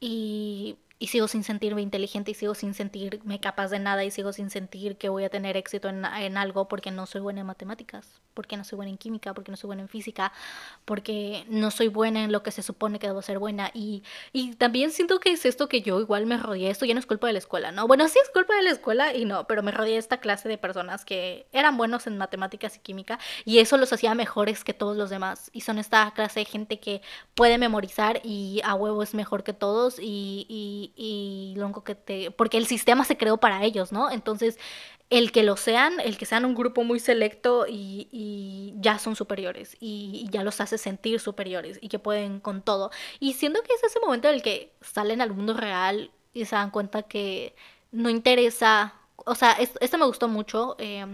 y 0.00 0.78
y 0.98 1.08
sigo 1.08 1.28
sin 1.28 1.44
sentirme 1.44 1.82
inteligente 1.82 2.30
y 2.30 2.34
sigo 2.34 2.54
sin 2.54 2.72
sentirme 2.74 3.40
capaz 3.40 3.68
de 3.68 3.78
nada 3.78 4.04
y 4.04 4.10
sigo 4.10 4.32
sin 4.32 4.50
sentir 4.50 4.96
que 4.96 5.08
voy 5.08 5.24
a 5.24 5.28
tener 5.28 5.56
éxito 5.56 5.88
en, 5.88 6.04
en, 6.04 6.36
algo 6.38 6.68
porque 6.68 6.90
no 6.90 7.06
soy 7.06 7.20
buena 7.20 7.40
en 7.40 7.46
matemáticas, 7.46 8.22
porque 8.34 8.56
no 8.56 8.64
soy 8.64 8.76
buena 8.76 8.90
en 8.90 8.98
química, 8.98 9.32
porque 9.34 9.50
no 9.50 9.56
soy 9.56 9.68
buena 9.68 9.82
en 9.82 9.88
física, 9.88 10.32
porque 10.84 11.44
no 11.48 11.70
soy 11.70 11.88
buena 11.88 12.24
en 12.24 12.32
lo 12.32 12.42
que 12.42 12.50
se 12.50 12.62
supone 12.62 12.98
que 12.98 13.06
debo 13.06 13.22
ser 13.22 13.38
buena. 13.38 13.70
Y, 13.74 14.02
y 14.32 14.54
también 14.56 14.90
siento 14.90 15.20
que 15.20 15.30
es 15.32 15.44
esto 15.44 15.68
que 15.68 15.82
yo 15.82 16.00
igual 16.00 16.26
me 16.26 16.36
rodeé, 16.36 16.70
esto 16.70 16.84
ya 16.84 16.94
no 16.94 17.00
es 17.00 17.06
culpa 17.06 17.26
de 17.26 17.34
la 17.34 17.38
escuela, 17.38 17.72
¿no? 17.72 17.86
Bueno, 17.86 18.08
sí 18.08 18.18
es 18.22 18.30
culpa 18.30 18.54
de 18.56 18.62
la 18.62 18.70
escuela 18.70 19.14
y 19.14 19.24
no, 19.24 19.46
pero 19.46 19.62
me 19.62 19.70
rodeé 19.70 19.96
esta 19.96 20.18
clase 20.18 20.48
de 20.48 20.58
personas 20.58 21.04
que 21.04 21.46
eran 21.52 21.76
buenos 21.76 22.06
en 22.06 22.18
matemáticas 22.18 22.76
y 22.76 22.80
química 22.80 23.18
y 23.44 23.58
eso 23.58 23.76
los 23.76 23.92
hacía 23.92 24.14
mejores 24.14 24.64
que 24.64 24.74
todos 24.74 24.96
los 24.96 25.10
demás. 25.10 25.50
Y 25.52 25.62
son 25.62 25.78
esta 25.78 26.10
clase 26.12 26.40
de 26.40 26.46
gente 26.46 26.80
que 26.80 27.02
puede 27.34 27.58
memorizar 27.58 28.20
y 28.24 28.60
a 28.64 28.74
huevo 28.74 29.02
es 29.02 29.14
mejor 29.14 29.44
que 29.44 29.52
todos 29.52 29.98
y, 29.98 30.46
y 30.48 30.92
y 30.96 31.54
luego 31.56 31.84
que 31.84 31.94
te... 31.94 32.30
porque 32.30 32.56
el 32.58 32.66
sistema 32.66 33.04
se 33.04 33.16
creó 33.16 33.38
para 33.38 33.64
ellos, 33.64 33.92
¿no? 33.92 34.10
Entonces, 34.10 34.58
el 35.10 35.32
que 35.32 35.42
lo 35.42 35.56
sean, 35.56 36.00
el 36.00 36.18
que 36.18 36.26
sean 36.26 36.44
un 36.44 36.54
grupo 36.54 36.82
muy 36.84 36.98
selecto 37.00 37.66
y, 37.68 38.74
ya 38.78 38.98
son 38.98 39.16
superiores 39.16 39.76
y, 39.80 40.26
ya 40.30 40.42
los 40.42 40.60
hace 40.60 40.78
sentir 40.78 41.20
superiores 41.20 41.78
y 41.80 41.88
que 41.88 41.98
pueden 41.98 42.40
con 42.40 42.62
todo. 42.62 42.90
Y 43.20 43.34
siento 43.34 43.62
que 43.62 43.74
es 43.74 43.82
ese 43.84 44.00
momento 44.00 44.28
en 44.28 44.34
el 44.34 44.42
que 44.42 44.72
salen 44.80 45.20
al 45.20 45.32
mundo 45.32 45.54
real 45.54 46.10
y 46.32 46.44
se 46.44 46.56
dan 46.56 46.70
cuenta 46.70 47.02
que 47.02 47.54
no 47.92 48.10
interesa, 48.10 48.94
o 49.16 49.34
sea, 49.34 49.52
esto, 49.52 49.98
me 49.98 50.06
gustó 50.06 50.28
mucho. 50.28 50.76
Eh, 50.78 51.06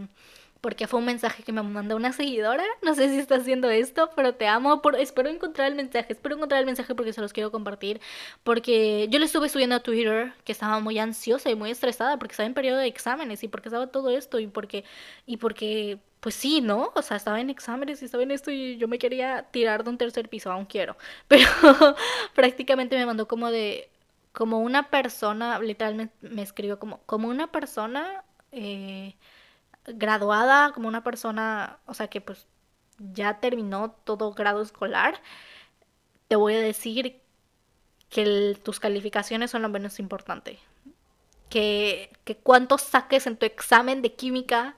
porque 0.61 0.87
fue 0.87 0.99
un 0.99 1.07
mensaje 1.07 1.43
que 1.43 1.53
me 1.53 1.63
mandó 1.63 1.97
una 1.97 2.13
seguidora. 2.13 2.65
No 2.83 2.95
sé 2.95 3.09
si 3.09 3.19
está 3.19 3.37
haciendo 3.37 3.71
esto, 3.71 4.11
pero 4.15 4.35
te 4.35 4.47
amo. 4.47 4.83
Por, 4.83 4.97
espero 4.97 5.31
encontrar 5.31 5.69
el 5.69 5.75
mensaje. 5.75 6.13
Espero 6.13 6.37
encontrar 6.37 6.61
el 6.61 6.67
mensaje 6.67 6.95
porque 6.95 7.13
se 7.13 7.21
los 7.23 7.33
quiero 7.33 7.51
compartir. 7.51 8.01
Porque 8.45 9.09
yo 9.11 9.19
le 9.19 9.25
estuve 9.25 9.49
subiendo 9.49 9.77
a 9.77 9.81
Twitter 9.81 10.35
que 10.45 10.53
estaba 10.53 10.81
muy 10.81 10.99
ansiosa 10.99 11.51
y 11.51 11.55
muy 11.55 11.71
estresada 11.71 12.19
porque 12.19 12.33
estaba 12.33 12.47
en 12.47 12.55
periodo 12.55 12.79
de 12.79 12.87
exámenes 12.89 13.43
y 13.43 13.49
porque 13.49 13.69
estaba 13.69 13.87
todo 13.87 14.11
esto 14.11 14.39
y 14.39 14.47
porque, 14.49 14.85
y 15.27 15.39
porque, 15.39 15.99
pues 16.21 16.35
sí, 16.35 16.61
¿no? 16.61 16.93
O 16.95 17.03
sea, 17.03 17.17
estaba 17.17 17.41
en 17.41 17.49
exámenes 17.49 18.03
y 18.03 18.05
estaba 18.05 18.23
en 18.23 18.31
esto 18.31 18.51
y 18.51 18.77
yo 18.77 18.87
me 18.89 18.99
quería 18.99 19.47
tirar 19.51 19.85
de 19.85 19.91
un 19.91 19.99
tercer 19.99 20.29
piso, 20.29 20.53
aún 20.53 20.67
quiero. 20.67 20.97
Pero 21.29 21.49
prácticamente 22.35 22.97
me 22.97 23.07
mandó 23.07 23.27
como 23.27 23.51
de, 23.51 23.89
como 24.33 24.61
una 24.61 24.91
persona, 24.91 25.59
literalmente 25.59 26.15
me 26.21 26.43
escribió 26.43 26.79
como, 26.79 27.01
como 27.07 27.29
una 27.29 27.47
persona... 27.51 28.25
Eh, 28.53 29.15
graduada, 29.95 30.73
como 30.73 30.89
una 30.89 31.03
persona, 31.03 31.79
o 31.87 31.95
sea, 31.95 32.09
que 32.09 32.21
pues 32.21 32.47
ya 32.99 33.41
terminó 33.41 33.93
todo 34.05 34.33
grado 34.33 34.63
escolar, 34.63 35.21
te 36.29 36.37
voy 36.37 36.55
a 36.55 36.61
decir 36.61 37.21
que 38.09 38.59
tus 38.63 38.81
calificaciones 38.81 39.51
son 39.51 39.63
lo 39.63 39.69
menos 39.69 39.99
importante. 39.99 40.59
Que, 41.49 42.13
que 42.25 42.37
cuántos 42.37 42.83
saques 42.83 43.27
en 43.27 43.37
tu 43.37 43.47
examen 43.47 44.03
de 44.03 44.15
química 44.15 44.77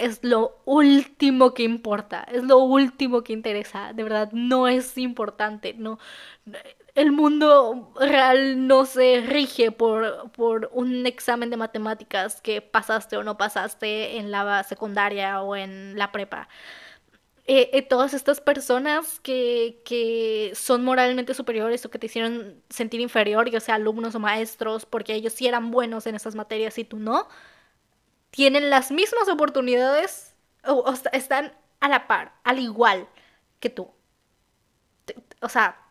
es 0.00 0.24
lo 0.24 0.60
último 0.64 1.52
que 1.52 1.62
importa, 1.62 2.22
es 2.22 2.42
lo 2.42 2.58
último 2.58 3.22
que 3.22 3.34
interesa, 3.34 3.92
de 3.92 4.02
verdad 4.02 4.30
no 4.32 4.66
es 4.66 4.96
importante, 4.96 5.74
no 5.74 5.98
el 6.94 7.12
mundo 7.12 7.92
real 8.00 8.66
no 8.66 8.84
se 8.84 9.22
rige 9.26 9.70
por, 9.72 10.30
por 10.32 10.70
un 10.72 11.06
examen 11.06 11.50
de 11.50 11.56
matemáticas 11.56 12.40
que 12.40 12.62
pasaste 12.62 13.16
o 13.16 13.22
no 13.22 13.36
pasaste 13.36 14.18
en 14.18 14.30
la 14.30 14.62
secundaria 14.64 15.42
o 15.42 15.56
en 15.56 15.96
la 15.98 16.12
prepa. 16.12 16.48
Eh, 17.46 17.70
eh, 17.72 17.82
todas 17.82 18.14
estas 18.14 18.40
personas 18.40 19.18
que, 19.20 19.80
que, 19.84 20.52
son 20.54 20.84
moralmente 20.84 21.34
superiores 21.34 21.84
o 21.84 21.90
que 21.90 21.98
te 21.98 22.06
hicieron 22.06 22.62
sentir 22.68 23.00
inferior, 23.00 23.50
ya 23.50 23.60
sea 23.60 23.74
alumnos 23.76 24.14
o 24.14 24.20
maestros, 24.20 24.86
porque 24.86 25.14
ellos 25.14 25.32
sí 25.32 25.48
eran 25.48 25.70
buenos 25.70 26.06
en 26.06 26.14
esas 26.14 26.34
materias 26.36 26.78
y 26.78 26.84
tú 26.84 26.98
no, 26.98 27.28
tienen 28.30 28.70
las 28.70 28.92
mismas 28.92 29.28
oportunidades 29.28 30.36
o 30.64 30.92
están 31.12 31.52
a 31.80 31.88
la 31.88 32.06
par, 32.06 32.34
al 32.44 32.60
igual 32.60 33.08
que 33.58 33.70
tú. 33.70 33.90
O 35.40 35.48
sea, 35.48 35.89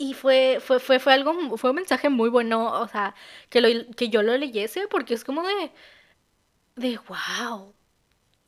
y 0.00 0.14
fue, 0.14 0.60
fue, 0.62 0.80
fue, 0.80 0.98
fue 0.98 1.12
algo, 1.12 1.58
fue 1.58 1.70
un 1.70 1.76
mensaje 1.76 2.08
muy 2.08 2.30
bueno, 2.30 2.72
o 2.80 2.88
sea, 2.88 3.14
que, 3.50 3.60
lo, 3.60 3.68
que 3.96 4.08
yo 4.08 4.22
lo 4.22 4.34
leyese, 4.38 4.88
porque 4.88 5.12
es 5.12 5.24
como 5.24 5.42
de, 5.42 5.72
de 6.76 6.98
wow. 7.08 7.74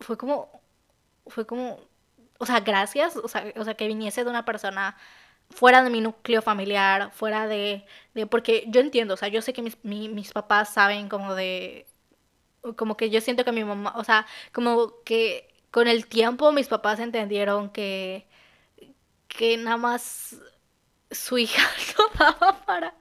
Fue 0.01 0.17
como, 0.19 0.63
fue 1.27 1.47
como, 1.47 1.81
o 2.39 2.47
sea, 2.47 2.61
gracias, 2.61 3.17
o 3.17 3.29
sea, 3.29 3.53
o 3.57 3.65
sea, 3.65 3.75
que 3.77 3.89
viniese 3.89 4.25
de 4.25 4.31
una 4.31 4.45
persona 4.47 4.97
fuera 5.51 5.83
de 5.85 5.91
mi 5.91 6.01
núcleo 6.01 6.43
familiar, 6.43 7.13
fuera 7.13 7.49
de, 7.49 7.87
de 8.15 8.27
porque 8.27 8.65
yo 8.69 8.81
entiendo, 8.81 9.15
o 9.15 9.17
sea, 9.19 9.29
yo 9.29 9.43
sé 9.43 9.53
que 9.55 9.63
mis, 9.63 9.79
mis 9.85 10.33
papás 10.33 10.73
saben 10.75 11.09
como 11.09 11.35
de, 11.35 11.87
como 12.77 12.97
que 12.97 13.11
yo 13.11 13.21
siento 13.21 13.45
que 13.45 13.53
mi 13.53 13.65
mamá, 13.65 13.95
o 13.97 14.05
sea, 14.05 14.27
como 14.53 15.03
que 15.05 15.49
con 15.71 15.89
el 15.89 16.07
tiempo 16.07 16.53
mis 16.53 16.69
papás 16.69 17.01
entendieron 17.01 17.71
que, 17.71 18.27
que 19.29 19.57
nada 19.57 19.77
más 19.77 20.37
su 21.13 21.39
hija 21.39 21.63
no 21.99 22.05
daba 22.19 22.65
para, 22.65 22.95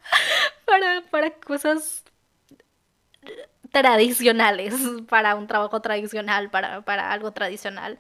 para, 0.66 1.04
para 1.10 1.32
cosas 1.32 2.04
tradicionales, 3.72 4.74
para 5.08 5.36
un 5.36 5.48
trabajo 5.48 5.82
tradicional, 5.82 6.50
para, 6.50 6.82
para 6.82 7.12
algo 7.12 7.32
tradicional. 7.32 7.98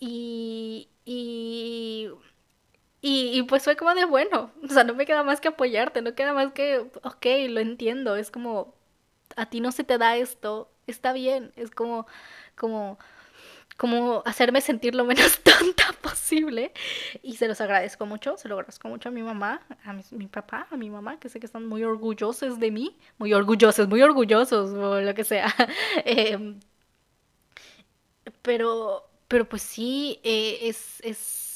Y, 0.00 0.88
y, 1.04 2.10
y, 3.02 3.42
pues 3.44 3.64
fue 3.64 3.76
como 3.76 3.94
de 3.94 4.04
bueno, 4.04 4.52
o 4.62 4.68
sea, 4.68 4.84
no 4.84 4.94
me 4.94 5.06
queda 5.06 5.22
más 5.22 5.40
que 5.40 5.48
apoyarte, 5.48 6.02
no 6.02 6.14
queda 6.14 6.32
más 6.34 6.52
que, 6.52 6.78
ok, 7.02 7.26
lo 7.48 7.60
entiendo, 7.60 8.16
es 8.16 8.30
como, 8.30 8.74
a 9.36 9.46
ti 9.46 9.60
no 9.60 9.72
se 9.72 9.84
te 9.84 9.98
da 9.98 10.16
esto, 10.16 10.70
está 10.86 11.12
bien, 11.12 11.52
es 11.56 11.70
como, 11.70 12.06
como, 12.56 12.98
como 13.80 14.22
hacerme 14.26 14.60
sentir 14.60 14.94
lo 14.94 15.06
menos 15.06 15.40
tonta 15.42 15.94
posible. 16.02 16.70
Y 17.22 17.36
se 17.36 17.48
los 17.48 17.62
agradezco 17.62 18.04
mucho, 18.04 18.36
se 18.36 18.46
lo 18.46 18.56
agradezco 18.56 18.88
mucho 18.88 19.08
a 19.08 19.12
mi 19.12 19.22
mamá, 19.22 19.62
a 19.86 19.94
mi, 19.94 20.26
papá, 20.26 20.66
a 20.70 20.76
mi 20.76 20.90
mamá, 20.90 21.18
que 21.18 21.30
sé 21.30 21.40
que 21.40 21.46
están 21.46 21.66
muy 21.66 21.82
orgullosos 21.82 22.60
de 22.60 22.70
mí, 22.70 22.98
muy 23.16 23.32
orgullosos, 23.32 23.88
muy 23.88 24.02
orgullosos, 24.02 24.72
o 24.72 25.00
lo 25.00 25.14
que 25.14 25.24
sea. 25.24 25.46
Em, 26.04 26.60
pero, 28.42 29.08
pero 29.28 29.48
pues 29.48 29.62
sí, 29.62 30.20
eh, 30.24 30.58
es, 30.68 31.00
es 31.02 31.49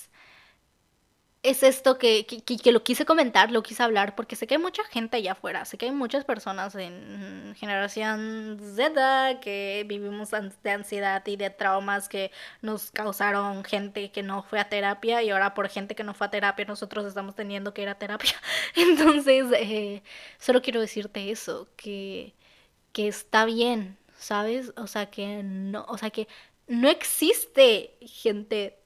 es 1.45 1.62
esto 1.62 1.99
que, 1.99 2.24
que, 2.26 2.72
lo 2.72 2.82
quise 2.82 3.05
comentar, 3.05 3.51
lo 3.53 3.62
quise 3.62 3.82
hablar, 3.82 4.14
porque 4.16 4.34
sé 4.34 4.47
que 4.47 4.55
hay 4.55 4.61
mucha 4.61 4.82
gente 4.84 5.18
allá 5.18 5.32
afuera, 5.32 5.66
sé 5.66 5.76
que 5.76 5.84
hay 5.84 5.92
muchas 5.92 6.24
personas 6.24 6.74
en 6.74 7.55
generación 7.57 8.59
Z 8.74 9.40
que 9.40 9.84
vivimos 9.86 10.30
de 10.30 10.70
ansiedad 10.70 11.22
y 11.26 11.36
de 11.36 11.51
traumas 11.51 12.09
que 12.09 12.32
nos 12.62 12.90
causaron 12.90 13.62
gente 13.62 14.11
que 14.11 14.22
no 14.22 14.42
fue 14.42 14.59
a 14.59 14.70
terapia 14.70 15.22
y 15.22 15.30
ahora 15.30 15.53
por 15.53 15.68
gente 15.68 15.95
que 15.95 16.03
no 16.03 16.14
fue 16.14 16.28
a 16.28 16.30
terapia 16.30 16.64
nosotros 16.64 17.05
estamos 17.05 17.34
teniendo 17.34 17.74
que 17.74 17.82
ir 17.82 17.90
a 17.90 17.99
terapia. 17.99 18.32
Entonces, 18.74 19.45
eh, 19.53 20.03
solo 20.38 20.62
quiero 20.62 20.80
decirte 20.80 21.30
eso, 21.30 21.68
que, 21.76 22.34
que 22.92 23.07
está 23.07 23.45
bien, 23.45 23.99
¿sabes? 24.16 24.72
O 24.76 24.86
sea, 24.86 25.11
que 25.11 25.42
no, 25.42 25.84
o 25.88 25.99
sea, 25.99 26.09
que 26.09 26.26
no 26.68 26.88
existe 26.88 27.99
gente 28.01 28.78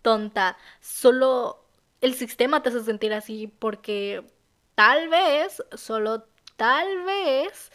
tonta, 0.00 0.56
solo 0.80 1.67
el 2.00 2.14
sistema 2.14 2.62
te 2.62 2.70
hace 2.70 2.84
sentir 2.84 3.12
así 3.12 3.48
porque 3.48 4.24
tal 4.74 5.08
vez, 5.08 5.62
solo 5.76 6.24
tal 6.56 7.04
vez, 7.04 7.72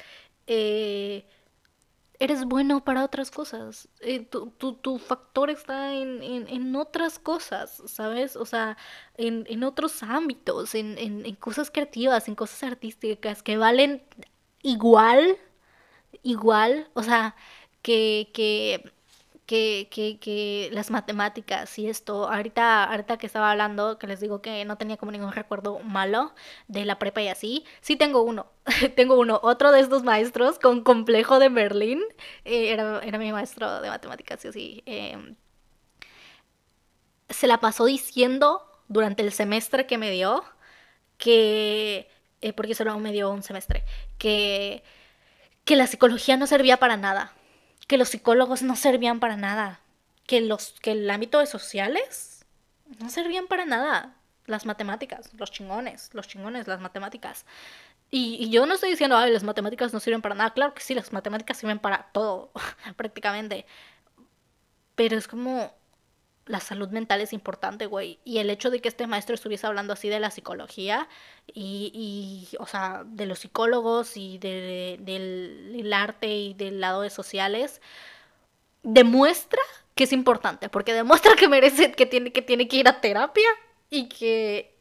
eh, 0.47 1.26
eres 2.19 2.45
bueno 2.45 2.84
para 2.84 3.03
otras 3.03 3.32
cosas. 3.32 3.89
Eh, 3.99 4.26
tu, 4.26 4.97
factor 4.99 5.49
está 5.49 5.93
en, 5.93 6.76
otras 6.76 7.19
cosas, 7.19 7.82
¿sabes? 7.86 8.36
O 8.38 8.45
sea, 8.45 8.78
en, 9.15 9.63
otros 9.63 10.03
ámbitos, 10.03 10.76
en, 10.76 11.36
cosas 11.36 11.69
creativas, 11.71 12.28
en 12.28 12.36
cosas 12.36 12.63
artísticas 12.63 13.43
que 13.43 13.57
valen 13.57 14.03
igual, 14.61 15.38
igual, 16.24 16.89
o 16.93 17.03
sea, 17.03 17.36
que, 17.82 18.32
que 18.34 18.92
que, 19.45 19.87
que, 19.91 20.19
que, 20.19 20.69
las 20.71 20.91
matemáticas 20.91 21.77
y 21.77 21.87
esto, 21.89 22.29
ahorita, 22.29 22.85
ahorita 22.85 23.17
que 23.17 23.27
estaba 23.27 23.51
hablando, 23.51 23.99
que 23.99 24.07
les 24.07 24.19
digo 24.19 24.41
que 24.41 24.65
no 24.65 24.77
tenía 24.77 24.97
como 24.97 25.11
ningún 25.11 25.33
recuerdo 25.33 25.79
malo 25.79 26.33
de 26.67 26.85
la 26.85 26.99
prepa 26.99 27.21
y 27.21 27.27
así, 27.27 27.65
sí 27.81 27.95
tengo 27.95 28.23
uno, 28.23 28.47
tengo 28.95 29.19
uno, 29.19 29.39
otro 29.43 29.71
de 29.71 29.81
estos 29.81 30.03
maestros 30.03 30.59
con 30.59 30.83
complejo 30.83 31.39
de 31.39 31.49
Berlín, 31.49 32.01
eh, 32.45 32.71
era, 32.71 32.99
era, 33.03 33.17
mi 33.17 33.31
maestro 33.31 33.81
de 33.81 33.89
matemáticas 33.89 34.43
y 34.45 34.47
así, 34.47 34.83
em, 34.85 35.35
se 37.29 37.47
la 37.47 37.59
pasó 37.59 37.85
diciendo 37.85 38.65
durante 38.87 39.23
el 39.23 39.31
semestre 39.31 39.87
que 39.87 39.97
me 39.97 40.11
dio 40.11 40.43
que, 41.17 42.09
eh, 42.41 42.53
porque 42.53 42.75
solo 42.75 42.97
me 42.99 43.11
dio 43.11 43.29
un 43.31 43.43
semestre, 43.43 43.83
que, 44.17 44.83
que 45.65 45.75
la 45.75 45.87
psicología 45.87 46.37
no 46.37 46.47
servía 46.47 46.77
para 46.77 46.97
nada 46.97 47.33
que 47.88 47.97
los 47.97 48.09
psicólogos 48.09 48.61
no 48.61 48.75
servían 48.75 49.19
para 49.19 49.36
nada, 49.36 49.79
que, 50.25 50.41
los, 50.41 50.75
que 50.81 50.91
el 50.91 51.09
ámbito 51.09 51.39
de 51.39 51.47
sociales 51.47 52.45
no 52.99 53.09
servían 53.09 53.47
para 53.47 53.65
nada. 53.65 54.15
Las 54.45 54.65
matemáticas, 54.65 55.29
los 55.36 55.51
chingones, 55.51 56.09
los 56.13 56.27
chingones, 56.27 56.67
las 56.67 56.81
matemáticas. 56.81 57.45
Y, 58.11 58.49
yo 58.49 58.65
no 58.65 58.75
estoy 58.75 58.91
diciendo, 58.91 59.17
ay, 59.17 59.31
las 59.31 59.43
matemáticas 59.43 59.93
no 59.93 59.99
sirven 59.99 60.21
para 60.21 60.36
nada. 60.36 60.53
Claro 60.53 60.73
que 60.73 60.81
sí, 60.81 60.93
las 60.93 61.13
matemáticas 61.13 61.57
sirven 61.57 61.79
para 61.79 62.09
todo, 62.11 62.51
prácticamente. 62.97 63.65
Pero 64.95 65.17
es 65.17 65.27
como, 65.27 65.73
la 66.45 66.59
salud 66.59 66.89
mental 66.89 67.21
es 67.21 67.33
importante, 67.33 67.85
güey. 67.85 68.19
Y 68.25 68.39
el 68.39 68.49
hecho 68.49 68.69
de 68.69 68.81
que 68.81 68.89
este 68.89 69.07
maestro 69.07 69.35
estuviese 69.35 69.65
hablando 69.65 69.93
así 69.93 70.09
de 70.09 70.19
la 70.19 70.31
psicología 70.31 71.07
y, 71.53 71.91
y 72.51 72.55
o 72.57 72.67
sea, 72.67 73.03
de 73.05 73.25
los 73.25 73.39
psicólogos 73.39 74.17
y 74.17 74.37
de, 74.39 74.97
del, 74.99 75.93
arte 75.93 76.27
y 76.27 76.53
del 76.53 76.81
lado 76.81 77.01
de 77.01 77.09
sociales, 77.09 77.81
demuestra 78.83 79.61
que 79.95 80.05
es 80.05 80.13
importante, 80.13 80.69
porque 80.69 80.93
demuestra 80.93 81.35
que 81.35 81.47
merece, 81.47 81.91
que 81.93 82.05
tiene 82.05 82.31
que, 82.31 82.41
tiene 82.41 82.67
que 82.67 82.77
ir 82.77 82.87
a 82.87 82.99
terapia 82.99 83.47
y 83.89 84.09
que, 84.09 84.75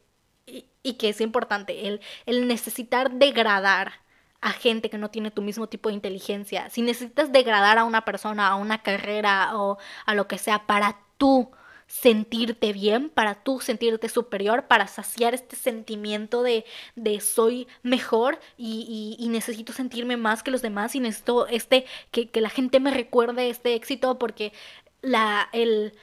y, 0.45 0.93
que 0.95 1.09
es 1.09 1.21
importante 1.21 1.87
el, 1.87 2.01
el 2.25 2.47
necesitar 2.47 3.11
degradar 3.11 4.03
a 4.41 4.51
gente 4.51 4.89
que 4.89 4.97
no 4.97 5.09
tiene 5.09 5.31
tu 5.31 5.41
mismo 5.41 5.67
tipo 5.67 5.87
de 5.87 5.95
inteligencia, 5.95 6.69
si 6.69 6.81
necesitas 6.81 7.31
degradar 7.31 7.77
a 7.77 7.85
una 7.85 8.03
persona, 8.03 8.47
a 8.47 8.55
una 8.55 8.83
carrera 8.83 9.57
o 9.57 9.77
a 10.05 10.15
lo 10.15 10.27
que 10.27 10.37
sea 10.37 10.65
para 10.67 11.02
tú 11.17 11.51
sentirte 11.87 12.73
bien, 12.73 13.09
para 13.09 13.35
tú 13.35 13.59
sentirte 13.59 14.09
superior, 14.09 14.65
para 14.67 14.87
saciar 14.87 15.35
este 15.35 15.55
sentimiento 15.55 16.41
de, 16.41 16.65
de 16.95 17.19
soy 17.19 17.67
mejor 17.83 18.39
y, 18.57 19.15
y, 19.19 19.27
necesito 19.29 19.73
sentirme 19.73 20.17
más 20.17 20.41
que 20.41 20.49
los 20.49 20.63
demás 20.63 20.95
y 20.95 20.99
necesito 20.99 21.45
este, 21.47 21.85
que, 22.09 22.29
que 22.29 22.41
la 22.41 22.49
gente 22.49 22.79
me 22.79 22.91
recuerde 22.91 23.49
este 23.49 23.75
éxito 23.75 24.17
porque 24.17 24.53
la, 25.01 25.49
el, 25.53 25.93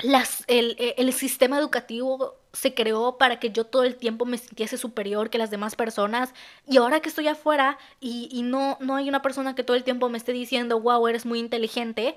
las, 0.00 0.42
el, 0.48 0.76
el, 0.78 1.12
sistema 1.12 1.58
educativo 1.58 2.34
se 2.52 2.74
creó 2.74 3.18
para 3.18 3.38
que 3.38 3.50
yo 3.50 3.64
todo 3.64 3.84
el 3.84 3.96
tiempo 3.96 4.24
me 4.24 4.36
sintiese 4.38 4.76
superior 4.76 5.30
que 5.30 5.38
las 5.38 5.50
demás 5.50 5.76
personas. 5.76 6.34
Y 6.66 6.78
ahora 6.78 7.00
que 7.00 7.08
estoy 7.08 7.28
afuera 7.28 7.78
y, 8.00 8.28
y 8.32 8.42
no, 8.42 8.78
no 8.80 8.96
hay 8.96 9.08
una 9.08 9.22
persona 9.22 9.54
que 9.54 9.62
todo 9.62 9.76
el 9.76 9.84
tiempo 9.84 10.08
me 10.08 10.18
esté 10.18 10.32
diciendo, 10.32 10.80
wow, 10.80 11.06
eres 11.06 11.24
muy 11.24 11.38
inteligente, 11.38 12.16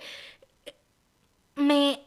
me, 1.56 2.02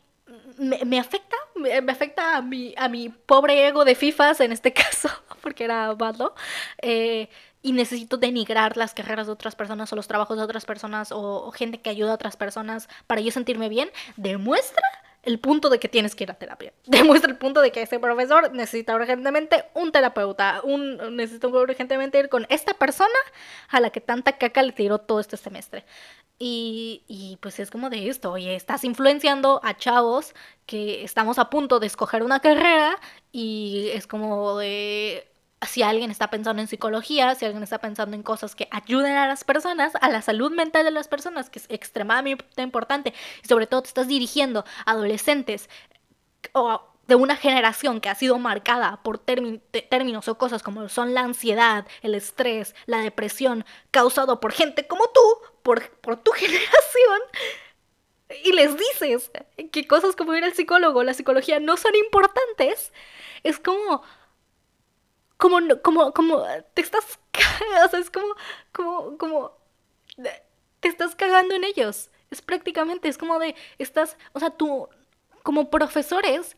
me, 0.58 0.98
afecta, 0.98 1.36
me, 1.54 1.92
afecta 1.92 2.36
a 2.36 2.42
mi, 2.42 2.74
a 2.76 2.88
mi 2.88 3.08
pobre 3.08 3.66
ego 3.66 3.84
de 3.84 3.94
FIFAs 3.94 4.40
en 4.40 4.52
este 4.52 4.72
caso, 4.74 5.08
porque 5.40 5.64
era 5.64 5.94
malo, 5.94 6.34
eh, 6.82 7.28
y 7.62 7.72
necesito 7.72 8.16
denigrar 8.16 8.76
las 8.76 8.94
carreras 8.94 9.26
de 9.26 9.32
otras 9.32 9.56
personas 9.56 9.92
o 9.92 9.96
los 9.96 10.06
trabajos 10.06 10.36
de 10.36 10.44
otras 10.44 10.64
personas 10.64 11.10
o, 11.12 11.50
gente 11.52 11.80
que 11.80 11.90
ayuda 11.90 12.12
a 12.12 12.14
otras 12.14 12.36
personas 12.36 12.88
para 13.06 13.20
yo 13.20 13.30
sentirme 13.30 13.68
bien, 13.68 13.90
demuestra 14.16 14.86
el 15.28 15.38
punto 15.38 15.68
de 15.68 15.78
que 15.78 15.88
tienes 15.88 16.14
que 16.14 16.24
ir 16.24 16.30
a 16.30 16.34
terapia. 16.34 16.72
Demuestra 16.86 17.30
el 17.30 17.36
punto 17.36 17.60
de 17.60 17.70
que 17.70 17.82
ese 17.82 18.00
profesor 18.00 18.50
necesita 18.52 18.94
urgentemente 18.94 19.66
un 19.74 19.92
terapeuta, 19.92 20.62
un, 20.64 21.16
necesita 21.16 21.48
urgentemente 21.48 22.18
ir 22.18 22.30
con 22.30 22.46
esta 22.48 22.72
persona 22.74 23.18
a 23.68 23.80
la 23.80 23.90
que 23.90 24.00
tanta 24.00 24.38
caca 24.38 24.62
le 24.62 24.72
tiró 24.72 24.98
todo 24.98 25.20
este 25.20 25.36
semestre. 25.36 25.84
Y, 26.38 27.02
y, 27.08 27.36
pues 27.42 27.58
es 27.58 27.70
como 27.70 27.90
de 27.90 28.08
esto, 28.08 28.30
oye, 28.32 28.54
estás 28.54 28.84
influenciando 28.84 29.60
a 29.64 29.76
chavos 29.76 30.34
que 30.66 31.02
estamos 31.02 31.38
a 31.38 31.50
punto 31.50 31.80
de 31.80 31.88
escoger 31.88 32.22
una 32.22 32.40
carrera 32.40 32.98
y 33.32 33.90
es 33.92 34.06
como 34.06 34.56
de, 34.56 35.27
si 35.66 35.82
alguien 35.82 36.10
está 36.10 36.30
pensando 36.30 36.62
en 36.62 36.68
psicología, 36.68 37.34
si 37.34 37.44
alguien 37.44 37.62
está 37.62 37.78
pensando 37.78 38.14
en 38.14 38.22
cosas 38.22 38.54
que 38.54 38.68
ayuden 38.70 39.16
a 39.16 39.26
las 39.26 39.44
personas, 39.44 39.92
a 40.00 40.08
la 40.08 40.22
salud 40.22 40.52
mental 40.52 40.84
de 40.84 40.90
las 40.90 41.08
personas, 41.08 41.50
que 41.50 41.58
es 41.58 41.66
extremadamente 41.68 42.62
importante, 42.62 43.12
y 43.42 43.48
sobre 43.48 43.66
todo 43.66 43.82
te 43.82 43.88
estás 43.88 44.08
dirigiendo 44.08 44.64
a 44.86 44.92
adolescentes 44.92 45.68
o 46.52 46.82
de 47.08 47.14
una 47.14 47.36
generación 47.36 48.00
que 48.00 48.10
ha 48.10 48.14
sido 48.14 48.38
marcada 48.38 49.00
por 49.02 49.18
términos 49.18 50.28
o 50.28 50.36
cosas 50.36 50.62
como 50.62 50.88
son 50.90 51.14
la 51.14 51.22
ansiedad, 51.22 51.86
el 52.02 52.14
estrés, 52.14 52.74
la 52.84 52.98
depresión, 52.98 53.64
causado 53.90 54.40
por 54.40 54.52
gente 54.52 54.86
como 54.86 55.08
tú, 55.08 55.20
por, 55.62 55.90
por 56.00 56.16
tu 56.18 56.30
generación, 56.36 57.20
y 58.44 58.52
les 58.52 58.76
dices 58.76 59.30
que 59.72 59.86
cosas 59.86 60.14
como 60.14 60.34
ir 60.34 60.44
al 60.44 60.52
psicólogo, 60.52 61.02
la 61.02 61.14
psicología 61.14 61.60
no 61.60 61.78
son 61.78 61.94
importantes, 61.94 62.92
es 63.42 63.58
como, 63.58 64.02
como, 65.38 65.58
como, 65.82 66.12
como, 66.12 66.44
te 66.74 66.82
estás, 66.82 67.18
o 67.84 67.88
sea, 67.88 68.00
es 68.00 68.10
como, 68.10 68.34
como, 68.72 69.16
como, 69.18 69.52
te 70.80 70.88
estás 70.88 71.14
cagando 71.14 71.54
en 71.54 71.64
ellos. 71.64 72.10
Es 72.30 72.42
prácticamente, 72.42 73.08
es 73.08 73.16
como 73.16 73.38
de, 73.38 73.54
estás, 73.78 74.18
o 74.34 74.40
sea, 74.40 74.50
tú, 74.50 74.88
como 75.42 75.70
profesores, 75.70 76.56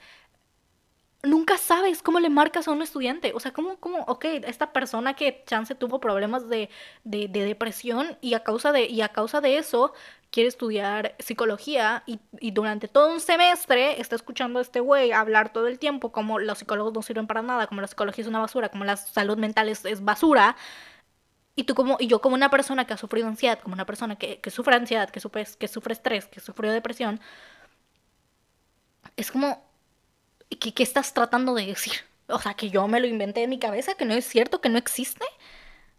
nunca 1.23 1.59
sabes 1.59 2.03
cómo 2.03 2.21
le 2.21 2.31
marcas 2.31 2.69
a 2.69 2.73
un 2.73 2.83
estudiante. 2.83 3.33
O 3.35 3.41
sea, 3.41 3.53
cómo, 3.53 3.77
cómo, 3.79 3.99
ok, 4.07 4.25
esta 4.47 4.73
persona 4.73 5.15
que 5.15 5.43
chance 5.47 5.75
tuvo 5.75 6.01
problemas 6.01 6.49
de, 6.49 6.71
de, 7.05 7.29
de 7.29 7.45
depresión 7.45 8.17
y 8.21 8.35
a, 8.35 8.43
causa 8.43 8.73
de, 8.73 8.87
y 8.87 9.03
a 9.03 9.09
causa 9.11 9.41
de 9.41 9.59
eso 9.59 9.93
quiere 10.31 10.49
estudiar 10.49 11.17
psicología 11.19 12.05
y, 12.07 12.21
durante 12.53 12.89
todo 12.89 13.13
un 13.13 13.21
semestre 13.21 14.01
está 14.01 14.15
escuchando 14.17 14.61
a 14.61 14.63
este 14.63 14.81
güey 14.81 15.13
hablar 15.13 15.53
todo 15.53 15.67
el 15.67 15.79
tiempo 15.79 16.13
como 16.13 16.39
los 16.39 16.59
psicólogos 16.59 16.95
no 16.95 17.03
sirven 17.03 17.27
para 17.27 17.43
nada, 17.43 17.67
como 17.67 17.81
la 17.81 17.89
psicología 17.89 18.23
es 18.23 18.29
una 18.29 18.39
basura, 18.39 18.69
como 18.69 18.85
la 18.85 18.97
salud 18.97 19.37
mental 19.39 19.69
es, 19.69 19.85
es 19.85 20.05
basura. 20.05 20.57
Y 21.57 21.65
tú 21.65 21.75
como, 21.75 21.97
y 22.01 22.07
yo 22.07 22.21
como 22.21 22.37
una 22.37 22.49
persona 22.51 22.87
que 22.87 22.95
ha 22.95 22.97
sufrido 22.97 23.27
ansiedad, 23.29 23.59
como 23.61 23.75
una 23.75 23.85
persona 23.85 24.17
que, 24.17 24.41
que 24.41 24.51
sufre 24.51 24.77
ansiedad, 24.77 25.11
que 25.11 25.21
sufre, 25.21 25.47
que 25.59 25.69
sufre 25.69 25.93
estrés, 25.93 26.27
que 26.27 26.41
sufrió 26.41 26.73
depresión, 26.73 27.21
es 29.17 29.31
como, 29.31 29.70
¿qué, 30.57 30.73
¿qué 30.75 30.83
estás 30.83 31.15
tratando 31.15 31.55
de 31.55 31.67
decir? 31.67 31.93
O 32.29 32.39
sea, 32.39 32.55
que 32.55 32.71
yo 32.71 32.87
me 32.89 33.01
lo 33.01 33.07
inventé 33.07 33.43
en 33.43 33.51
mi 33.51 33.59
cabeza, 33.59 33.95
que 33.95 34.05
no 34.05 34.15
es 34.15 34.25
cierto, 34.25 34.61
que 34.61 34.69
no 34.69 34.79
existe. 34.79 35.25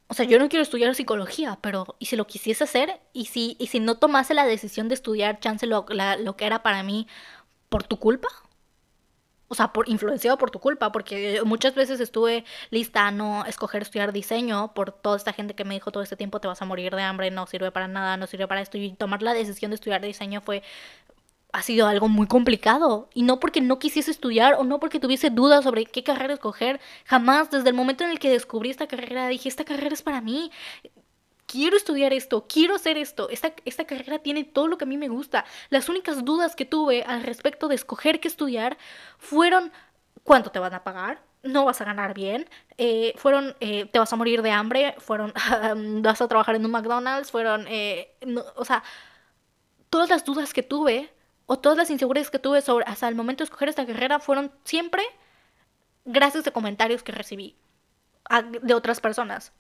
O 0.08 0.14
sea, 0.14 0.26
yo 0.26 0.40
no 0.40 0.50
quiero 0.50 0.64
estudiar 0.64 0.94
psicología, 0.96 1.58
pero 1.62 1.96
¿y 2.00 2.08
si 2.08 2.16
lo 2.18 2.28
quisiese 2.28 2.66
hacer? 2.66 3.00
¿Y 3.14 3.26
si, 3.26 3.56
y 3.60 3.68
si 3.68 3.80
no 3.80 3.96
tomase 3.96 4.34
la 4.34 4.46
decisión 4.46 4.90
de 4.90 4.96
estudiar 4.96 5.40
chance 5.40 5.66
lo, 5.68 5.86
la, 5.90 6.18
lo 6.18 6.36
que 6.36 6.46
era 6.46 6.64
para 6.64 6.84
mí 6.84 7.08
por 7.70 7.84
tu 7.84 7.98
culpa? 7.98 8.28
O 9.48 9.54
sea, 9.54 9.74
por, 9.74 9.90
influenciado 9.90 10.38
por 10.38 10.50
tu 10.50 10.60
culpa, 10.60 10.94
porque 10.94 11.42
muchas 11.46 11.76
veces 11.76 12.00
estuve 12.00 12.46
lista 12.70 13.08
a 13.08 13.12
no 13.12 13.46
escoger 13.46 13.82
estudiar 13.82 14.14
diseño 14.14 14.74
por 14.74 14.94
toda 14.94 15.18
esta 15.18 15.34
gente 15.34 15.56
que 15.56 15.66
me 15.66 15.74
dijo 15.74 15.92
todo 15.92 16.04
este 16.04 16.16
tiempo 16.16 16.40
te 16.40 16.48
vas 16.48 16.62
a 16.62 16.66
morir 16.66 16.96
de 16.96 17.02
hambre, 17.02 17.32
no 17.32 17.46
sirve 17.48 17.70
para 17.70 17.90
nada, 17.90 18.16
no 18.16 18.28
sirve 18.28 18.48
para 18.48 18.62
esto. 18.62 18.78
Y 18.78 18.94
tomar 18.94 19.22
la 19.22 19.34
decisión 19.34 19.72
de 19.72 19.76
estudiar 19.76 20.02
diseño 20.02 20.40
fue 20.40 20.64
ha 21.54 21.62
sido 21.62 21.88
algo 21.88 22.08
muy 22.08 22.28
complicado. 22.28 23.10
Y 23.14 23.24
no 23.24 23.40
porque 23.40 23.62
no 23.62 23.80
quisiese 23.80 24.12
estudiar 24.12 24.56
o 24.56 24.64
no 24.64 24.80
porque 24.80 25.00
tuviese 25.00 25.30
dudas 25.30 25.64
sobre 25.64 25.86
qué 25.86 26.04
carrera 26.04 26.34
escoger. 26.34 26.80
Jamás, 27.06 27.52
desde 27.52 27.70
el 27.70 27.76
momento 27.76 28.04
en 28.04 28.12
el 28.12 28.20
que 28.20 28.30
descubrí 28.30 28.70
esta 28.70 28.88
carrera, 28.88 29.28
dije, 29.28 29.50
esta 29.50 29.66
carrera 29.66 29.94
es 29.94 30.02
para 30.02 30.22
mí. 30.22 30.52
Quiero 31.46 31.76
estudiar 31.76 32.14
esto, 32.14 32.46
quiero 32.48 32.76
hacer 32.76 32.98
esto. 32.98 33.30
Esta, 33.30 33.54
esta 33.66 33.86
carrera 33.86 34.20
tiene 34.20 34.44
todo 34.44 34.68
lo 34.68 34.78
que 34.78 34.86
a 34.86 34.88
mí 34.88 34.98
me 34.98 35.10
gusta. 35.10 35.46
Las 35.70 35.90
únicas 35.90 36.24
dudas 36.24 36.56
que 36.56 36.66
tuve 36.66 37.04
al 37.04 37.24
respecto 37.24 37.68
de 37.68 37.76
escoger 37.76 38.20
qué 38.20 38.28
estudiar 38.28 38.78
fueron 39.18 39.72
cuánto 40.24 40.52
te 40.52 40.60
van 40.60 40.74
a 40.74 40.84
pagar, 40.84 41.22
no 41.44 41.66
vas 41.66 41.82
a 41.82 41.86
ganar 41.86 42.14
bien, 42.14 42.48
eh, 42.78 43.14
fueron, 43.18 43.56
eh, 43.60 43.86
te 43.86 44.00
vas 44.00 44.14
a 44.14 44.16
morir 44.16 44.42
de 44.42 44.52
hambre, 44.52 44.96
fueron, 45.00 45.34
vas 46.04 46.22
a 46.22 46.28
trabajar 46.28 46.56
en 46.56 46.66
un 46.66 46.72
McDonald's, 46.72 47.32
fueron, 47.32 47.66
eh, 47.68 48.16
no, 48.26 48.44
o 48.56 48.66
sea, 48.66 48.84
todas 49.90 50.10
las 50.10 50.24
dudas 50.24 50.54
que 50.54 50.64
tuve 50.64 51.12
o 51.46 51.60
todas 51.60 51.78
las 51.78 51.90
inseguridades 51.90 52.32
que 52.32 52.40
tuve 52.40 52.62
sobre 52.62 52.86
hasta 52.86 53.08
el 53.08 53.16
momento 53.16 53.44
de 53.44 53.46
escoger 53.46 53.70
esta 53.70 53.86
carrera 53.86 54.20
fueron 54.20 54.52
siempre 54.64 55.04
gracias 56.06 56.48
a 56.48 56.52
comentarios 56.52 57.04
que 57.04 57.12
recibí 57.12 57.56
de 58.62 58.74
otras 58.74 59.02
personas. 59.02 59.52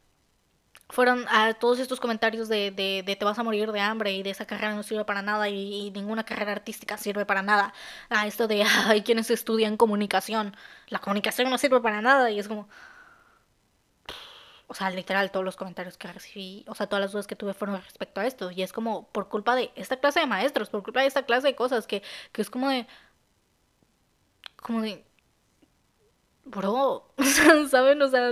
Fueron 0.90 1.26
a 1.30 1.54
todos 1.54 1.80
estos 1.80 2.02
comentarios 2.02 2.50
de, 2.50 2.72
de, 2.72 3.04
de, 3.06 3.16
te 3.16 3.24
vas 3.24 3.40
a 3.40 3.44
morir 3.44 3.72
de 3.72 3.80
hambre 3.80 4.12
y 4.12 4.24
de 4.24 4.30
esa 4.30 4.46
carrera 4.46 4.76
no 4.76 4.84
sirve 4.84 5.06
para 5.06 5.22
nada 5.22 5.48
y, 5.48 5.90
ninguna 5.92 6.26
carrera 6.26 6.52
artística 6.52 6.98
sirve 6.98 7.26
para 7.26 7.42
nada. 7.42 7.74
A 8.10 8.28
esto 8.28 8.48
de 8.48 8.64
hay 8.88 9.02
quienes 9.02 9.30
estudian 9.32 9.78
comunicación. 9.78 10.56
La 10.88 11.00
comunicación 11.00 11.50
no 11.50 11.58
sirve 11.58 11.80
para 11.80 12.02
nada 12.02 12.30
y 12.30 12.40
es 12.40 12.48
como, 12.48 12.68
o 14.72 14.74
sea, 14.74 14.89
literal, 14.89 15.32
todos 15.32 15.43
los 15.43 15.57
comentarios 15.57 15.97
que 15.97 16.07
recibí, 16.07 16.63
o 16.65 16.76
sea, 16.76 16.88
todas 16.88 17.01
las 17.01 17.11
dudas 17.11 17.28
que 17.28 17.36
tuve 17.36 17.53
fueron 17.53 17.82
respecto 17.82 18.22
a 18.22 18.26
esto. 18.26 18.51
Y 18.51 18.61
es 18.61 18.72
como 18.72 19.05
por 19.11 19.28
culpa 19.28 19.53
de 19.53 19.69
esta 19.76 19.97
clase 19.97 20.22
de 20.22 20.28
maestros, 20.28 20.69
por 20.69 20.82
culpa 20.82 21.01
de 21.01 21.07
esta 21.07 21.26
clase 21.26 21.47
de 21.47 21.55
cosas, 21.55 21.88
que, 21.88 22.01
que 22.32 22.41
es 22.41 22.49
como 22.49 22.69
de... 22.69 22.88
Como 24.55 24.82
de... 24.82 25.03
Bro, 26.45 27.13
¿saben? 27.69 28.01
O 28.01 28.07
sea, 28.07 28.32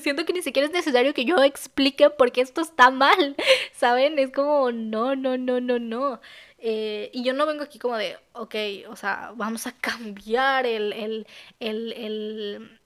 siento 0.00 0.24
que 0.24 0.32
ni 0.32 0.40
siquiera 0.40 0.66
es 0.66 0.72
necesario 0.72 1.12
que 1.12 1.26
yo 1.26 1.44
explique 1.44 2.08
por 2.08 2.32
qué 2.32 2.40
esto 2.40 2.62
está 2.62 2.90
mal, 2.90 3.36
¿saben? 3.74 4.18
Es 4.18 4.32
como, 4.32 4.72
no, 4.72 5.14
no, 5.14 5.36
no, 5.36 5.60
no, 5.60 5.78
no. 5.78 6.20
Eh, 6.58 7.10
y 7.12 7.22
yo 7.22 7.34
no 7.34 7.44
vengo 7.44 7.64
aquí 7.64 7.78
como 7.78 7.96
de, 7.98 8.16
ok, 8.32 8.54
o 8.88 8.96
sea, 8.96 9.32
vamos 9.36 9.66
a 9.66 9.72
cambiar 9.72 10.64
el, 10.64 10.94
el, 10.94 11.26
el, 11.60 11.92
el 11.92 12.80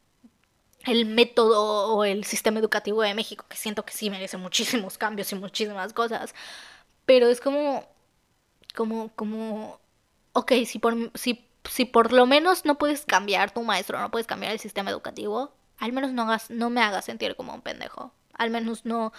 el 0.85 1.07
método 1.07 1.95
o 1.95 2.05
el 2.05 2.24
sistema 2.24 2.59
educativo 2.59 3.03
de 3.03 3.14
México, 3.14 3.45
que 3.49 3.57
siento 3.57 3.85
que 3.85 3.93
sí 3.93 4.11
merece 4.11 4.37
muchísimos 4.37 4.99
cambios 4.99 5.31
y 5.33 5.35
muchísimas 5.35 5.93
cosas, 5.93 6.35
pero 7.05 7.28
es 7.28 7.41
como, 7.41 7.87
como, 8.74 9.11
como, 9.14 9.81
ok, 10.33 10.53
si 10.66 10.78
por, 10.78 10.97
si, 11.14 11.47
si 11.68 11.85
por 11.85 12.12
lo 12.12 12.26
menos 12.26 12.64
no 12.64 12.76
puedes 12.76 13.05
cambiar 13.05 13.53
tu 13.53 13.62
maestro, 13.62 14.01
no 14.01 14.11
puedes 14.11 14.26
cambiar 14.26 14.53
el 14.53 14.59
sistema 14.59 14.91
educativo, 14.91 15.53
al 15.78 15.93
menos 15.93 16.12
no, 16.12 16.22
hagas, 16.22 16.51
no 16.51 16.70
me 16.70 16.83
hagas 16.83 17.05
sentir 17.05 17.37
como 17.37 17.55
un 17.55 17.62
pendejo, 17.62 18.12
al 18.35 18.51
menos 18.51 18.85
no, 18.85 19.12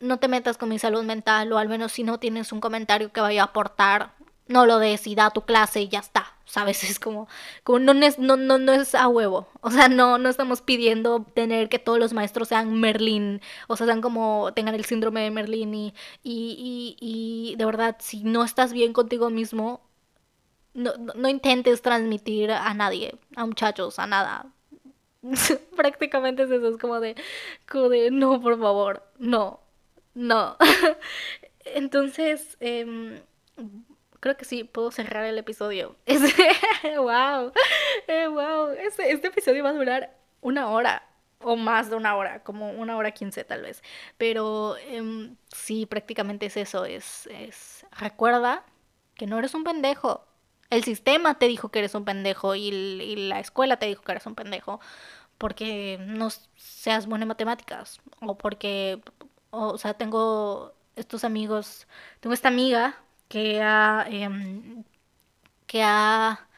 no 0.00 0.18
te 0.18 0.28
metas 0.28 0.56
con 0.56 0.70
mi 0.70 0.78
salud 0.78 1.04
mental 1.04 1.52
o 1.52 1.58
al 1.58 1.68
menos 1.68 1.92
si 1.92 2.02
no 2.02 2.18
tienes 2.18 2.52
un 2.52 2.60
comentario 2.60 3.12
que 3.12 3.20
vaya 3.20 3.42
a 3.42 3.46
aportar 3.46 4.14
no 4.50 4.66
lo 4.66 4.78
des 4.78 5.06
y 5.06 5.14
da 5.14 5.30
tu 5.30 5.42
clase 5.42 5.82
y 5.82 5.88
ya 5.88 6.00
está, 6.00 6.34
¿sabes? 6.44 6.82
Es 6.90 6.98
como, 6.98 7.28
como 7.64 7.78
no, 7.78 7.92
es, 8.04 8.18
no, 8.18 8.36
no, 8.36 8.58
no 8.58 8.72
es 8.72 8.94
a 8.94 9.08
huevo, 9.08 9.48
o 9.60 9.70
sea, 9.70 9.88
no, 9.88 10.18
no 10.18 10.28
estamos 10.28 10.60
pidiendo 10.62 11.24
tener 11.34 11.68
que 11.68 11.78
todos 11.78 11.98
los 11.98 12.12
maestros 12.12 12.48
sean 12.48 12.80
Merlín, 12.80 13.40
o 13.68 13.76
sea, 13.76 13.86
sean 13.86 14.00
como, 14.00 14.52
tengan 14.54 14.74
el 14.74 14.84
síndrome 14.84 15.22
de 15.22 15.30
Merlín 15.30 15.74
y, 15.74 15.94
y, 16.22 16.96
y, 17.00 17.52
y 17.52 17.56
de 17.56 17.64
verdad, 17.64 17.96
si 18.00 18.24
no 18.24 18.44
estás 18.44 18.72
bien 18.72 18.92
contigo 18.92 19.30
mismo, 19.30 19.80
no, 20.74 20.92
no, 20.96 21.28
intentes 21.28 21.82
transmitir 21.82 22.50
a 22.52 22.72
nadie, 22.74 23.16
a 23.36 23.46
muchachos, 23.46 23.98
a 23.98 24.06
nada. 24.06 24.46
Prácticamente 25.76 26.44
es 26.44 26.50
eso, 26.50 26.68
es 26.68 26.78
como 26.78 27.00
de, 27.00 27.16
como 27.68 27.88
de, 27.88 28.10
no, 28.10 28.40
por 28.40 28.58
favor, 28.58 29.02
no, 29.18 29.60
no. 30.14 30.56
Entonces, 31.64 32.56
eh, 32.60 33.22
creo 34.20 34.36
que 34.36 34.44
sí, 34.44 34.64
puedo 34.64 34.90
cerrar 34.90 35.24
el 35.24 35.38
episodio. 35.38 35.96
wow, 36.06 37.52
eh, 38.06 38.28
wow, 38.28 38.70
este, 38.78 39.10
este 39.12 39.28
episodio 39.28 39.64
va 39.64 39.70
a 39.70 39.74
durar 39.74 40.16
una 40.40 40.68
hora 40.68 41.02
o 41.42 41.56
más 41.56 41.88
de 41.88 41.96
una 41.96 42.16
hora, 42.16 42.42
como 42.42 42.70
una 42.70 42.96
hora 42.96 43.12
quince 43.12 43.44
tal 43.44 43.62
vez. 43.62 43.82
Pero 44.18 44.76
eh, 44.78 45.32
sí, 45.54 45.86
prácticamente 45.86 46.46
es 46.46 46.56
eso, 46.56 46.84
es, 46.84 47.26
es, 47.28 47.86
recuerda 47.92 48.64
que 49.14 49.26
no 49.26 49.38
eres 49.38 49.54
un 49.54 49.64
pendejo. 49.64 50.26
El 50.68 50.84
sistema 50.84 51.38
te 51.38 51.48
dijo 51.48 51.70
que 51.70 51.80
eres 51.80 51.94
un 51.94 52.04
pendejo 52.04 52.54
y, 52.54 52.70
la 53.28 53.40
escuela 53.40 53.78
te 53.78 53.86
dijo 53.86 54.02
que 54.02 54.12
eres 54.12 54.26
un 54.26 54.34
pendejo 54.34 54.80
porque 55.38 55.98
no 56.00 56.28
seas 56.56 57.06
buena 57.06 57.24
en 57.24 57.28
matemáticas 57.28 58.00
o 58.20 58.36
porque, 58.36 59.00
o, 59.50 59.68
o 59.70 59.78
sea, 59.78 59.94
tengo 59.94 60.74
estos 60.96 61.24
amigos, 61.24 61.88
tengo 62.20 62.34
esta 62.34 62.48
amiga 62.48 63.00
que 63.30 63.62
ha, 63.62 64.06
eh, 64.10 64.28
que 65.66 65.82
ha 65.84 66.48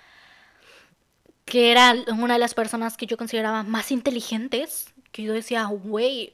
que 1.45 1.71
era 1.73 1.95
una 2.09 2.35
de 2.35 2.41
las 2.41 2.55
personas 2.55 2.97
que 2.97 3.07
yo 3.07 3.19
consideraba 3.19 3.63
más 3.63 3.93
inteligentes, 3.93 4.95
que 5.13 5.23
yo 5.25 5.35
decía, 5.35 5.65
güey, 5.67 6.33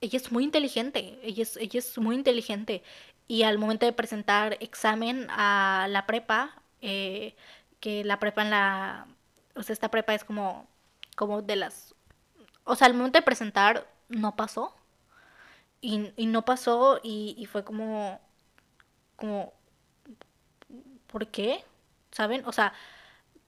ella 0.00 0.16
es 0.18 0.32
muy 0.32 0.44
inteligente, 0.44 1.20
ella 1.22 1.44
es, 1.44 1.56
ella 1.58 1.78
es 1.78 1.96
muy 1.98 2.16
inteligente. 2.16 2.82
Y 3.28 3.44
al 3.44 3.58
momento 3.58 3.86
de 3.86 3.92
presentar 3.92 4.56
examen 4.60 5.28
a 5.30 5.86
la 5.88 6.06
prepa, 6.06 6.60
eh, 6.82 7.36
que 7.80 8.04
la 8.04 8.18
prepa 8.18 8.42
en 8.42 8.50
la, 8.50 9.06
o 9.54 9.62
sea, 9.62 9.74
esta 9.74 9.90
prepa 9.90 10.14
es 10.14 10.24
como, 10.24 10.66
como 11.16 11.42
de 11.42 11.56
las, 11.56 11.94
o 12.64 12.74
sea, 12.76 12.88
al 12.88 12.94
momento 12.94 13.18
de 13.18 13.24
presentar 13.24 13.86
no 14.08 14.36
pasó. 14.36 14.74
Y, 15.82 16.12
y 16.16 16.26
no 16.26 16.44
pasó 16.44 17.00
y, 17.02 17.34
y 17.38 17.46
fue 17.46 17.64
como, 17.64 18.20
como, 19.20 19.52
¿por 21.06 21.28
qué? 21.28 21.64
¿Saben? 22.10 22.44
O 22.46 22.52
sea, 22.52 22.72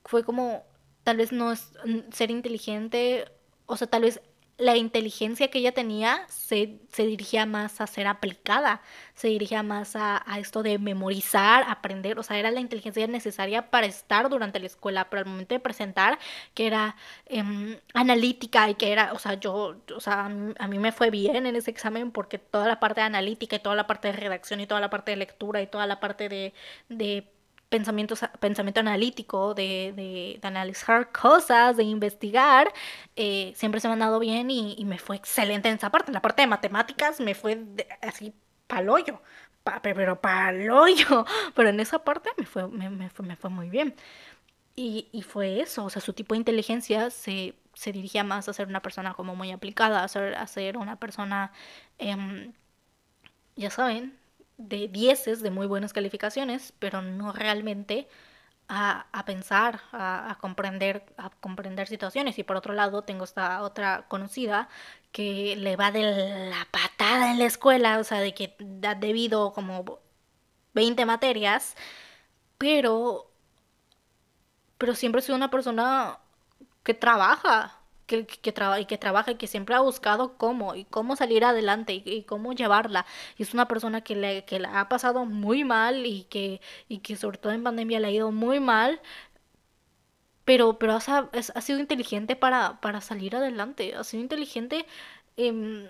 fue 0.05 0.23
como, 0.23 0.63
tal 1.03 1.17
vez 1.17 1.31
no 1.31 1.51
es 1.51 1.73
ser 2.11 2.31
inteligente, 2.31 3.25
o 3.65 3.77
sea, 3.77 3.87
tal 3.87 4.03
vez 4.03 4.21
la 4.57 4.77
inteligencia 4.77 5.49
que 5.49 5.59
ella 5.59 5.71
tenía 5.71 6.25
se, 6.29 6.79
se, 6.91 7.05
dirigía 7.07 7.45
más 7.45 7.81
a 7.81 7.87
ser 7.87 8.05
aplicada, 8.07 8.81
se 9.15 9.27
dirigía 9.29 9.63
más 9.63 9.95
a, 9.95 10.23
a, 10.31 10.39
esto 10.39 10.61
de 10.61 10.77
memorizar, 10.77 11.65
aprender, 11.67 12.19
o 12.19 12.23
sea, 12.23 12.37
era 12.37 12.51
la 12.51 12.59
inteligencia 12.59 13.07
necesaria 13.07 13.71
para 13.71 13.87
estar 13.87 14.29
durante 14.29 14.59
la 14.59 14.67
escuela, 14.67 15.09
pero 15.09 15.21
al 15.21 15.29
momento 15.29 15.55
de 15.55 15.59
presentar, 15.59 16.19
que 16.53 16.67
era 16.67 16.95
eh, 17.25 17.81
analítica 17.93 18.69
y 18.69 18.75
que 18.75 18.91
era, 18.91 19.13
o 19.13 19.19
sea, 19.19 19.33
yo, 19.35 19.81
o 19.95 19.99
sea, 19.99 20.25
a 20.25 20.67
mí 20.67 20.79
me 20.79 20.91
fue 20.91 21.09
bien 21.09 21.45
en 21.47 21.55
ese 21.55 21.71
examen 21.71 22.11
porque 22.11 22.37
toda 22.37 22.67
la 22.67 22.79
parte 22.79 23.01
de 23.01 23.07
analítica 23.07 23.55
y 23.55 23.59
toda 23.59 23.75
la 23.75 23.87
parte 23.87 24.09
de 24.09 24.13
redacción 24.13 24.59
y 24.59 24.67
toda 24.67 24.81
la 24.81 24.89
parte 24.89 25.11
de 25.11 25.17
lectura 25.17 25.61
y 25.61 25.67
toda 25.67 25.87
la 25.87 25.99
parte 25.99 26.29
de, 26.29 26.53
de 26.89 27.32
pensamiento, 27.73 28.15
pensamiento 28.39 28.81
analítico, 28.81 29.55
de, 29.55 29.93
de, 29.95 30.37
de, 30.39 30.47
analizar 30.47 31.11
cosas, 31.11 31.75
de 31.75 31.83
investigar, 31.83 32.71
eh, 33.15 33.51
siempre 33.55 33.81
se 33.81 33.87
me 33.87 33.93
han 33.93 33.99
dado 33.99 34.19
bien 34.19 34.51
y, 34.51 34.75
y, 34.77 34.85
me 34.85 34.99
fue 34.99 35.15
excelente 35.15 35.69
en 35.69 35.75
esa 35.77 35.89
parte. 35.89 36.11
En 36.11 36.13
la 36.13 36.21
parte 36.21 36.43
de 36.43 36.47
matemáticas 36.47 37.19
me 37.19 37.33
fue 37.33 37.55
de, 37.55 37.87
así 38.01 38.35
paloyo, 38.67 39.21
pa, 39.63 39.81
pero 39.81 40.21
paloyo. 40.21 41.25
Pero 41.55 41.69
en 41.69 41.79
esa 41.79 42.03
parte 42.03 42.29
me 42.37 42.45
fue, 42.45 42.67
me, 42.67 42.89
me 42.91 43.09
fue, 43.09 43.25
me 43.25 43.35
fue 43.35 43.49
muy 43.49 43.69
bien. 43.69 43.95
Y, 44.75 45.09
y, 45.11 45.23
fue 45.23 45.61
eso, 45.61 45.85
o 45.85 45.89
sea, 45.89 46.01
su 46.01 46.13
tipo 46.13 46.35
de 46.35 46.39
inteligencia 46.39 47.09
se, 47.11 47.55
se 47.73 47.91
dirigía 47.91 48.23
más 48.23 48.49
a 48.49 48.53
ser 48.53 48.67
una 48.67 48.81
persona 48.81 49.13
como 49.15 49.35
muy 49.35 49.51
aplicada, 49.51 50.03
a 50.03 50.07
ser, 50.07 50.35
a 50.35 50.47
ser 50.47 50.77
una 50.77 50.97
persona, 50.99 51.51
eh, 51.99 52.51
ya 53.55 53.69
saben, 53.69 54.17
de 54.57 54.87
dieces, 54.87 55.41
de 55.41 55.51
muy 55.51 55.67
buenas 55.67 55.93
calificaciones, 55.93 56.73
pero 56.79 57.01
no 57.01 57.33
realmente 57.33 58.07
a, 58.67 59.07
a 59.11 59.25
pensar, 59.25 59.81
a, 59.91 60.31
a, 60.31 60.35
comprender, 60.37 61.05
a 61.17 61.29
comprender 61.29 61.87
situaciones. 61.87 62.39
Y 62.39 62.43
por 62.43 62.55
otro 62.57 62.73
lado, 62.73 63.03
tengo 63.03 63.23
esta 63.25 63.61
otra 63.63 64.05
conocida 64.07 64.69
que 65.11 65.55
le 65.57 65.75
va 65.75 65.91
de 65.91 66.49
la 66.49 66.67
patada 66.71 67.31
en 67.31 67.39
la 67.39 67.45
escuela, 67.45 67.99
o 67.99 68.03
sea, 68.03 68.19
de 68.19 68.33
que 68.33 68.55
ha 68.87 68.95
debido 68.95 69.53
como 69.53 69.99
20 70.73 71.05
materias, 71.05 71.75
pero, 72.57 73.31
pero 74.77 74.95
siempre 74.95 75.19
ha 75.19 75.21
sido 75.23 75.35
una 75.35 75.51
persona 75.51 76.19
que 76.83 76.93
trabaja, 76.93 77.82
que, 78.05 78.25
que, 78.25 78.53
y 78.79 78.85
que 78.85 78.97
trabaja 78.97 79.31
y 79.31 79.35
que 79.35 79.47
siempre 79.47 79.75
ha 79.75 79.81
buscado 79.81 80.37
cómo 80.37 80.75
y 80.75 80.85
cómo 80.85 81.15
salir 81.15 81.45
adelante 81.45 81.93
y, 82.05 82.23
cómo 82.23 82.53
llevarla. 82.53 83.05
Y 83.37 83.43
es 83.43 83.53
una 83.53 83.67
persona 83.67 84.01
que, 84.01 84.15
le, 84.15 84.45
que 84.45 84.59
la 84.59 84.79
ha 84.79 84.89
pasado 84.89 85.25
muy 85.25 85.63
mal 85.63 86.05
y 86.05 86.23
que, 86.25 86.61
y 86.87 86.99
que 86.99 87.15
sobre 87.15 87.37
todo 87.37 87.53
en 87.53 87.63
pandemia 87.63 87.99
le 87.99 88.07
ha 88.07 88.11
ido 88.11 88.31
muy 88.31 88.59
mal. 88.59 89.01
Pero, 90.45 90.77
pero 90.77 90.93
ha, 90.93 90.99
ha 91.55 91.61
sido 91.61 91.79
inteligente 91.79 92.35
para, 92.35 92.81
para 92.81 92.99
salir 93.01 93.35
adelante, 93.35 93.95
ha 93.95 94.03
sido 94.03 94.21
inteligente 94.23 94.85
eh, 95.37 95.89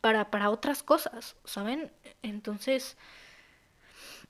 para, 0.00 0.30
para 0.30 0.50
otras 0.50 0.82
cosas, 0.82 1.36
¿saben? 1.44 1.90
Entonces, 2.22 2.98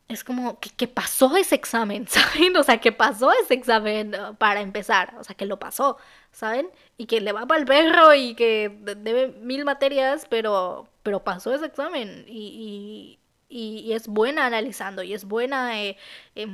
es 0.09 0.25
como 0.25 0.61
que, 0.61 0.71
que, 0.71 0.89
pasó 0.89 1.37
ese 1.37 1.55
examen, 1.55 2.07
¿saben? 2.09 2.57
O 2.57 2.63
sea, 2.63 2.79
que 2.81 2.93
pasó 2.93 3.33
ese 3.33 3.55
examen 3.55 4.15
uh, 4.15 4.35
para 4.37 4.61
empezar, 4.61 5.15
o 5.19 5.25
sea, 5.25 5.37
que 5.37 5.47
lo 5.47 5.59
pasó, 5.59 5.99
¿saben? 6.33 6.69
Y 6.97 7.07
que 7.07 7.21
le 7.21 7.33
va 7.33 7.47
para 7.47 7.61
el 7.61 7.67
perro 7.67 8.15
y 8.15 8.35
que 8.35 8.71
debe 8.97 9.29
mil 9.41 9.65
materias, 9.65 10.27
pero, 10.29 10.89
pero 11.03 11.25
pasó 11.25 11.55
ese 11.55 11.67
examen 11.67 12.25
y, 12.29 13.19
y, 13.49 13.89
y 13.89 13.93
es 13.93 14.09
buena 14.09 14.47
analizando 14.47 15.03
y 15.03 15.15
es 15.15 15.25
buena 15.25 15.81
eh, 15.81 15.97
eh, 16.35 16.47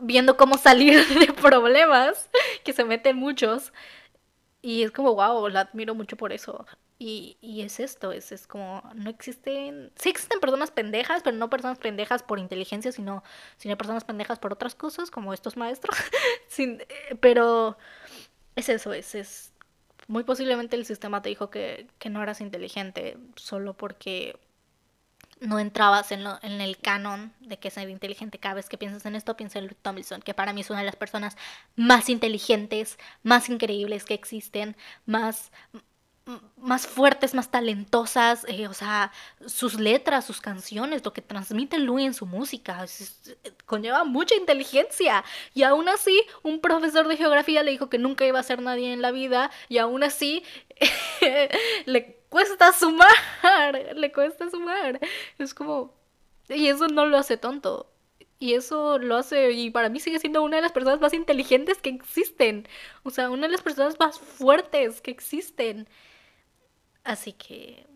viendo 0.00 0.36
cómo 0.36 0.58
salir 0.58 1.06
de 1.26 1.32
problemas, 1.32 2.28
que 2.64 2.72
se 2.72 2.84
meten 2.84 3.16
muchos. 3.16 3.72
Y 4.62 4.82
es 4.82 4.90
como, 4.90 5.14
wow, 5.14 5.48
la 5.48 5.60
admiro 5.60 5.94
mucho 5.94 6.16
por 6.16 6.32
eso. 6.32 6.66
Y, 7.02 7.38
y 7.40 7.62
es 7.62 7.80
esto, 7.80 8.12
es, 8.12 8.30
es 8.30 8.46
como, 8.46 8.82
no 8.94 9.08
existen, 9.08 9.90
sí 9.96 10.10
existen 10.10 10.38
personas 10.38 10.70
pendejas, 10.70 11.22
pero 11.22 11.34
no 11.34 11.48
personas 11.48 11.78
pendejas 11.78 12.22
por 12.22 12.38
inteligencia, 12.38 12.92
sino, 12.92 13.24
sino 13.56 13.78
personas 13.78 14.04
pendejas 14.04 14.38
por 14.38 14.52
otras 14.52 14.74
cosas, 14.74 15.10
como 15.10 15.32
estos 15.32 15.56
maestros. 15.56 15.96
Sin, 16.48 16.82
pero 17.20 17.78
es 18.54 18.68
eso, 18.68 18.92
es, 18.92 19.14
es, 19.14 19.54
muy 20.08 20.24
posiblemente 20.24 20.76
el 20.76 20.84
sistema 20.84 21.22
te 21.22 21.30
dijo 21.30 21.48
que, 21.48 21.86
que 21.98 22.10
no 22.10 22.22
eras 22.22 22.42
inteligente 22.42 23.16
solo 23.34 23.72
porque 23.72 24.38
no 25.40 25.58
entrabas 25.58 26.12
en, 26.12 26.22
lo, 26.22 26.38
en, 26.42 26.60
el 26.60 26.76
canon 26.76 27.32
de 27.40 27.58
que 27.58 27.70
ser 27.70 27.88
inteligente. 27.88 28.38
Cada 28.38 28.56
vez 28.56 28.68
que 28.68 28.76
piensas 28.76 29.06
en 29.06 29.14
esto, 29.14 29.38
piensa 29.38 29.58
en 29.58 29.68
Luke 29.68 29.80
Tomlinson, 29.80 30.20
que 30.20 30.34
para 30.34 30.52
mí 30.52 30.60
es 30.60 30.68
una 30.68 30.80
de 30.80 30.84
las 30.84 30.96
personas 30.96 31.38
más 31.76 32.10
inteligentes, 32.10 32.98
más 33.22 33.48
increíbles 33.48 34.04
que 34.04 34.12
existen, 34.12 34.76
más, 35.06 35.50
más 36.56 36.86
fuertes, 36.86 37.34
más 37.34 37.50
talentosas, 37.50 38.44
eh, 38.48 38.68
o 38.68 38.74
sea, 38.74 39.12
sus 39.46 39.78
letras, 39.80 40.24
sus 40.24 40.40
canciones, 40.40 41.04
lo 41.04 41.12
que 41.12 41.22
transmite 41.22 41.78
Louis 41.78 42.06
en 42.06 42.14
su 42.14 42.26
música, 42.26 42.84
es, 42.84 43.36
conlleva 43.66 44.04
mucha 44.04 44.34
inteligencia. 44.34 45.24
Y 45.54 45.62
aún 45.62 45.88
así, 45.88 46.22
un 46.42 46.60
profesor 46.60 47.08
de 47.08 47.16
geografía 47.16 47.62
le 47.62 47.70
dijo 47.70 47.88
que 47.88 47.98
nunca 47.98 48.26
iba 48.26 48.38
a 48.38 48.42
ser 48.42 48.60
nadie 48.62 48.92
en 48.92 49.02
la 49.02 49.10
vida, 49.10 49.50
y 49.68 49.78
aún 49.78 50.02
así 50.02 50.42
le 51.86 52.20
cuesta 52.28 52.72
sumar, 52.72 53.94
le 53.94 54.12
cuesta 54.12 54.50
sumar. 54.50 55.00
Es 55.38 55.54
como, 55.54 55.94
y 56.48 56.68
eso 56.68 56.88
no 56.88 57.06
lo 57.06 57.18
hace 57.18 57.36
tonto. 57.36 57.90
Y 58.42 58.54
eso 58.54 58.98
lo 58.98 59.16
hace, 59.16 59.52
y 59.52 59.70
para 59.70 59.90
mí 59.90 60.00
sigue 60.00 60.18
siendo 60.18 60.42
una 60.42 60.56
de 60.56 60.62
las 60.62 60.72
personas 60.72 60.98
más 60.98 61.12
inteligentes 61.12 61.76
que 61.78 61.90
existen. 61.90 62.66
O 63.02 63.10
sea, 63.10 63.28
una 63.28 63.46
de 63.46 63.52
las 63.52 63.60
personas 63.60 63.98
más 64.00 64.18
fuertes 64.18 65.02
que 65.02 65.10
existen. 65.10 65.86
Así 67.04 67.32
que 67.32 67.86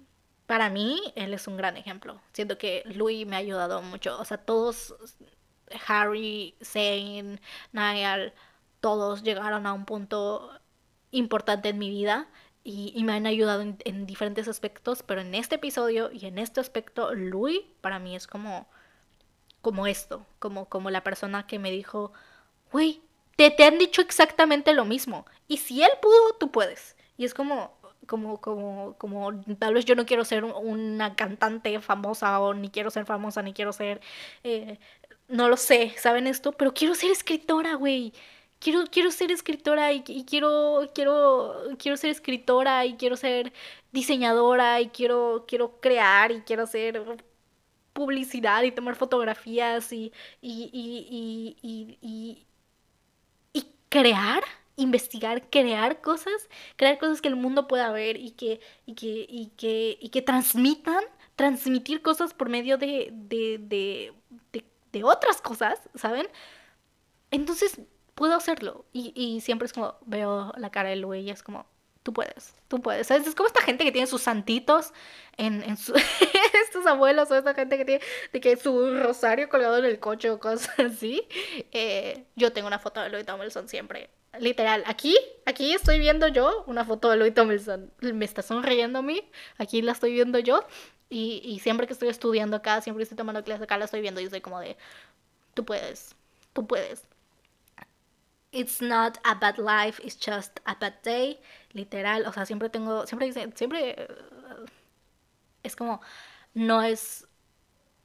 para 0.47 0.71
mí 0.71 1.01
él 1.17 1.35
es 1.35 1.47
un 1.47 1.57
gran 1.57 1.77
ejemplo. 1.77 2.21
Siento 2.33 2.59
que 2.59 2.83
Louis 2.87 3.27
me 3.27 3.37
ha 3.37 3.39
ayudado 3.41 3.83
mucho. 3.83 4.19
O 4.19 4.25
sea, 4.25 4.39
todos, 4.39 4.95
Harry, 5.87 6.57
Zane, 6.63 7.41
Niall, 7.73 8.33
todos 8.81 9.23
llegaron 9.23 9.67
a 9.67 9.73
un 9.73 9.85
punto 9.85 10.51
importante 11.11 11.69
en 11.71 11.79
mi 11.79 11.91
vida 11.91 12.29
y, 12.65 13.03
me 13.05 13.13
han 13.13 13.27
ayudado 13.27 13.61
en, 13.63 13.77
en, 13.85 14.07
diferentes 14.07 14.49
aspectos, 14.49 15.03
pero 15.03 15.21
en 15.21 15.35
este 15.35 15.57
episodio 15.57 16.11
y 16.11 16.27
en 16.27 16.39
este 16.39 16.61
aspecto, 16.61 17.15
Louis 17.15 17.61
para 17.83 17.99
mí 17.99 18.17
es 18.17 18.27
como, 18.27 18.67
como 19.61 19.87
esto, 19.87 20.27
como, 20.39 20.67
como 20.69 20.91
la 20.91 21.05
persona 21.05 21.47
que 21.47 21.59
me 21.59 21.71
dijo, 21.71 22.13
güey, 22.73 23.03
te, 23.37 23.51
te 23.51 23.65
han 23.65 23.79
dicho 23.79 24.01
exactamente 24.01 24.73
lo 24.73 24.85
mismo. 24.85 25.27
Y 25.49 25.59
si 25.59 25.83
él 25.83 25.91
pudo, 26.01 26.37
tú 26.39 26.51
puedes. 26.51 26.97
Y 27.17 27.25
es 27.25 27.35
como, 27.35 27.77
como, 28.07 28.41
como, 28.41 28.95
como, 28.99 29.33
tal 29.59 29.75
vez 29.75 29.85
yo 29.85 29.95
no 29.95 30.07
quiero 30.07 30.25
ser 30.25 30.45
una 30.45 31.17
cantante 31.17 31.81
famosa 31.81 32.41
o 32.41 32.55
ni 32.55 32.71
quiero 32.71 32.91
ser 32.91 33.07
famosa, 33.07 33.43
ni 33.43 33.53
quiero 33.53 33.73
ser, 33.73 34.01
eh, 34.45 34.79
no 35.29 35.49
lo 35.49 35.57
sé, 35.57 35.95
¿saben 35.99 36.27
esto? 36.27 36.53
Pero 36.53 36.75
quiero 36.75 36.95
ser 36.95 37.11
escritora, 37.11 37.75
güey. 37.75 38.13
Quiero, 38.61 38.85
quiero 38.91 39.11
ser 39.11 39.31
escritora 39.33 39.93
y, 39.93 40.03
quiero, 40.25 40.91
quiero, 40.95 41.55
quiero 41.79 41.97
ser 41.97 42.11
escritora 42.11 42.87
y 42.87 42.95
quiero 42.97 43.17
ser 43.17 43.53
diseñadora 43.93 44.81
y 44.81 44.89
quiero, 44.89 45.45
quiero 45.49 45.81
crear 45.81 46.33
y 46.33 46.41
quiero 46.43 46.65
hacer 46.65 47.25
publicidad 47.93 48.63
y 48.63 48.73
tomar 48.73 48.97
fotografías 48.97 49.93
y, 49.93 50.13
y, 50.43 50.71
y, 51.63 52.47
y 53.53 53.67
crear 53.89 54.43
investigar, 54.77 55.49
crear 55.51 56.01
cosas, 56.01 56.49
crear 56.77 56.99
cosas 56.99 57.21
que 57.21 57.29
el 57.29 57.37
mundo 57.37 57.69
pueda 57.69 57.91
ver 57.93 58.17
y 58.17 58.33
que, 58.33 58.61
y 58.87 58.95
que, 58.95 59.27
y 59.29 59.53
que, 59.57 59.99
y 60.01 60.09
que 60.09 60.23
transmitan, 60.23 61.05
transmitir 61.37 62.03
cosas 62.03 62.35
por 62.35 62.49
medio 62.49 62.79
de, 62.79 63.11
de, 63.13 63.59
de, 63.61 64.13
de, 64.93 65.05
otras 65.05 65.41
cosas, 65.41 65.81
¿saben? 65.95 66.29
Entonces 67.31 67.81
puedo 68.15 68.35
hacerlo. 68.35 68.85
Y, 68.93 69.13
y, 69.15 69.41
siempre 69.41 69.67
es 69.67 69.73
como, 69.73 69.97
veo 70.07 70.53
la 70.57 70.71
cara 70.71 70.91
de 70.91 70.97
Louis 70.97 71.27
y 71.27 71.31
es 71.31 71.43
como, 71.43 71.67
tú 72.03 72.13
puedes, 72.13 72.55
tú 72.69 72.81
puedes. 72.81 73.07
¿Sabes? 73.07 73.27
Es 73.27 73.35
como 73.35 73.49
esta 73.49 73.63
gente 73.63 73.85
que 73.85 73.93
tiene 73.93 74.07
sus 74.07 74.23
santitos 74.23 74.93
en, 75.37 75.63
en 75.65 75.77
su, 75.77 75.95
abuelos 76.87 77.31
o 77.31 77.35
esta 77.35 77.55
gente 77.55 77.79
que 77.79 77.85
tiene 77.85 78.05
de 78.33 78.41
que 78.41 78.57
su 78.57 78.99
rosario 78.99 79.49
colgado 79.49 79.79
en 79.79 79.87
el 79.87 79.99
coche 79.99 80.31
o 80.31 80.39
cosas 80.39 80.79
así. 80.79 81.27
Eh, 81.73 82.27
yo 82.37 82.53
tengo 82.53 82.69
una 82.69 82.79
foto 82.79 83.01
de 83.01 83.11
Louis 83.11 83.27
Tomlinson 83.27 83.69
siempre 83.69 84.11
literal, 84.41 84.83
aquí, 84.87 85.17
aquí 85.47 85.75
estoy 85.75 85.99
viendo 85.99 86.29
yo 86.29 86.65
una 86.67 86.85
foto 86.85 87.11
de 87.11 87.17
Louis 87.17 87.35
Tomlinson. 87.35 87.93
Me 88.01 88.25
está 88.25 88.43
sonriendo 88.43 89.01
a 89.01 89.03
mí, 89.03 89.29
aquí 89.59 89.83
la 89.83 89.93
estoy 89.93 90.13
viendo 90.13 90.39
yo. 90.39 90.65
Y, 91.11 91.41
y, 91.45 91.61
siempre 91.61 91.87
que 91.87 91.93
estoy 91.93 92.09
estudiando 92.09 92.57
acá, 92.57 92.81
siempre 92.81 93.01
que 93.01 93.05
estoy 93.05 93.17
tomando 93.17 93.45
clases 93.45 93.63
acá, 93.63 93.79
la 93.79 93.85
estoy 93.85 94.01
viendo 94.01 94.21
y 94.21 94.29
soy 94.29 94.41
como 94.41 94.59
de, 94.59 94.77
tú 95.53 95.65
puedes, 95.65 96.17
tú 96.53 96.67
puedes. 96.67 97.05
It's 98.51 98.81
not 98.81 99.19
a 99.25 99.35
bad 99.35 99.59
life, 99.59 100.01
it's 100.05 100.17
just 100.17 100.61
a 100.65 100.75
bad 100.75 100.95
day. 101.05 101.39
Literal, 101.73 102.27
o 102.27 102.33
sea, 102.33 102.47
siempre 102.47 102.69
tengo, 102.69 103.07
siempre 103.07 103.27
dice, 103.27 103.51
siempre 103.55 104.09
uh, 104.09 104.65
es 105.63 105.77
como, 105.77 106.01
no 106.55 106.83
es 106.83 107.27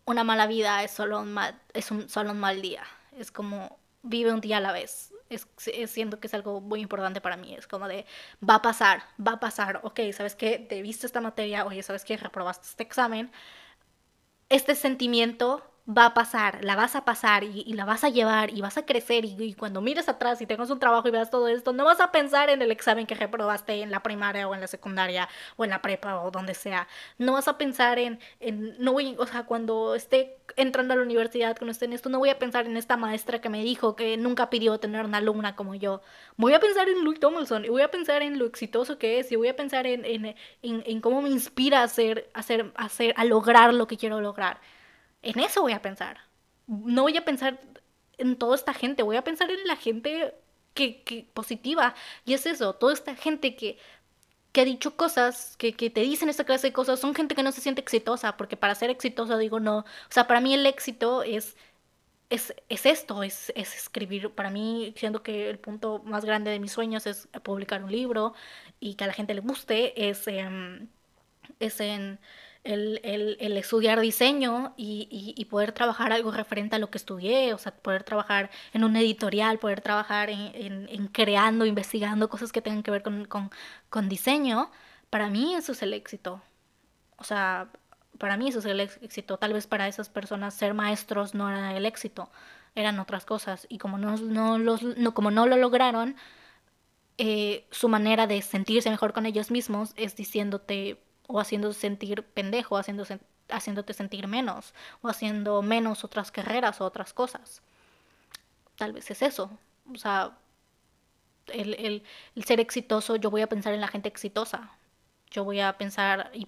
una 0.06 0.24
mala 0.24 0.48
vida, 0.48 0.84
es 0.84 0.92
solo 0.92 1.22
un 1.22 1.34
mal, 1.34 1.60
es 1.74 1.92
un, 1.92 2.10
solo 2.10 2.32
un 2.32 2.40
mal 2.40 2.62
día. 2.62 2.84
Es 3.18 3.32
como, 3.32 3.80
vive 4.04 4.34
un 4.34 4.42
día 4.42 4.58
a 4.58 4.62
la 4.62 4.72
vez 4.72 5.09
es, 5.30 5.48
es, 5.68 5.92
siento 5.92 6.20
que 6.20 6.28
es 6.28 6.34
algo 6.34 6.62
muy 6.62 6.82
importante 6.82 7.22
para 7.22 7.38
mí. 7.38 7.56
Es 7.56 7.68
como 7.68 7.88
de, 7.88 8.06
va 8.48 8.56
a 8.56 8.62
pasar, 8.62 9.04
va 9.26 9.34
a 9.34 9.40
pasar. 9.40 9.80
Ok, 9.84 10.00
¿sabes 10.14 10.36
qué? 10.36 10.60
Te 10.60 10.82
viste 10.82 11.06
esta 11.06 11.22
materia, 11.22 11.66
oye, 11.66 11.84
¿sabes 11.84 12.04
qué? 12.06 12.18
Reprobaste 12.18 12.68
este 12.68 12.84
examen. 12.84 13.32
Este 14.50 14.76
sentimiento 14.76 15.69
va 15.90 16.06
a 16.06 16.14
pasar, 16.14 16.64
la 16.64 16.76
vas 16.76 16.96
a 16.96 17.04
pasar 17.04 17.44
y, 17.44 17.64
la 17.74 17.84
vas 17.84 18.04
a 18.04 18.10
llevar 18.10 18.52
y 18.56 18.62
vas 18.62 18.78
a 18.78 18.86
crecer 18.86 19.26
y, 19.26 19.56
cuando 19.56 19.82
mires 19.82 20.08
atrás 20.08 20.40
y 20.42 20.46
tengas 20.46 20.70
un 20.70 20.80
trabajo 20.80 21.08
y 21.08 21.12
veas 21.12 21.32
todo 21.32 21.48
esto, 21.48 21.74
no 21.74 21.86
vas 21.86 22.00
a 22.00 22.12
pensar 22.12 22.50
en 22.50 22.62
el 22.62 22.72
examen 22.72 23.08
que 23.08 23.16
reprobaste 23.16 23.82
en 23.82 23.90
la 23.90 24.04
primaria 24.04 24.48
o 24.48 24.54
en 24.54 24.62
la 24.62 24.68
secundaria 24.68 25.28
o 25.58 25.64
en 25.64 25.72
la 25.72 25.82
prepa 25.82 26.22
o 26.22 26.30
donde 26.30 26.54
sea. 26.54 26.88
No 27.18 27.34
vas 27.34 27.48
a 27.48 27.58
pensar 27.58 27.98
en, 27.98 28.20
no 28.78 28.94
voy, 28.94 29.16
o 29.18 29.26
sea, 29.26 29.44
cuando 29.44 29.96
esté 29.96 30.38
entrando 30.58 30.94
a 30.94 30.98
la 30.98 31.04
universidad, 31.04 31.58
cuando 31.58 31.72
esté 31.72 31.86
en 31.86 31.94
esto, 31.94 32.10
no 32.10 32.20
voy 32.20 32.30
a 32.30 32.38
pensar 32.38 32.68
en 32.68 32.78
esta 32.78 32.96
maestra 32.98 33.42
que 33.42 33.50
me 33.50 33.64
dijo 33.64 33.96
que 33.96 34.16
nunca 34.18 34.50
pidió 34.50 34.80
tener 34.80 35.06
una 35.06 35.18
alumna 35.18 35.56
como 35.56 35.74
yo. 35.74 36.02
Voy 36.38 36.54
a 36.54 36.60
pensar 36.60 36.88
en 36.88 37.04
Louis 37.04 37.20
Tomlinson 37.20 37.66
y 37.66 37.70
voy 37.70 37.82
a 37.82 37.90
pensar 37.90 38.22
en 38.22 38.38
lo 38.38 38.46
exitoso 38.46 39.00
que 39.00 39.20
es 39.20 39.32
y 39.32 39.36
voy 39.38 39.48
a 39.48 39.56
pensar 39.56 39.88
en, 39.88 40.06
en, 40.06 40.26
en, 40.62 40.84
en 40.86 41.02
cómo 41.02 41.22
me 41.22 41.30
inspira 41.30 41.82
a 41.82 41.84
hacer, 41.84 42.30
a 42.34 42.40
hacer, 42.40 42.72
a 42.76 42.86
hacer, 42.86 43.14
a 43.18 43.26
lograr 43.26 43.74
lo 43.74 43.88
que 43.88 43.98
quiero 43.98 44.22
lograr. 44.22 44.60
En 45.22 45.40
eso 45.40 45.62
voy 45.62 45.74
a 45.74 45.82
pensar. 45.82 46.20
No 46.68 47.04
voy 47.04 47.18
a 47.18 47.26
pensar 47.26 47.60
en 48.18 48.38
toda 48.38 48.56
esta 48.56 48.74
gente, 48.74 49.04
voy 49.04 49.18
a 49.18 49.24
pensar 49.24 49.50
en 49.52 49.66
la 49.68 49.76
gente 49.76 50.36
que, 50.74 51.04
que 51.04 51.28
positiva. 51.34 51.96
Y 52.26 52.34
es 52.34 52.46
eso, 52.46 52.74
toda 52.76 52.94
esta 52.94 53.16
gente 53.16 53.56
que, 53.56 53.78
que 54.52 54.62
ha 54.62 54.66
dicho 54.66 54.96
cosas, 54.96 55.56
que, 55.58 55.74
que, 55.74 55.90
te 55.90 56.02
dicen 56.02 56.30
esta 56.30 56.44
clase 56.46 56.68
de 56.68 56.74
cosas, 56.74 57.00
son 57.00 57.16
gente 57.16 57.36
que 57.36 57.44
no 57.44 57.52
se 57.52 57.62
siente 57.62 57.82
exitosa, 57.82 58.38
porque 58.38 58.58
para 58.58 58.76
ser 58.76 58.90
exitosa 58.90 59.38
digo 59.38 59.60
no. 59.60 59.80
O 59.80 59.86
sea, 60.10 60.28
para 60.28 60.42
mí 60.42 60.54
el 60.54 60.66
éxito 60.66 61.24
es, 61.24 61.56
es, 62.30 62.54
es 62.70 62.86
esto, 62.86 63.24
es, 63.24 63.52
es, 63.56 63.76
escribir. 63.76 64.32
Para 64.32 64.50
mí, 64.52 64.94
siendo 64.98 65.24
que 65.24 65.50
el 65.50 65.60
punto 65.60 66.02
más 66.06 66.26
grande 66.26 66.52
de 66.52 66.60
mis 66.60 66.72
sueños 66.72 67.08
es 67.08 67.28
publicar 67.44 67.84
un 67.84 67.92
libro 67.92 68.34
y 68.80 68.96
que 68.96 69.04
a 69.06 69.08
la 69.08 69.14
gente 69.14 69.34
le 69.34 69.42
guste, 69.42 70.10
es, 70.10 70.26
es 71.60 71.80
en 71.82 72.20
el, 72.64 73.00
el, 73.04 73.38
el 73.40 73.58
estudiar 73.58 74.00
diseño 74.00 74.74
y, 74.78 75.08
y, 75.36 75.46
poder 75.46 75.72
trabajar 75.72 76.12
algo 76.12 76.32
referente 76.32 76.76
a 76.76 76.80
lo 76.80 76.90
que 76.90 76.98
estudié, 76.98 77.54
o 77.54 77.58
sea, 77.58 77.74
poder 77.74 78.04
trabajar 78.04 78.50
en 78.74 78.84
un 78.84 78.96
editorial, 78.96 79.60
poder 79.60 79.82
trabajar 79.82 80.30
en, 80.30 80.88
en, 80.90 81.08
creando, 81.08 81.66
investigando 81.66 82.30
cosas 82.30 82.52
que 82.52 82.62
tengan 82.62 82.84
que 82.84 82.92
ver 82.92 83.02
con, 83.02 83.26
con, 83.26 83.50
con 83.90 84.10
diseño, 84.10 84.72
para 85.10 85.30
mí 85.30 85.56
eso 85.56 85.72
es 85.72 85.82
el 85.82 85.94
éxito. 85.94 86.42
O 87.18 87.24
sea, 87.24 87.70
para 88.18 88.38
mí 88.38 88.50
eso 88.50 88.60
es 88.60 88.66
el 88.66 88.80
éxito. 88.80 89.38
Tal 89.38 89.54
vez 89.54 89.68
para 89.68 89.88
esas 89.88 90.10
personas 90.10 90.54
ser 90.54 90.74
maestros 90.74 91.34
no 91.34 91.50
era 91.50 91.76
el 91.76 91.86
éxito, 91.86 92.30
eran 92.76 93.00
otras 93.00 93.26
cosas. 93.26 93.66
Y 93.70 93.78
como 93.80 93.98
no, 93.98 94.18
no, 94.18 94.58
los, 94.58 94.84
no, 94.84 95.14
como 95.14 95.32
no 95.32 95.48
lo 95.48 95.58
lograron, 95.58 96.16
eh, 97.18 97.68
su 97.72 97.90
manera 97.90 98.28
de 98.28 98.42
sentirse 98.42 98.90
mejor 98.90 99.14
con 99.14 99.26
ellos 99.26 99.52
mismos 99.52 99.94
es 99.98 100.16
diciéndote, 100.16 101.02
o 101.30 101.40
haciendo 101.40 101.72
sentir 101.74 102.24
pendejo, 102.24 102.76
haciendo, 102.78 103.06
haciéndote 103.50 103.94
sentir 103.94 104.28
menos, 104.28 104.74
o 105.02 105.10
haciendo 105.10 105.62
menos 105.62 106.04
otras 106.04 106.32
carreras 106.32 106.82
o 106.82 106.86
otras 106.86 107.14
cosas. 107.14 107.62
Tal 108.76 108.94
vez 108.94 109.12
es 109.12 109.22
eso. 109.22 109.52
O 109.94 109.98
sea, 109.98 110.38
el, 111.48 112.04
el, 112.36 112.44
ser 112.44 112.60
exitoso, 112.60 113.16
yo 113.16 113.30
voy 113.30 113.42
a 113.42 113.48
pensar 113.48 113.74
en 113.74 113.82
la 113.82 113.88
gente 113.88 114.10
exitosa. 114.10 114.72
Yo 115.30 115.44
voy 115.44 115.60
a 115.60 115.78
pensar, 115.78 116.32
y, 116.34 116.48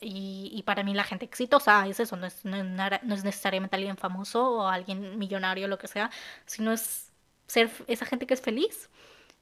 y, 0.00 0.62
para 0.64 0.84
mí 0.84 0.94
la 0.94 1.04
gente 1.04 1.24
exitosa 1.24 1.86
es 1.88 1.98
eso, 1.98 2.16
no 2.16 2.26
es, 2.26 2.44
no, 2.44 2.62
no 2.62 3.14
es 3.14 3.24
necesariamente 3.24 3.74
alguien 3.76 3.96
famoso 3.96 4.52
o 4.52 4.68
alguien 4.68 5.18
millonario 5.18 5.66
lo 5.66 5.78
que 5.78 5.88
sea, 5.88 6.10
sino 6.46 6.72
es 6.72 7.12
ser 7.48 7.70
esa 7.88 8.06
gente 8.06 8.26
que 8.28 8.34
es 8.34 8.40
feliz 8.40 8.88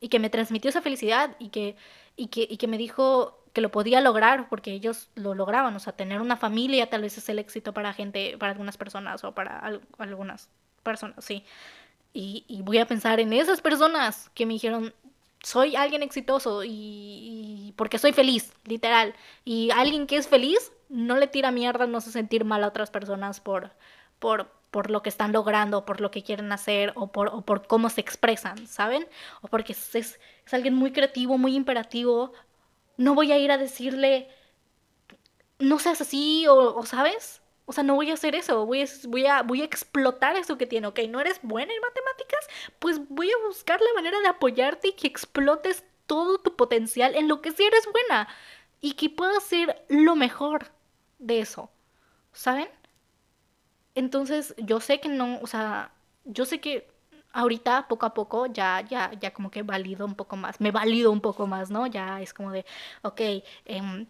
y 0.00 0.08
que 0.08 0.18
me 0.18 0.30
transmitió 0.30 0.68
esa 0.68 0.82
felicidad 0.82 1.36
y 1.38 1.48
que, 1.48 1.76
y 2.16 2.28
que, 2.28 2.46
y 2.48 2.56
que 2.56 2.66
me 2.66 2.78
dijo, 2.78 3.38
que 3.52 3.60
lo 3.60 3.70
podía 3.70 4.00
lograr 4.00 4.48
porque 4.48 4.72
ellos 4.72 5.08
lo 5.14 5.34
lograban, 5.34 5.74
o 5.74 5.80
sea, 5.80 5.92
tener 5.92 6.20
una 6.20 6.36
familia 6.36 6.88
tal 6.88 7.02
vez 7.02 7.18
es 7.18 7.28
el 7.28 7.38
éxito 7.38 7.74
para 7.74 7.92
gente, 7.92 8.36
para 8.38 8.52
algunas 8.52 8.76
personas 8.76 9.24
o 9.24 9.32
para 9.32 9.80
algunas 9.98 10.48
personas, 10.82 11.24
sí. 11.24 11.44
Y, 12.12 12.62
voy 12.62 12.78
a 12.78 12.86
pensar 12.86 13.20
en 13.20 13.32
esas 13.32 13.60
personas 13.60 14.30
que 14.34 14.46
me 14.46 14.54
dijeron, 14.54 14.92
soy 15.42 15.76
alguien 15.76 16.02
exitoso 16.02 16.62
y, 16.64 17.72
porque 17.76 17.98
soy 17.98 18.12
feliz, 18.12 18.52
literal. 18.64 19.14
Y 19.44 19.70
alguien 19.70 20.06
que 20.06 20.16
es 20.16 20.26
feliz 20.26 20.72
no 20.88 21.16
le 21.16 21.28
tira 21.28 21.52
mierda, 21.52 21.86
no 21.86 21.98
hace 21.98 22.10
sentir 22.10 22.44
mal 22.44 22.64
a 22.64 22.68
otras 22.68 22.90
personas 22.90 23.40
por, 23.40 23.70
por, 24.18 24.50
por 24.70 24.90
lo 24.90 25.02
que 25.02 25.08
están 25.08 25.32
logrando, 25.32 25.84
por 25.84 26.00
lo 26.00 26.10
que 26.10 26.22
quieren 26.22 26.52
hacer 26.52 26.92
o 26.94 27.10
por, 27.10 27.28
o 27.28 27.42
por 27.42 27.66
cómo 27.66 27.88
se 27.90 28.00
expresan, 28.00 28.66
¿saben? 28.66 29.06
O 29.40 29.48
porque 29.48 29.72
es, 29.72 29.94
es, 29.94 30.20
alguien 30.50 30.74
muy 30.74 30.92
creativo, 30.92 31.38
muy 31.38 31.54
imperativo, 31.56 32.32
no 32.96 33.14
voy 33.14 33.32
a 33.32 33.38
ir 33.38 33.50
a 33.52 33.58
decirle, 33.58 34.28
no 35.58 35.78
seas 35.78 36.00
así, 36.00 36.46
o, 36.48 36.84
¿sabes? 36.84 37.42
O 37.66 37.72
sea, 37.72 37.84
no 37.84 37.94
voy 37.94 38.10
a 38.10 38.14
hacer 38.14 38.34
eso, 38.34 38.64
voy 38.66 38.88
voy, 39.08 39.26
a, 39.26 39.42
voy 39.42 39.62
a 39.62 39.64
explotar 39.64 40.36
eso 40.36 40.56
que 40.58 40.66
tiene, 40.66 40.86
¿ok? 40.86 41.00
¿No 41.08 41.20
eres 41.20 41.40
buena 41.42 41.72
en 41.72 41.80
matemáticas? 41.80 42.48
Pues 42.78 43.00
voy 43.08 43.30
a 43.30 43.46
buscar 43.46 43.80
la 43.80 43.94
manera 43.94 44.20
de 44.20 44.28
apoyarte 44.28 44.88
y 44.88 44.92
que 44.92 45.06
explotes 45.06 45.84
todo 46.06 46.38
tu 46.38 46.56
potencial 46.56 47.14
en 47.14 47.28
lo 47.28 47.42
que 47.42 47.52
sí 47.52 47.64
eres 47.64 47.86
buena 47.92 48.28
y 48.80 48.94
que 48.94 49.10
puedas 49.10 49.44
ser 49.44 49.84
lo 49.88 50.16
mejor 50.16 50.72
de 51.18 51.40
eso, 51.40 51.70
¿saben? 52.32 52.68
Entonces, 53.98 54.54
yo 54.58 54.78
sé 54.78 55.00
que 55.00 55.08
no, 55.08 55.40
o 55.42 55.48
sea, 55.48 55.90
yo 56.24 56.44
sé 56.44 56.60
que 56.60 56.86
ahorita 57.32 57.88
poco 57.88 58.06
a 58.06 58.14
poco 58.14 58.46
ya, 58.46 58.80
ya, 58.88 59.10
ya 59.20 59.32
como 59.32 59.50
que 59.50 59.62
valido 59.64 60.06
un 60.06 60.14
poco 60.14 60.36
más, 60.36 60.60
me 60.60 60.70
valido 60.70 61.10
un 61.10 61.20
poco 61.20 61.48
más, 61.48 61.70
¿no? 61.70 61.84
Ya 61.88 62.20
es 62.22 62.32
como 62.32 62.52
de, 62.52 62.64
ok, 63.02 63.20
eh, 63.20 64.06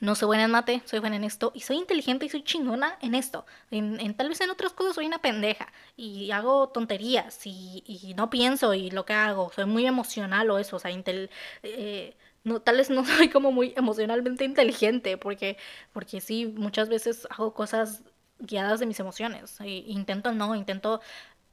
no 0.00 0.14
soy 0.14 0.26
buena 0.26 0.44
en 0.44 0.52
mate, 0.52 0.82
soy 0.84 1.00
buena 1.00 1.16
en 1.16 1.24
esto 1.24 1.50
y 1.52 1.60
soy 1.62 1.78
inteligente 1.78 2.26
y 2.26 2.28
soy 2.28 2.44
chingona 2.44 2.96
en 3.02 3.16
esto. 3.16 3.44
En, 3.72 4.14
tal 4.14 4.28
vez 4.28 4.40
en 4.40 4.50
otras 4.50 4.72
cosas 4.72 4.94
soy 4.94 5.06
una 5.06 5.18
pendeja 5.18 5.72
y 5.96 6.30
hago 6.30 6.68
tonterías 6.68 7.44
y, 7.44 8.14
no 8.16 8.30
pienso 8.30 8.72
y 8.74 8.90
lo 8.92 9.04
que 9.04 9.14
hago, 9.14 9.50
soy 9.52 9.64
muy 9.64 9.84
emocional 9.84 10.48
o 10.50 10.58
eso, 10.58 10.76
o 10.76 10.78
sea, 10.78 10.92
intel, 10.92 11.28
eh, 11.64 12.16
tal 12.62 12.76
vez 12.76 12.88
no 12.90 13.04
soy 13.04 13.30
como 13.30 13.50
muy 13.50 13.74
emocionalmente 13.76 14.44
inteligente 14.44 15.16
porque, 15.18 15.56
porque 15.92 16.20
sí, 16.20 16.46
muchas 16.46 16.88
veces 16.88 17.26
hago 17.30 17.52
cosas 17.52 18.04
guiadas 18.38 18.80
de 18.80 18.86
mis 18.86 19.00
emociones. 19.00 19.60
E 19.60 19.68
intento 19.86 20.32
no, 20.32 20.54
intento 20.54 21.00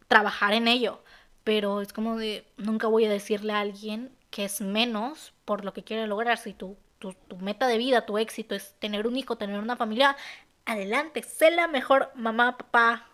trabajar 0.08 0.54
en 0.54 0.68
ello, 0.68 1.04
pero 1.44 1.82
es 1.82 1.94
como 1.94 2.18
de, 2.18 2.46
nunca 2.58 2.88
voy 2.88 3.06
a 3.06 3.10
decirle 3.10 3.54
a 3.54 3.60
alguien 3.60 4.12
que 4.30 4.46
es 4.46 4.62
menos 4.62 5.34
por 5.46 5.64
lo 5.64 5.74
que 5.74 5.84
quiere 5.84 6.08
lograr. 6.08 6.38
Si 6.38 6.54
tu, 6.54 6.78
tu, 7.00 7.16
meta 7.38 7.68
de 7.68 7.78
vida, 7.78 8.06
tu 8.06 8.18
éxito 8.18 8.56
es 8.56 8.74
tener 8.80 9.08
un 9.08 9.16
hijo, 9.16 9.38
tener 9.38 9.60
una 9.60 9.76
familia, 9.76 10.16
adelante, 10.66 11.24
sé 11.24 11.52
la 11.52 11.68
mejor 11.68 12.12
mamá, 12.16 12.58
papá, 12.58 13.08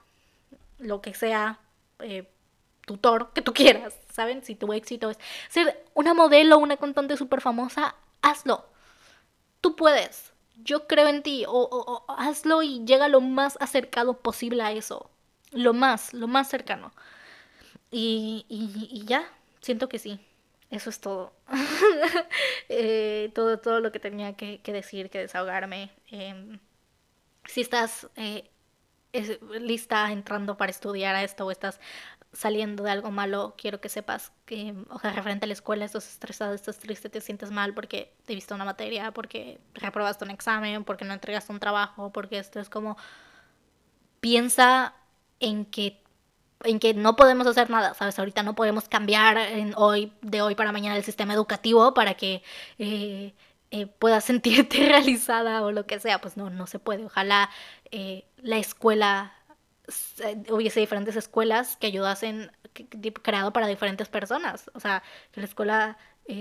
lo 0.79 1.01
que 1.01 1.13
sea, 1.13 1.59
eh, 1.99 2.27
tutor 2.85 3.31
que 3.33 3.41
tú 3.41 3.53
quieras, 3.53 3.97
¿saben? 4.11 4.43
Si 4.43 4.55
tu 4.55 4.73
éxito 4.73 5.09
es 5.09 5.19
ser 5.49 5.85
una 5.93 6.13
modelo, 6.13 6.57
una 6.57 6.77
cantante 6.77 7.17
súper 7.17 7.41
famosa, 7.41 7.95
hazlo. 8.21 8.65
Tú 9.61 9.75
puedes. 9.75 10.30
Yo 10.63 10.87
creo 10.87 11.07
en 11.07 11.23
ti. 11.23 11.45
O, 11.47 11.51
o, 11.51 12.05
hazlo 12.11 12.61
y 12.63 12.83
llega 12.85 13.07
lo 13.07 13.21
más 13.21 13.57
acercado 13.61 14.19
posible 14.19 14.63
a 14.63 14.71
eso. 14.71 15.09
Lo 15.51 15.73
más, 15.73 16.13
lo 16.13 16.27
más 16.27 16.49
cercano. 16.49 16.91
Y, 17.91 18.45
y, 18.49 19.05
ya, 19.05 19.25
siento 19.61 19.89
que 19.89 19.99
sí. 19.99 20.19
Eso 20.69 20.89
es 20.89 20.99
todo. 20.99 21.33
Eh, 22.73 23.31
todo, 23.35 23.59
todo 23.59 23.81
lo 23.81 23.91
que 23.91 23.99
tenía 23.99 24.33
que, 24.33 24.61
decir, 24.65 25.09
que 25.09 25.19
desahogarme. 25.19 25.91
Em, 26.09 26.57
si 27.45 27.61
estás 27.61 28.07
eh, 28.15 28.49
lista 29.59 30.09
entrando 30.11 30.55
para 30.55 30.71
estudiar 30.71 31.15
a 31.15 31.23
esto 31.23 31.45
o 31.45 31.51
estás 31.51 31.81
saliendo 32.33 32.83
de 32.83 32.91
algo 32.91 33.11
malo, 33.11 33.55
quiero 33.57 33.81
que 33.81 33.89
sepas 33.89 34.31
que, 34.45 34.73
o 34.89 34.99
sea, 34.99 35.11
referente 35.11 35.45
a 35.45 35.47
la 35.47 35.53
escuela, 35.53 35.85
estás 35.85 36.09
estresado, 36.09 36.53
estás 36.53 36.77
triste, 36.79 37.09
te 37.09 37.21
sientes 37.21 37.51
mal 37.51 37.73
porque 37.73 38.13
te 38.25 38.35
viste 38.35 38.53
una 38.53 38.65
materia, 38.65 39.11
porque 39.11 39.59
reprobaste 39.73 40.25
un 40.25 40.31
examen, 40.31 40.83
porque 40.83 41.05
no 41.05 41.13
entregaste 41.13 41.51
un 41.51 41.59
trabajo, 41.59 42.11
porque 42.11 42.37
esto 42.39 42.59
es 42.59 42.69
como, 42.69 42.97
piensa 44.21 44.93
en 45.39 45.65
que 45.65 46.01
en 46.63 46.79
que 46.79 46.93
no 46.93 47.15
podemos 47.15 47.47
hacer 47.47 47.69
nada, 47.69 47.93
¿sabes? 47.93 48.17
Ahorita 48.19 48.43
no 48.43 48.55
podemos 48.55 48.87
cambiar 48.87 49.37
hoy, 49.75 50.13
de 50.21 50.41
hoy 50.41 50.55
para 50.55 50.71
mañana 50.71 50.95
el 50.95 51.03
sistema 51.03 51.33
educativo 51.33 51.93
para 51.93 52.13
que 52.15 52.43
eh, 52.77 53.33
eh, 53.71 53.87
puedas 53.87 54.23
sentirte 54.25 54.85
realizada 54.87 55.63
o 55.63 55.71
lo 55.71 55.85
que 55.85 55.99
sea, 55.99 56.21
pues 56.21 56.37
no, 56.37 56.49
no 56.49 56.67
se 56.67 56.79
puede. 56.79 57.05
Ojalá 57.05 57.49
eh, 57.91 58.25
la 58.37 58.57
escuela, 58.57 59.33
hubiese 60.49 60.79
diferentes 60.79 61.15
escuelas 61.15 61.77
que 61.77 61.87
ayudasen, 61.87 62.51
creado 63.21 63.51
para 63.53 63.67
diferentes 63.67 64.09
personas, 64.09 64.69
o 64.73 64.79
sea, 64.79 65.03
que 65.31 65.41
la 65.41 65.47
escuela 65.47 65.97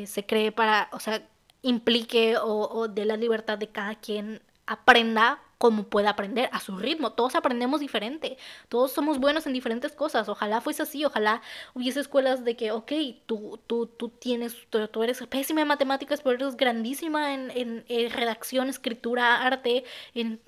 se 0.06 0.26
cree 0.26 0.52
para, 0.52 0.88
o 0.92 1.00
sea, 1.00 1.22
implique 1.62 2.36
o, 2.38 2.88
dé 2.88 3.04
la 3.04 3.16
libertad 3.16 3.58
de 3.58 3.68
cada 3.68 3.94
quien 3.96 4.42
aprenda 4.66 5.42
como 5.58 5.84
pueda 5.84 6.10
aprender 6.10 6.48
a 6.52 6.60
su 6.60 6.78
ritmo. 6.78 7.12
Todos 7.12 7.34
aprendemos 7.34 7.80
diferente. 7.80 8.38
Todos 8.70 8.92
somos 8.92 9.18
buenos 9.18 9.46
en 9.46 9.52
diferentes 9.52 9.92
cosas. 9.92 10.28
Ojalá 10.30 10.62
fuese 10.62 10.82
así. 10.82 11.04
Ojalá 11.04 11.42
hubiese 11.74 12.00
escuelas 12.00 12.44
de 12.44 12.56
que, 12.56 12.72
ok, 12.72 12.92
tú, 13.26 13.60
tú, 13.66 13.86
tú 13.86 14.08
tienes, 14.08 14.56
tú, 14.70 15.02
eres 15.02 15.22
pésima 15.26 15.60
en 15.60 15.68
matemáticas, 15.68 16.22
pero 16.22 16.36
eres 16.36 16.56
grandísima 16.56 17.34
en, 17.34 17.84
en, 17.86 18.10
redacción, 18.10 18.70
escritura, 18.70 19.42
arte. 19.42 19.84
En... 20.14 20.40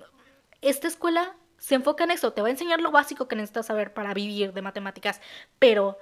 Esta 0.62 0.88
escuela 0.88 1.36
se 1.62 1.76
enfoca 1.76 2.02
en 2.02 2.10
eso, 2.10 2.32
te 2.32 2.42
va 2.42 2.48
a 2.48 2.50
enseñar 2.50 2.80
lo 2.80 2.90
básico 2.90 3.28
que 3.28 3.36
necesitas 3.36 3.66
saber 3.66 3.94
para 3.94 4.12
vivir 4.14 4.52
de 4.52 4.62
matemáticas, 4.62 5.20
pero 5.60 5.96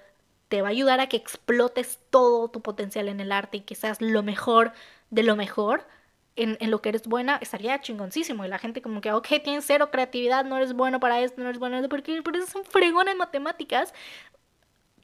te 0.48 0.62
va 0.62 0.68
a 0.68 0.70
ayudar 0.70 1.00
a 1.00 1.06
que 1.06 1.18
explotes 1.18 1.98
todo 2.08 2.48
tu 2.48 2.62
potencial 2.62 3.08
en 3.10 3.20
el 3.20 3.30
arte 3.30 3.58
y 3.58 3.60
que 3.60 3.74
seas 3.74 4.00
lo 4.00 4.22
mejor 4.22 4.72
de 5.10 5.22
lo 5.22 5.36
mejor 5.36 5.86
en, 6.34 6.56
en, 6.60 6.70
lo 6.70 6.80
que 6.80 6.88
eres 6.88 7.06
buena, 7.06 7.36
estaría 7.42 7.78
chingoncísimo. 7.78 8.42
Y 8.42 8.48
la 8.48 8.58
gente 8.58 8.80
como 8.80 9.02
que, 9.02 9.12
ok, 9.12 9.26
tienes 9.44 9.66
cero 9.66 9.90
creatividad, 9.90 10.46
no 10.46 10.56
eres 10.56 10.72
bueno 10.72 10.98
para 10.98 11.20
esto, 11.20 11.42
no 11.42 11.50
eres 11.50 11.58
bueno 11.58 11.86
porque, 11.90 12.22
porque 12.22 12.38
eres 12.38 12.54
un 12.54 12.64
fregón 12.64 13.08
en 13.08 13.18
matemáticas. 13.18 13.92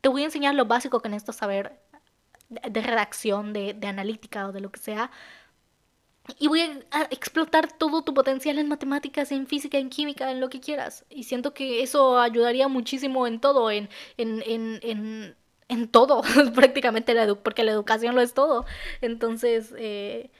Te 0.00 0.09
voy 0.09 0.22
a 0.22 0.24
enseñar 0.24 0.54
lo 0.54 0.64
básico 0.64 1.02
que 1.02 1.11
necesitas 1.11 1.36
saber 1.36 1.78
de 2.48 2.80
redacción, 2.80 3.52
de, 3.52 3.74
de 3.74 3.88
analítica 3.88 4.46
o 4.46 4.52
de 4.52 4.61
lo 4.61 4.72
que 4.72 4.80
sea 4.80 5.11
y 6.39 6.49
voy 6.49 6.61
a 6.91 7.03
explotar 7.11 7.72
todo 7.72 8.03
tu 8.03 8.14
potencial 8.14 8.59
en 8.59 8.68
matemáticas, 8.68 9.33
en 9.33 9.47
física, 9.47 9.79
en 9.79 9.91
química, 9.91 10.31
en 10.31 10.41
lo 10.41 10.49
que 10.49 10.61
quieras. 10.61 11.05
Y 11.09 11.24
siento 11.24 11.55
que 11.55 11.83
eso 11.83 12.18
ayudaría 12.18 12.68
muchísimo 12.68 13.27
en 13.27 13.41
todo, 13.41 13.70
en, 13.70 13.89
en, 14.16 14.43
en, 14.47 14.81
en, 14.83 15.37
en 15.68 15.89
todo, 15.89 16.22
prácticamente, 16.55 17.14
la 17.14 17.35
porque 17.35 17.64
la 17.64 17.72
educación 17.72 18.14
lo 18.14 18.20
es 18.20 18.35
todo. 18.35 18.64
Entonces, 19.01 19.72
eh, 19.79 20.31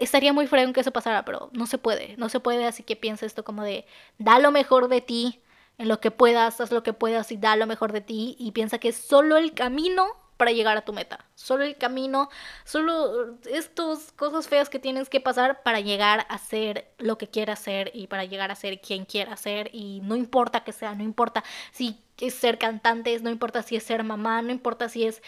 estaría 0.00 0.32
muy 0.32 0.46
fregón 0.46 0.72
que 0.72 0.80
eso 0.80 0.92
pasara, 0.92 1.24
pero 1.24 1.50
no 1.52 1.66
se 1.66 1.78
puede, 1.78 2.16
no 2.16 2.28
se 2.28 2.40
puede, 2.40 2.66
así 2.66 2.82
que 2.82 2.96
piensa 2.96 3.26
esto 3.26 3.44
como 3.44 3.62
de, 3.62 3.86
da 4.18 4.38
lo 4.38 4.50
mejor 4.50 4.88
de 4.88 5.00
ti, 5.00 5.40
en 5.78 5.88
lo 5.88 6.00
que 6.00 6.10
puedas, 6.10 6.60
haz 6.60 6.72
lo 6.72 6.82
que 6.82 6.92
puedas 6.92 7.30
y 7.32 7.36
da 7.36 7.54
lo 7.56 7.66
mejor 7.66 7.92
de 7.92 8.00
ti, 8.00 8.36
y 8.38 8.52
piensa 8.52 8.78
que 8.78 8.92
solo 8.92 9.36
el 9.36 9.54
camino 9.54 10.06
para 10.38 10.52
llegar 10.52 10.78
a 10.78 10.82
tu 10.82 10.94
meta. 10.94 11.26
Solo 11.34 11.64
el 11.64 11.76
camino, 11.76 12.30
solo 12.64 13.36
estas 13.50 14.12
cosas 14.12 14.48
feas 14.48 14.70
que 14.70 14.78
tienes 14.78 15.10
que 15.10 15.20
pasar 15.20 15.62
para 15.62 15.80
llegar 15.80 16.26
a 16.30 16.38
ser 16.38 16.90
lo 16.96 17.18
que 17.18 17.28
quieras 17.28 17.58
ser 17.58 17.90
y 17.92 18.06
para 18.06 18.24
llegar 18.24 18.50
a 18.50 18.54
ser 18.54 18.80
quien 18.80 19.04
quieras 19.04 19.40
ser. 19.40 19.68
Y 19.74 20.00
no 20.04 20.16
importa 20.16 20.64
que 20.64 20.72
sea, 20.72 20.94
no 20.94 21.02
importa 21.02 21.44
si 21.72 22.00
es 22.18 22.34
ser 22.34 22.56
cantante, 22.56 23.18
no 23.20 23.30
importa 23.30 23.62
si 23.62 23.76
es 23.76 23.82
ser 23.82 24.04
mamá, 24.04 24.40
no 24.40 24.50
importa 24.50 24.88
si 24.88 25.04
es, 25.04 25.20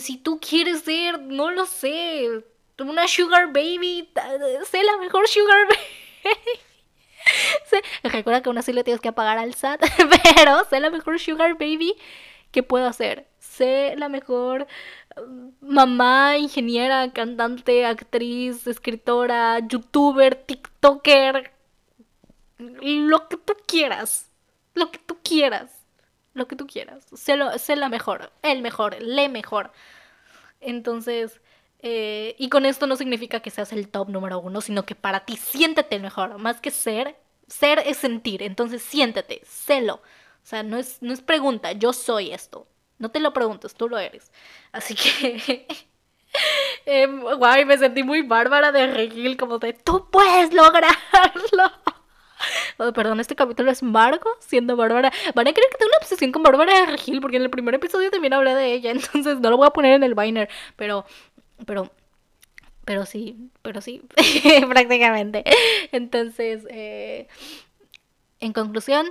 si 0.00 0.16
tú 0.16 0.40
quieres 0.40 0.80
ser, 0.80 1.20
no 1.20 1.50
lo 1.50 1.66
sé, 1.66 2.44
una 2.78 3.06
sugar 3.06 3.48
baby, 3.48 4.10
sé 4.68 4.82
la 4.82 4.96
mejor 4.96 5.28
sugar 5.28 5.66
baby. 5.68 6.60
recuerda 8.04 8.42
que 8.42 8.48
aún 8.48 8.58
así 8.58 8.72
le 8.72 8.84
tienes 8.84 9.00
que 9.00 9.12
pagar 9.12 9.36
al 9.38 9.54
SAT, 9.54 9.82
pero 10.34 10.64
sé 10.64 10.80
la 10.80 10.90
mejor 10.90 11.20
sugar 11.20 11.54
baby 11.54 11.94
que 12.52 12.62
puedo 12.62 12.86
hacer 12.86 13.26
sé 13.56 13.94
la 13.96 14.08
mejor 14.08 14.66
um, 15.16 15.52
mamá, 15.60 16.38
ingeniera, 16.38 17.12
cantante, 17.12 17.86
actriz, 17.86 18.66
escritora, 18.66 19.60
youtuber, 19.60 20.34
tiktoker, 20.34 21.52
lo 22.58 23.28
que 23.28 23.36
tú 23.36 23.54
quieras, 23.66 24.30
lo 24.74 24.90
que 24.90 24.98
tú 24.98 25.16
quieras, 25.22 25.70
lo 26.34 26.46
que 26.48 26.56
tú 26.56 26.66
quieras. 26.66 27.06
Sé, 27.14 27.36
sé 27.58 27.76
la 27.76 27.88
mejor, 27.88 28.32
el 28.42 28.62
mejor, 28.62 29.00
le 29.02 29.28
mejor. 29.28 29.72
Entonces, 30.60 31.40
eh, 31.80 32.34
y 32.38 32.48
con 32.48 32.66
esto 32.66 32.86
no 32.86 32.96
significa 32.96 33.40
que 33.40 33.50
seas 33.50 33.72
el 33.72 33.88
top 33.88 34.08
número 34.08 34.40
uno, 34.40 34.60
sino 34.60 34.84
que 34.84 34.94
para 34.94 35.24
ti 35.24 35.36
siéntete 35.36 35.96
el 35.96 36.02
mejor, 36.02 36.38
más 36.38 36.60
que 36.60 36.70
ser, 36.70 37.16
ser 37.48 37.78
es 37.80 37.98
sentir, 37.98 38.42
entonces 38.42 38.82
siéntete, 38.82 39.42
sélo. 39.44 39.96
O 39.96 40.48
sea, 40.48 40.62
no 40.62 40.78
es, 40.78 40.98
no 41.02 41.12
es 41.12 41.20
pregunta, 41.22 41.72
yo 41.72 41.92
soy 41.92 42.30
esto. 42.32 42.66
No 42.98 43.10
te 43.10 43.20
lo 43.20 43.32
preguntes, 43.32 43.74
tú 43.74 43.88
lo 43.88 43.98
eres. 43.98 44.32
Así 44.72 44.94
que... 44.94 45.66
eh, 46.86 47.06
guay, 47.06 47.64
me 47.64 47.78
sentí 47.78 48.02
muy 48.02 48.22
bárbara 48.22 48.72
de 48.72 48.86
Regil, 48.86 49.36
como 49.36 49.58
de, 49.58 49.72
tú 49.72 50.08
puedes 50.10 50.52
lograrlo. 50.52 51.72
Oh, 52.78 52.92
perdón, 52.92 53.18
este 53.18 53.34
capítulo 53.34 53.70
es 53.70 53.82
Margo 53.82 54.30
siendo 54.40 54.76
Bárbara. 54.76 55.10
Van 55.34 55.48
a 55.48 55.52
creer 55.52 55.70
que 55.70 55.78
tengo 55.78 55.88
una 55.88 55.98
obsesión 55.98 56.32
con 56.32 56.42
Bárbara 56.42 56.80
de 56.80 56.86
Regil, 56.86 57.22
porque 57.22 57.38
en 57.38 57.42
el 57.42 57.50
primer 57.50 57.74
episodio 57.74 58.10
también 58.10 58.34
hablé 58.34 58.54
de 58.54 58.74
ella, 58.74 58.90
entonces 58.92 59.40
no 59.40 59.50
lo 59.50 59.56
voy 59.56 59.66
a 59.66 59.70
poner 59.70 59.94
en 59.94 60.02
el 60.02 60.14
Biner, 60.14 60.48
pero, 60.76 61.06
pero, 61.64 61.90
pero 62.84 63.06
sí, 63.06 63.50
pero 63.62 63.80
sí, 63.80 64.02
prácticamente. 64.68 65.44
Entonces, 65.92 66.66
eh, 66.68 67.28
en 68.40 68.52
conclusión, 68.52 69.06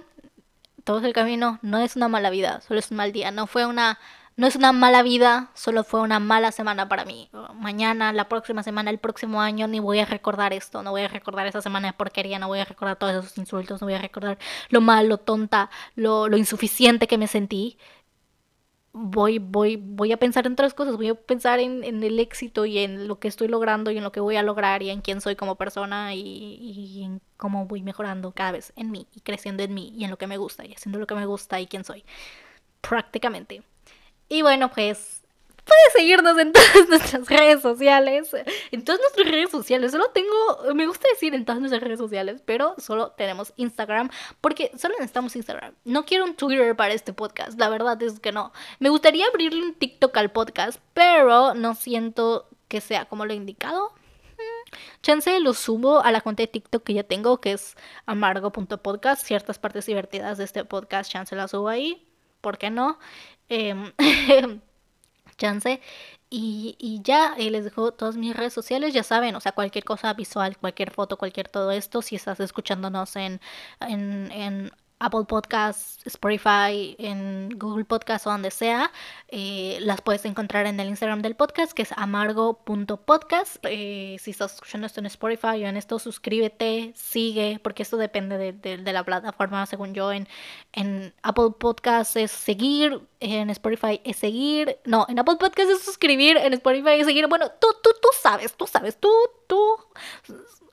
todo 0.85 1.05
el 1.05 1.13
camino 1.13 1.59
no 1.61 1.79
es 1.79 1.97
una 1.97 2.07
mala 2.07 2.29
vida, 2.29 2.61
solo 2.61 2.79
es 2.79 2.91
un 2.91 2.97
mal 2.97 3.11
día. 3.11 3.31
No 3.31 3.47
fue 3.47 3.65
una, 3.65 3.99
no 4.37 4.47
es 4.47 4.55
una 4.55 4.71
mala 4.71 5.03
vida, 5.03 5.49
solo 5.55 5.83
fue 5.83 5.99
una 5.99 6.19
mala 6.19 6.51
semana 6.51 6.87
para 6.87 7.05
mí. 7.05 7.29
Mañana, 7.55 8.13
la 8.13 8.29
próxima 8.29 8.63
semana, 8.63 8.91
el 8.91 8.99
próximo 8.99 9.41
año, 9.41 9.67
ni 9.67 9.79
voy 9.79 9.99
a 9.99 10.05
recordar 10.05 10.53
esto, 10.53 10.83
no 10.83 10.91
voy 10.91 11.01
a 11.01 11.07
recordar 11.07 11.47
esa 11.47 11.61
semana 11.61 11.87
de 11.87 11.93
porquería, 11.93 12.39
no 12.39 12.47
voy 12.47 12.59
a 12.59 12.65
recordar 12.65 12.97
todos 12.97 13.25
esos 13.25 13.37
insultos, 13.37 13.81
no 13.81 13.87
voy 13.87 13.95
a 13.95 13.99
recordar 13.99 14.37
lo 14.69 14.79
mal, 14.79 15.07
lo 15.09 15.17
tonta, 15.17 15.69
lo, 15.95 16.29
lo 16.29 16.37
insuficiente 16.37 17.07
que 17.07 17.17
me 17.17 17.27
sentí 17.27 17.77
voy, 18.97 19.39
voy, 19.39 19.75
voy 19.75 20.13
a 20.13 20.17
pensar 20.17 20.47
en 20.47 20.53
otras 20.53 20.73
cosas, 20.73 20.95
voy 20.95 21.09
a 21.09 21.15
pensar 21.15 21.59
en, 21.59 21.83
el 21.83 22.17
éxito 22.17 22.65
y 22.65 22.77
en 22.79 23.09
lo 23.09 23.19
que 23.19 23.27
estoy 23.27 23.49
logrando 23.49 23.91
y 23.91 23.97
en 23.97 24.03
lo 24.03 24.13
que 24.13 24.21
voy 24.21 24.37
a 24.37 24.43
lograr 24.43 24.81
y 24.83 24.89
en 24.89 25.01
quién 25.01 25.19
soy 25.19 25.35
como 25.35 25.55
persona 25.55 26.15
y, 26.15 26.21
y, 26.21 27.03
en 27.03 27.21
cómo 27.35 27.65
voy 27.65 27.83
mejorando 27.83 28.31
cada 28.31 28.53
vez 28.53 28.71
en 28.77 28.91
mí 28.91 29.05
y 29.13 29.19
creciendo 29.19 29.63
en 29.63 29.73
mí 29.73 29.91
y 29.97 30.05
en 30.05 30.11
lo 30.11 30.17
que 30.17 30.27
me 30.27 30.37
gusta 30.37 30.65
y 30.65 30.73
haciendo 30.73 30.97
lo 30.97 31.07
que 31.07 31.15
me 31.15 31.25
gusta 31.25 31.59
y 31.59 31.67
quién 31.67 31.83
soy. 31.83 32.05
Prácticamente. 32.79 33.63
Y 34.29 34.41
bueno, 34.43 34.71
pues 34.71 35.24
Puedes 35.65 35.93
seguirnos 35.93 36.37
en 36.37 36.53
todas 36.53 36.89
nuestras 36.89 37.27
redes 37.27 37.61
sociales. 37.61 38.29
En 38.71 38.85
todas 38.85 39.01
nuestras 39.01 39.27
redes 39.27 39.49
sociales. 39.49 39.91
Solo 39.91 40.09
tengo, 40.11 40.29
me 40.75 40.85
gusta 40.85 41.07
decir 41.09 41.33
en 41.33 41.43
todas 41.43 41.59
nuestras 41.59 41.81
redes 41.81 41.97
sociales, 41.97 42.41
pero 42.45 42.75
solo 42.77 43.11
tenemos 43.11 43.51
Instagram. 43.55 44.09
Porque 44.41 44.71
solo 44.77 44.93
necesitamos 44.95 45.35
Instagram. 45.35 45.73
No 45.83 46.05
quiero 46.05 46.25
un 46.25 46.35
Twitter 46.35 46.75
para 46.75 46.93
este 46.93 47.13
podcast. 47.13 47.59
La 47.59 47.69
verdad 47.69 48.01
es 48.03 48.19
que 48.19 48.31
no. 48.31 48.53
Me 48.79 48.89
gustaría 48.89 49.25
abrirle 49.25 49.63
un 49.63 49.73
TikTok 49.73 50.15
al 50.17 50.31
podcast, 50.31 50.79
pero 50.93 51.55
no 51.55 51.73
siento 51.73 52.47
que 52.67 52.79
sea 52.79 53.05
como 53.05 53.25
lo 53.25 53.33
indicado. 53.33 53.91
Mm, 54.37 54.75
chance 55.01 55.39
lo 55.39 55.53
subo 55.53 56.03
a 56.03 56.11
la 56.11 56.21
cuenta 56.21 56.43
de 56.43 56.47
TikTok 56.47 56.83
que 56.83 56.93
ya 56.93 57.03
tengo, 57.03 57.41
que 57.41 57.53
es 57.53 57.75
amargo.podcast. 58.05 59.25
Ciertas 59.25 59.57
partes 59.57 59.87
divertidas 59.87 60.37
de 60.37 60.43
este 60.43 60.63
podcast, 60.63 61.11
chance 61.11 61.35
la 61.35 61.47
subo 61.47 61.69
ahí. 61.69 62.07
¿Por 62.41 62.59
qué 62.59 62.69
no? 62.69 62.99
Eh, 63.49 63.73
chance. 65.37 65.81
Y, 66.29 66.75
y 66.79 67.01
ya 67.03 67.35
eh, 67.37 67.51
les 67.51 67.63
dejo 67.65 67.93
todas 67.93 68.17
mis 68.17 68.35
redes 68.35 68.53
sociales, 68.53 68.93
ya 68.93 69.03
saben, 69.03 69.35
o 69.35 69.39
sea, 69.41 69.51
cualquier 69.53 69.83
cosa 69.85 70.13
visual, 70.13 70.57
cualquier 70.57 70.91
foto, 70.91 71.17
cualquier 71.17 71.47
todo 71.49 71.71
esto, 71.71 72.01
si 72.01 72.15
estás 72.15 72.39
escuchándonos 72.39 73.15
en, 73.15 73.39
en, 73.81 74.31
en 74.31 74.71
Apple 74.99 75.25
Podcasts, 75.27 75.99
Spotify, 76.05 76.95
en 76.97 77.49
Google 77.57 77.83
Podcasts 77.83 78.25
o 78.27 78.29
donde 78.29 78.49
sea. 78.49 78.91
Eh, 79.27 79.77
las 79.81 80.01
puedes 80.01 80.23
encontrar 80.25 80.67
en 80.67 80.79
el 80.79 80.87
Instagram 80.87 81.21
del 81.21 81.35
podcast, 81.35 81.73
que 81.73 81.81
es 81.81 81.91
amargo.podcast. 81.97 83.57
Eh, 83.63 84.15
si 84.19 84.31
estás 84.31 84.55
escuchando 84.55 84.87
esto 84.87 85.01
en 85.01 85.07
Spotify 85.07 85.63
o 85.63 85.67
en 85.67 85.75
esto, 85.75 85.99
suscríbete, 85.99 86.93
sigue, 86.95 87.59
porque 87.61 87.83
esto 87.83 87.97
depende 87.97 88.53
de, 88.53 88.93
la 88.93 89.03
plataforma, 89.03 89.65
según 89.65 89.93
yo. 89.93 90.13
En, 90.13 90.29
en 90.71 91.13
Apple 91.23 91.51
Podcasts 91.59 92.15
es 92.15 92.31
seguir, 92.31 93.01
en 93.19 93.49
Spotify 93.49 93.99
es 94.05 94.15
seguir. 94.15 94.77
No, 94.85 95.05
en 95.09 95.19
Apple 95.19 95.35
Podcasts 95.37 95.73
es 95.73 95.83
suscribir, 95.83 96.37
en 96.37 96.53
Spotify 96.53 96.99
es 96.99 97.05
seguir. 97.05 97.27
Bueno, 97.27 97.51
tú, 97.59 97.67
tú, 97.83 97.89
tú 98.01 98.07
sabes, 98.21 98.55
tú 98.55 98.65
sabes, 98.65 98.97
tú, 98.97 99.11
tú 99.47 99.75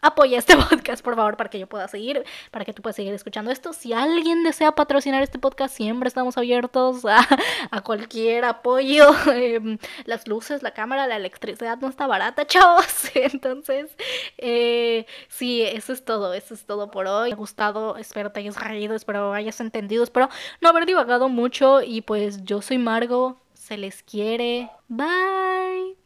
apoya 0.02 0.38
este 0.38 0.56
podcast, 0.70 1.02
por 1.02 1.16
favor, 1.16 1.36
para 1.36 1.48
que 1.48 1.58
yo 1.58 1.66
pueda 1.66 1.88
seguir, 1.88 2.24
para 2.50 2.64
que 2.64 2.74
tú 2.74 2.82
puedas 2.82 2.96
seguir 2.96 3.14
escuchando 3.14 3.50
esto. 3.50 3.72
Si 3.72 3.92
alguien 3.92 4.42
desea 4.42 4.72
patrocinar 4.72 5.22
este 5.22 5.38
podcast, 5.38 5.74
siempre 5.74 6.08
estamos 6.08 6.36
abiertos 6.36 7.04
a, 7.06 7.80
cualquier 7.82 8.44
apoyo. 8.44 9.10
Em, 9.32 9.78
las 10.04 10.28
luces, 10.28 10.62
la 10.62 10.72
cámara, 10.72 11.06
la 11.06 11.16
electricidad 11.16 11.78
no 11.78 11.88
está 11.88 12.06
barata, 12.06 12.46
chavos. 12.46 12.84
Entonces, 13.14 13.96
eh, 14.36 15.06
sí, 15.28 15.62
eso 15.62 15.92
es 15.92 16.04
todo, 16.04 16.34
eso 16.34 16.54
es 16.54 16.66
todo 16.66 16.90
por 16.90 17.06
hoy. 17.06 17.30
Me 17.30 17.34
ha 17.34 17.36
gustado, 17.36 17.96
espero 17.96 18.32
te 18.32 18.40
hayas 18.40 18.60
reído, 18.60 18.94
espero 18.94 19.32
hayas 19.32 19.60
entendido, 19.60 20.02
espero 20.02 20.28
no 20.60 20.68
haber 20.68 20.86
divagado 20.86 21.28
mucho 21.28 21.82
y 21.82 22.02
pues 22.02 22.44
yo 22.44 22.60
soy 22.60 22.78
Margo, 22.78 23.40
se 23.54 23.76
les 23.76 24.02
quiere. 24.02 24.70
Bye. 24.88 26.01